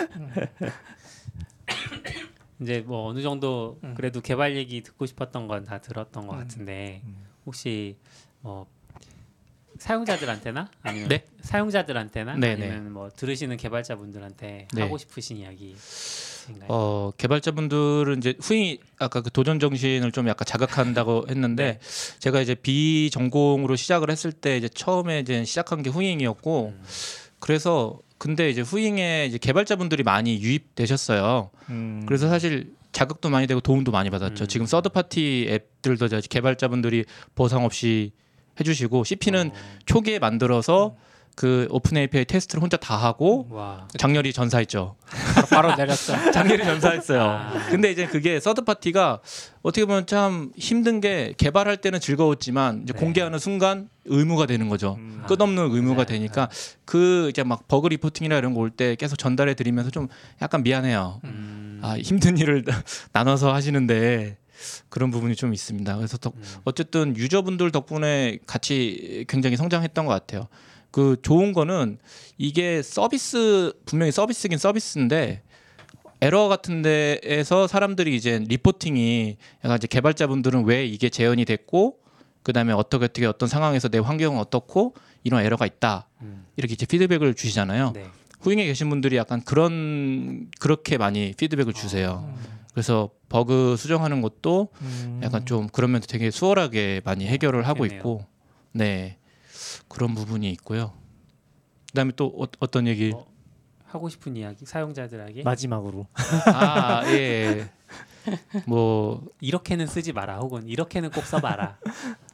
이제 2.61 2.81
뭐 2.81 3.07
어느 3.09 3.23
정도 3.23 3.79
음. 3.85 3.95
그래도 3.95 4.21
개발 4.21 4.57
얘기 4.57 4.83
듣고 4.83 5.07
싶었던 5.07 5.47
건 5.47 5.65
다 5.65 5.79
들었던 5.81 6.27
것 6.27 6.35
음. 6.35 6.39
같은데 6.41 7.03
음. 7.05 7.25
혹시 7.47 7.97
뭐 8.41 8.67
사용자들한테나 9.79 10.69
아니면 10.83 11.09
네. 11.09 11.25
사용자들한테나 11.41 12.37
네, 12.37 12.57
네. 12.57 12.71
아니면 12.71 12.93
뭐 12.93 13.11
들으시는 13.11 13.57
개발자분들한테 13.57 14.69
네. 14.73 14.83
하고 14.83 14.99
싶으신 14.99 15.39
이야기? 15.39 15.77
어, 16.69 17.11
개발자분들은 17.17 18.19
이제 18.19 18.35
후이 18.41 18.81
아까 18.99 19.21
그 19.21 19.31
도전 19.31 19.61
정신을 19.61 20.13
좀 20.13 20.29
약간 20.29 20.47
자극한다고 20.47 21.27
했는데 21.31 21.79
제가 22.19 22.41
이제 22.41 22.55
비전공으로 22.55 23.77
시작을 23.77 24.11
했을 24.11 24.33
때 24.33 24.57
이제 24.57 24.69
처음에 24.69 25.21
이제 25.21 25.45
시작한 25.45 25.83
게 25.83 25.91
후잉이었고 25.91 26.75
음. 26.75 26.85
그래서 27.39 27.99
근데 28.19 28.51
이제 28.51 28.63
후잉에 28.63 29.27
이제 29.27 29.39
개발자분들이 29.39 30.03
많이 30.03 30.41
유입되셨어요. 30.41 31.51
음. 31.71 32.03
그래서 32.07 32.29
사실 32.29 32.73
자극도 32.91 33.31
많이 33.31 33.47
되고 33.47 33.61
도움도 33.61 33.93
많이 33.93 34.11
받았죠. 34.11 34.45
음. 34.45 34.49
지금 34.49 34.67
서드 34.67 34.89
파티 34.89 35.47
앱들도 35.49 36.07
이제 36.07 36.21
개발자분들이 36.29 37.05
보상 37.35 37.65
없이 37.65 38.13
해주시고 38.61 39.05
CP는 39.05 39.51
어, 39.55 39.79
초기에 39.87 40.19
만들어서 40.19 40.97
그 41.37 41.69
오픈 41.71 41.97
API 41.97 42.25
테스트를 42.25 42.61
혼자 42.61 42.77
다 42.77 42.97
하고 42.97 43.47
와. 43.51 43.87
장렬히 43.97 44.33
전사했죠. 44.33 44.97
바로, 45.37 45.47
바로 45.47 45.77
내렸어. 45.77 46.17
장렬히 46.33 46.65
전사했어요. 46.65 47.23
아. 47.23 47.53
근데 47.71 47.93
이제 47.93 48.07
그게 48.09 48.41
서드 48.41 48.63
파티가 48.65 49.21
어떻게 49.63 49.85
보면 49.87 50.07
참 50.07 50.51
힘든 50.57 51.01
게 51.01 51.35
개발할 51.39 51.77
때는 51.77 52.01
즐거웠지만 52.01 52.81
이제 52.83 52.93
네. 52.93 52.99
공개하는 52.99 53.39
순간 53.39 53.89
의무가 54.07 54.47
되는 54.47 54.69
거죠. 54.69 54.97
음. 54.99 55.23
끝없는 55.29 55.71
의무가 55.71 56.07
네, 56.07 56.15
되니까 56.15 56.49
그 56.85 57.29
이제 57.31 57.45
막 57.45 57.69
버그 57.69 57.87
reporting이나 57.87 58.37
이런 58.37 58.53
거 58.53 58.59
올 58.61 58.71
때 58.71 58.97
계속 58.97 59.15
전달해 59.17 59.55
드리면서 59.55 59.91
좀 59.91 60.09
약간 60.43 60.65
미안해요. 60.65 61.21
음. 61.23 61.79
아 61.85 61.97
힘든 61.99 62.37
일을 62.37 62.65
나눠서 63.13 63.55
하시는데 63.55 64.39
그런 64.89 65.11
부분이 65.11 65.37
좀 65.37 65.53
있습니다. 65.55 65.97
그래서 65.97 66.17
덕- 66.19 66.35
음. 66.37 66.43
어쨌든 66.65 67.17
유저분들 67.17 67.71
덕분에 67.71 68.39
같이 68.47 69.25
굉장히 69.29 69.57
성장했던 69.57 70.07
것 70.07 70.13
같아요. 70.13 70.49
그 70.91 71.17
좋은 71.23 71.53
거는 71.53 71.99
이게 72.39 72.83
서비스 72.83 73.73
분명히 73.85 74.11
서비스긴 74.13 74.59
서비스인데 74.59 75.43
에러 76.21 76.49
같은 76.49 76.83
데에서 76.83 77.67
사람들이 77.69 78.17
이제 78.17 78.43
리포팅이 78.49 79.37
약간 79.65 79.77
이제 79.77 79.87
개발자분들은 79.87 80.65
왜 80.65 80.85
이게 80.85 81.09
재현이 81.11 81.45
됐고 81.45 81.99
그다음에 82.43 82.73
어떻게 82.73 83.05
어떻게 83.05 83.27
어떤 83.27 83.49
상황에서 83.49 83.89
내 83.89 83.99
환경은 83.99 84.41
어떻고 84.41 84.95
이런 85.23 85.45
에러가 85.45 85.67
있다 85.67 86.09
음. 86.23 86.47
이렇게 86.57 86.73
이제 86.73 86.87
피드백을 86.87 87.35
주시잖아요. 87.35 87.93
네. 87.95 88.07
후잉에 88.41 88.65
계신 88.67 88.89
분들이 88.89 89.17
약간 89.17 89.43
그런 89.45 90.49
그렇게 90.59 90.97
많이 90.97 91.35
피드백을 91.37 91.73
주세요. 91.73 92.33
그래서 92.73 93.11
버그 93.29 93.77
수정하는 93.77 94.23
것도 94.23 94.69
음. 94.81 95.21
약간 95.23 95.45
좀 95.47 95.69
그런 95.69 95.93
면도 95.93 96.07
되게 96.07 96.31
수월하게 96.31 97.03
많이 97.05 97.27
해결을 97.27 97.67
하고. 97.67 97.87
있고 97.87 98.25
네 98.73 99.19
그런 99.89 100.15
부분이 100.15 100.51
있고요. 100.53 100.93
그다음에 101.89 102.13
또 102.17 102.27
어, 102.37 102.47
어떤 102.61 102.87
얘기? 102.87 103.13
어, 103.15 103.27
하고 103.85 104.09
싶은 104.09 104.37
이야기 104.37 104.67
사용자들에게 104.67 105.43
마지막으로 105.43 106.07
아 106.55 107.03
예. 107.13 107.71
뭐 108.67 109.27
이렇게는 109.41 109.87
쓰지 109.87 110.13
마라 110.13 110.39
혹은 110.39 110.69
이렇게는 110.69 111.11
꼭 111.11 111.25
써봐라. 111.25 111.79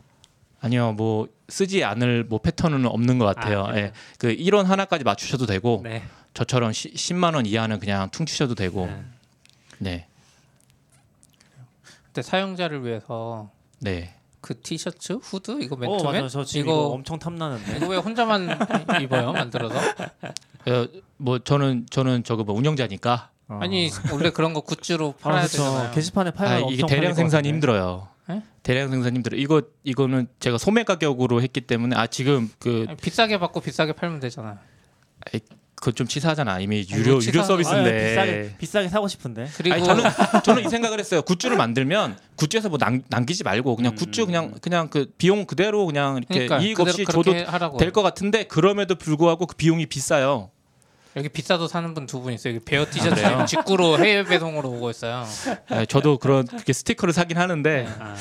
아니요, 0.60 0.92
뭐 0.92 1.28
쓰지 1.48 1.84
않을 1.84 2.24
뭐 2.24 2.38
패턴은 2.38 2.86
없는 2.86 3.18
것 3.18 3.26
같아요. 3.26 3.66
아? 3.66 3.76
예, 3.76 3.92
그 4.18 4.34
1원 4.34 4.64
하나까지 4.64 5.04
맞추셔도 5.04 5.44
되고 5.44 5.82
네. 5.84 6.02
저처럼 6.32 6.72
시, 6.72 6.90
10만 6.94 7.34
원 7.34 7.44
이하는 7.44 7.78
그냥 7.78 8.08
퉁치셔도 8.10 8.54
되고, 8.54 8.86
네. 8.86 9.04
네, 9.78 10.06
그때 12.14 12.22
사용자를 12.22 12.84
위해서 12.84 13.50
네. 13.80 14.14
그 14.40 14.60
티셔츠, 14.60 15.14
후드 15.14 15.60
이거 15.62 15.74
어 15.74 15.78
맨투맨 15.78 16.22
맞아 16.22 16.28
저 16.28 16.44
지금 16.44 16.66
이거- 16.68 16.72
이거, 16.74 16.86
엄청 16.90 17.18
탐나는데. 17.18 17.76
이거 17.78 17.88
왜 17.88 17.96
혼자만 17.96 18.46
입어요? 19.02 19.32
만들어서? 19.32 19.76
어, 19.76 20.86
뭐 21.16 21.40
저는 21.40 21.86
저는 21.90 22.22
저거 22.22 22.44
뭐 22.44 22.54
운영자니까 22.54 23.30
어. 23.48 23.58
아니 23.60 23.90
원래 24.12 24.30
그런 24.30 24.54
거 24.54 24.60
굿즈로 24.60 25.14
아, 25.18 25.22
팔아야 25.24 25.40
그렇죠. 25.40 25.56
되잖아요. 25.58 25.90
게시판에 25.90 26.30
팔면 26.30 26.52
아, 26.52 26.56
엄청 26.58 26.72
이게 26.72 26.86
대량 26.86 27.10
것 27.10 27.16
생산이. 27.16 27.48
힘들어요. 27.48 28.06
에? 28.30 28.42
대량 28.62 28.90
생산 28.92 29.16
힘들어. 29.16 29.36
이거 29.36 29.62
이거는 29.82 30.28
제가 30.38 30.56
소매 30.58 30.84
가격으로 30.84 31.42
했기 31.42 31.62
때문에 31.62 31.96
아 31.96 32.06
지금 32.06 32.48
그 32.60 32.84
아니, 32.88 32.96
비싸게 32.96 33.40
받고 33.40 33.60
비싸게 33.60 33.94
팔면 33.94 34.20
되잖아요. 34.20 34.56
그거 35.84 35.92
좀 35.94 36.06
치사하잖아. 36.06 36.60
이미 36.60 36.86
아니, 36.90 36.98
유료 36.98 37.16
뭐 37.16 37.22
유료 37.22 37.42
서비스인데. 37.42 37.90
아유, 37.90 38.24
비싸게 38.24 38.54
비싸게 38.56 38.88
사고 38.88 39.06
싶은데. 39.06 39.50
그리고 39.54 39.74
아니 39.74 39.84
저는 39.84 40.02
저는 40.42 40.64
이 40.64 40.68
생각을 40.70 40.98
했어요. 40.98 41.20
굿즈를 41.20 41.58
만들면 41.58 42.16
굿즈에서 42.36 42.70
뭐 42.70 42.78
남, 42.78 43.02
남기지 43.08 43.44
말고 43.44 43.76
그냥 43.76 43.92
음. 43.92 43.96
굿즈 43.96 44.24
그냥 44.24 44.54
그냥 44.62 44.88
그 44.88 45.12
비용 45.18 45.44
그대로 45.44 45.84
그냥 45.84 46.16
이렇게 46.16 46.46
그러니까 46.46 46.60
이익 46.60 46.80
없이 46.80 47.04
줘도 47.04 47.34
하라고. 47.34 47.76
될것 47.76 48.02
같은데 48.02 48.44
그럼에도 48.44 48.94
불구하고 48.94 49.46
그 49.46 49.56
비용이 49.56 49.84
비싸요. 49.84 50.48
여기 51.16 51.28
비싸도 51.28 51.68
사는 51.68 51.92
분 51.92 52.06
두분 52.06 52.32
있어요. 52.32 52.54
여기 52.54 52.64
베어 52.64 52.86
티셔츠 52.90 53.14
그래요? 53.14 53.28
지금 53.28 53.46
직구로 53.46 53.98
해외 53.98 54.24
배송으로 54.24 54.70
오고 54.70 54.88
있어요. 54.90 55.26
아, 55.68 55.84
저도 55.84 56.16
그런 56.16 56.46
그렇게 56.46 56.72
스티커를 56.72 57.12
사긴 57.12 57.36
하는데 57.36 57.86
아, 58.00 58.16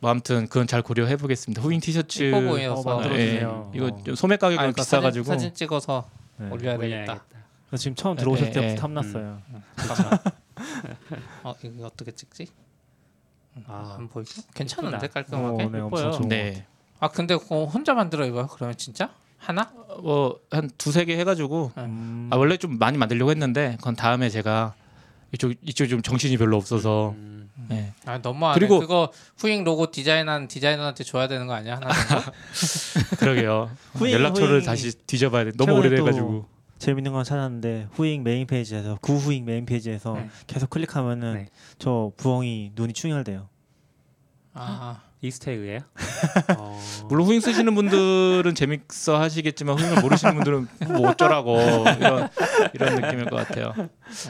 뭐 0.00 0.10
아무튼 0.10 0.48
그건 0.48 0.66
잘 0.66 0.80
고려해 0.80 1.16
보겠습니다. 1.16 1.60
후잉 1.60 1.80
티셔츠 1.80 2.32
어, 2.34 2.40
만들어 2.40 3.14
예, 3.18 3.26
주세요. 3.26 3.70
이거 3.74 3.86
어. 3.88 4.02
좀 4.02 4.14
소매 4.14 4.36
가격이 4.38 4.54
아, 4.58 4.62
그러니까 4.62 4.82
비싸 4.82 5.00
가지고 5.00 5.24
사진, 5.26 5.50
사진 5.50 5.54
찍어서 5.54 6.08
네. 6.38 6.50
올려야 6.50 6.78
되겠다. 6.78 7.24
저 7.70 7.76
지금 7.76 7.94
처음 7.94 8.16
들어오실 8.16 8.48
예, 8.48 8.50
때부터 8.52 8.72
예. 8.72 8.74
탐났어요. 8.76 9.42
잠깐만. 9.76 10.18
어 11.42 11.54
이거 11.62 11.86
어떻게 11.86 12.12
찍지? 12.12 12.48
아, 13.66 13.96
안 13.98 14.08
보이죠? 14.08 14.42
괜찮은데. 14.54 15.08
깔끔하게. 15.08 15.64
어, 15.64 15.68
네, 15.68 15.78
예뻐요. 15.78 16.20
네. 16.28 16.66
아 17.00 17.08
근데 17.08 17.36
그거 17.36 17.64
혼자 17.64 17.94
만들어 17.94 18.24
입어요? 18.26 18.46
그러면 18.46 18.76
진짜 18.76 19.10
하나? 19.38 19.72
뭐한 20.02 20.70
두세 20.78 21.04
개 21.04 21.16
해가지고. 21.18 21.72
음. 21.78 22.28
아 22.32 22.36
원래 22.36 22.56
좀 22.56 22.78
많이 22.78 22.98
만들려고 22.98 23.30
했는데 23.30 23.76
그건 23.78 23.96
다음에 23.96 24.28
제가 24.28 24.74
이쪽 25.36 25.52
이쪽 25.62 25.86
좀 25.88 26.00
정신이 26.00 26.38
별로 26.38 26.56
없어서 26.56 27.10
음, 27.16 27.50
네. 27.68 27.92
아 28.06 28.20
너무 28.22 28.46
안 28.46 28.54
그리고- 28.54 28.80
그거 28.80 29.12
후잉 29.36 29.64
로고 29.64 29.90
디자인한 29.90 30.48
디자이너한테 30.48 31.04
줘야 31.04 31.28
되는 31.28 31.46
거 31.46 31.52
아니야 31.52 31.76
하나? 31.76 31.88
그러게요. 33.18 33.70
후잉, 33.94 34.14
연락처를 34.14 34.56
후잉. 34.56 34.64
다시 34.66 34.92
뒤져봐야 35.06 35.44
돼. 35.44 35.52
너무 35.56 35.74
오래돼가지고. 35.74 36.46
재밌는 36.78 37.12
건 37.12 37.24
찾았는데 37.24 37.88
후잉 37.92 38.22
메인 38.22 38.46
페이지에서 38.46 38.98
구후잉 39.00 39.44
메인 39.46 39.64
페이지에서 39.66 40.14
네. 40.14 40.28
계속 40.46 40.68
클릭하면은 40.70 41.34
네. 41.34 41.46
저 41.78 42.12
부엉이 42.16 42.72
눈이 42.74 42.92
충혈돼요. 42.94 43.48
아 44.56 45.00
Easter 45.20 45.46
egg예요? 45.46 45.80
어, 46.58 46.80
물론 47.08 47.26
후잉 47.26 47.40
쓰시는 47.40 47.74
분들은 47.74 48.54
재밌어 48.54 49.18
하시겠지만 49.18 49.78
후잉을 49.78 50.02
모르시는 50.02 50.34
분들은 50.34 50.68
뭐 50.88 51.10
어쩌라고 51.10 51.58
이런 51.98 52.28
이런 52.74 52.94
느낌일 52.96 53.26
것 53.26 53.36
같아요. 53.36 53.74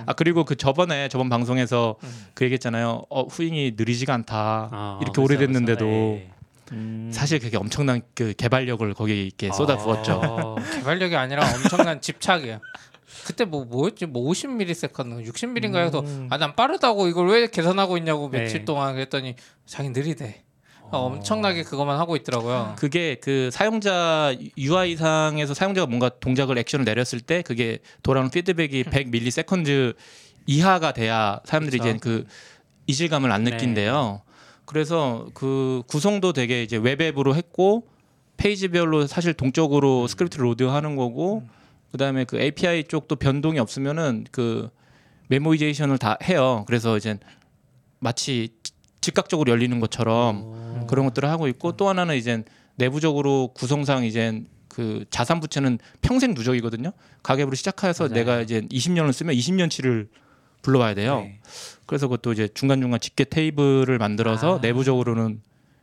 아 0.06 0.12
그리고 0.14 0.44
그 0.44 0.56
저번에 0.56 1.08
저번 1.08 1.28
방송에서 1.28 1.96
음. 2.02 2.26
그 2.34 2.44
얘기했잖아요. 2.44 3.04
어 3.08 3.22
후잉이 3.22 3.74
느리지가 3.76 4.14
않다. 4.14 4.68
아, 4.72 4.98
이렇게 5.00 5.12
그렇죠, 5.12 5.22
오래됐는데도. 5.22 5.84
네. 5.84 6.30
음. 6.72 7.10
사실 7.12 7.38
그게 7.38 7.56
엄청난 7.56 8.02
그 8.14 8.34
개발력을 8.34 8.92
거기에 8.94 9.22
이렇게 9.22 9.52
쏟아부었죠. 9.52 10.20
어, 10.24 10.56
개발력이 10.74 11.14
아니라 11.16 11.44
엄청난 11.54 12.00
집착이에요. 12.00 12.58
그때 13.24 13.44
뭐 13.44 13.64
뭐였지? 13.64 14.06
뭐 14.06 14.28
50ms, 14.30 14.92
60mm인가 15.26 15.76
해서 15.76 16.00
음. 16.00 16.28
아난 16.30 16.54
빠르다고 16.54 17.08
이걸 17.08 17.28
왜 17.28 17.46
계산하고 17.48 17.96
있냐고 17.98 18.28
며칠 18.28 18.60
네. 18.60 18.64
동안 18.64 18.94
그랬더니 18.94 19.34
자기 19.64 19.90
느리대. 19.90 20.42
어, 20.90 20.98
엄청나게 20.98 21.64
그것만 21.64 21.98
하고 21.98 22.14
있더라고요. 22.16 22.74
그게 22.78 23.16
그 23.16 23.50
사용자 23.52 24.34
UI 24.56 24.96
상에서 24.96 25.52
사용자가 25.52 25.86
뭔가 25.86 26.08
동작을 26.08 26.58
액션을 26.58 26.84
내렸을 26.84 27.20
때 27.20 27.42
그게 27.42 27.78
돌아오는 28.02 28.30
피드백이 28.30 28.84
100ms 28.84 29.96
이하가 30.46 30.92
돼야 30.92 31.40
사람들이 31.44 31.78
그쵸. 31.78 31.90
이제 31.90 31.98
그 32.00 32.24
이질감을 32.86 33.32
안 33.32 33.42
네. 33.42 33.50
느낀대요. 33.50 34.22
그래서 34.64 35.26
그 35.34 35.82
구성도 35.88 36.32
되게 36.32 36.62
이제 36.62 36.76
web 36.76 36.94
app으로 36.94 37.34
했고 37.34 37.88
페이지별로 38.36 39.06
사실 39.06 39.34
동적으로 39.34 40.06
스크립트를 40.06 40.44
load하는 40.44 40.96
거고 40.96 41.42
그다음에 41.96 42.24
그 42.24 42.38
API 42.38 42.84
쪽도 42.84 43.16
변동이 43.16 43.58
없으면은 43.58 44.26
그 44.30 44.68
memoization을 45.28 45.98
다 45.98 46.16
해요. 46.24 46.64
그래서 46.66 46.96
이제 46.96 47.18
마치 47.98 48.50
즉각적으로 49.00 49.50
열리는 49.50 49.80
것처럼 49.80 50.42
어, 50.44 50.86
그런 50.88 51.06
것들을 51.06 51.28
하고 51.28 51.48
있고 51.48 51.72
또 51.72 51.88
하나는 51.88 52.16
이제 52.16 52.44
내부적으로 52.76 53.48
구성상 53.54 54.04
이제 54.04 54.44
그 54.68 55.04
자산 55.10 55.40
부채는 55.40 55.78
평생 56.02 56.34
누적이거든요. 56.34 56.92
가계부로 57.22 57.56
시작해서 57.56 58.04
맞아요. 58.04 58.14
내가 58.14 58.40
이제 58.40 58.60
20년을 58.60 59.12
쓰면 59.12 59.34
20년치를 59.34 60.08
불러와야 60.62 60.94
돼요. 60.94 61.20
네. 61.20 61.40
그래서 61.86 62.08
그것도 62.08 62.32
이제 62.32 62.48
중간 62.52 62.80
중간 62.80 63.00
집계 63.00 63.24
테이블을 63.24 63.98
만들어서 63.98 64.56
아. 64.56 64.60
내부적으로는 64.60 65.40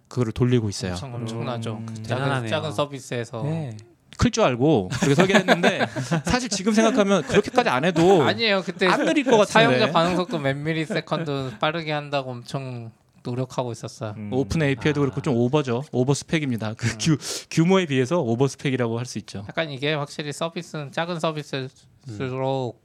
그거를 0.07 0.31
돌리고 0.31 0.69
있어요. 0.69 0.91
엄청 0.91 1.15
엄청나죠. 1.15 1.77
음, 1.77 1.85
그 1.87 2.03
작은. 2.03 2.47
작은 2.47 2.71
서비스에서 2.71 3.41
네. 3.43 3.75
클 4.17 4.31
줄 4.31 4.43
알고 4.43 4.89
그렇게 4.89 5.15
설계했는데 5.15 5.85
사실 6.25 6.49
지금 6.49 6.73
생각하면 6.73 7.23
그렇게까지 7.23 7.69
안 7.69 7.85
해도 7.85 8.23
아니에요. 8.23 8.61
그때 8.63 8.87
안 8.87 9.05
느릴 9.05 9.23
것 9.25 9.31
같은데. 9.37 9.51
사용자 9.51 9.91
반응 9.91 10.15
속도 10.15 10.39
몇 10.39 10.55
millisecond 10.55 11.57
빠르게 11.59 11.91
한다고 11.91 12.31
엄청 12.31 12.91
노력하고 13.23 13.71
있었어요. 13.71 14.13
음. 14.17 14.29
오픈 14.33 14.61
API도 14.63 14.99
아. 14.99 15.03
그렇고 15.03 15.21
좀 15.21 15.35
오버죠. 15.37 15.83
over 15.93 16.13
spec입니다. 16.13 16.73
그 16.73 16.97
규, 16.99 17.17
규모에 17.49 17.85
비해서 17.85 18.19
over 18.19 18.47
spec이라고 18.47 18.99
할 18.99 19.05
수 19.05 19.17
있죠. 19.19 19.45
약간 19.47 19.69
이게 19.71 19.93
확실히 19.93 20.33
서비스는 20.33 20.91
작은 20.91 21.19
서비스일수록 21.19 22.81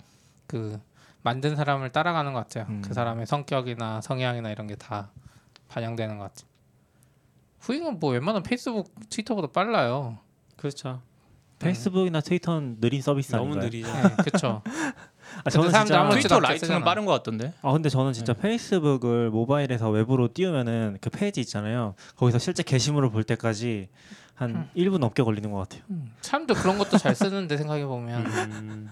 그 0.47 0.79
만든 1.23 1.57
사람을 1.57 1.91
따라가는 1.91 2.33
것 2.33 2.41
같아요. 2.41 2.67
음. 2.69 2.83
그 2.85 2.95
사람의 2.95 3.27
성격이나 3.27 4.01
성향이나 4.01 4.51
이런 4.51 4.67
게 4.67 4.77
다 4.77 5.11
반영되는 5.69 6.17
것 6.19 6.25
같아요. 6.25 6.49
후잉은 7.61 7.99
뭐 7.99 8.13
웬만한 8.13 8.43
페이스북, 8.43 8.91
트위터보다 9.11 9.49
빨라요. 9.49 10.19
그렇죠. 10.57 11.03
페이스북이나 11.59 12.21
트위터는 12.21 12.81
느린 12.81 13.03
서비스 13.03 13.33
너무 13.33 13.59
아닌가요? 13.59 13.65
느리죠. 13.65 13.93
네, 13.93 14.03
그렇죠. 14.25 14.63
아, 15.45 15.51
저는 15.51 15.71
진짜 15.73 16.09
트위터 16.09 16.41
라이트는 16.41 16.59
쓰잖아. 16.59 16.85
빠른 16.85 17.05
것 17.05 17.13
같던데. 17.13 17.53
아 17.63 17.73
근데 17.73 17.89
저는 17.89 18.13
진짜 18.13 18.33
페이스북을 18.33 19.31
모바일에서 19.31 19.91
웹으로 19.91 20.33
띄우면은 20.33 20.99
그 21.01 21.11
페이지 21.11 21.41
있잖아요. 21.41 21.95
거기서 22.17 22.39
실제 22.39 22.63
게시물을 22.63 23.11
볼 23.11 23.25
때까지 23.25 23.89
한 24.35 24.69
1분 24.77 24.99
넘게 24.99 25.23
걸리는 25.23 25.51
것 25.51 25.59
같아요. 25.69 25.83
사람들 26.21 26.55
그런 26.57 26.79
것도 26.79 26.97
잘 26.97 27.15
쓰는데 27.15 27.57
생각해 27.57 27.85
보면 27.87 28.27
음, 28.27 28.91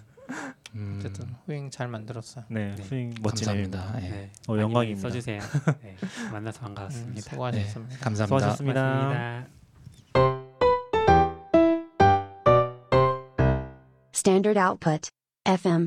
음, 0.74 0.97
어쨌든 0.98 1.34
후잉 1.47 1.70
잘 1.70 1.88
만들었어요. 1.88 2.44
네, 2.48 2.74
네. 2.76 2.82
스윙 2.82 3.14
멋지네요. 3.22 3.70
감사합니다. 3.70 4.06
예. 4.06 4.10
네. 4.10 4.32
어, 4.48 4.52
많이 4.52 4.62
영광입니다. 4.62 5.09
써주세요. 5.09 5.40
네. 5.82 5.97
만나서 6.32 6.60
음, 6.60 6.62
반가웠습니다. 6.64 7.30
수고하셨습니다. 7.30 7.97
감사합니다. 8.01 8.26
수고하셨습니다. 8.26 8.82
고맙습니다. 8.82 9.55
Standard 14.27 14.57
output. 14.57 15.09
FM. 15.47 15.85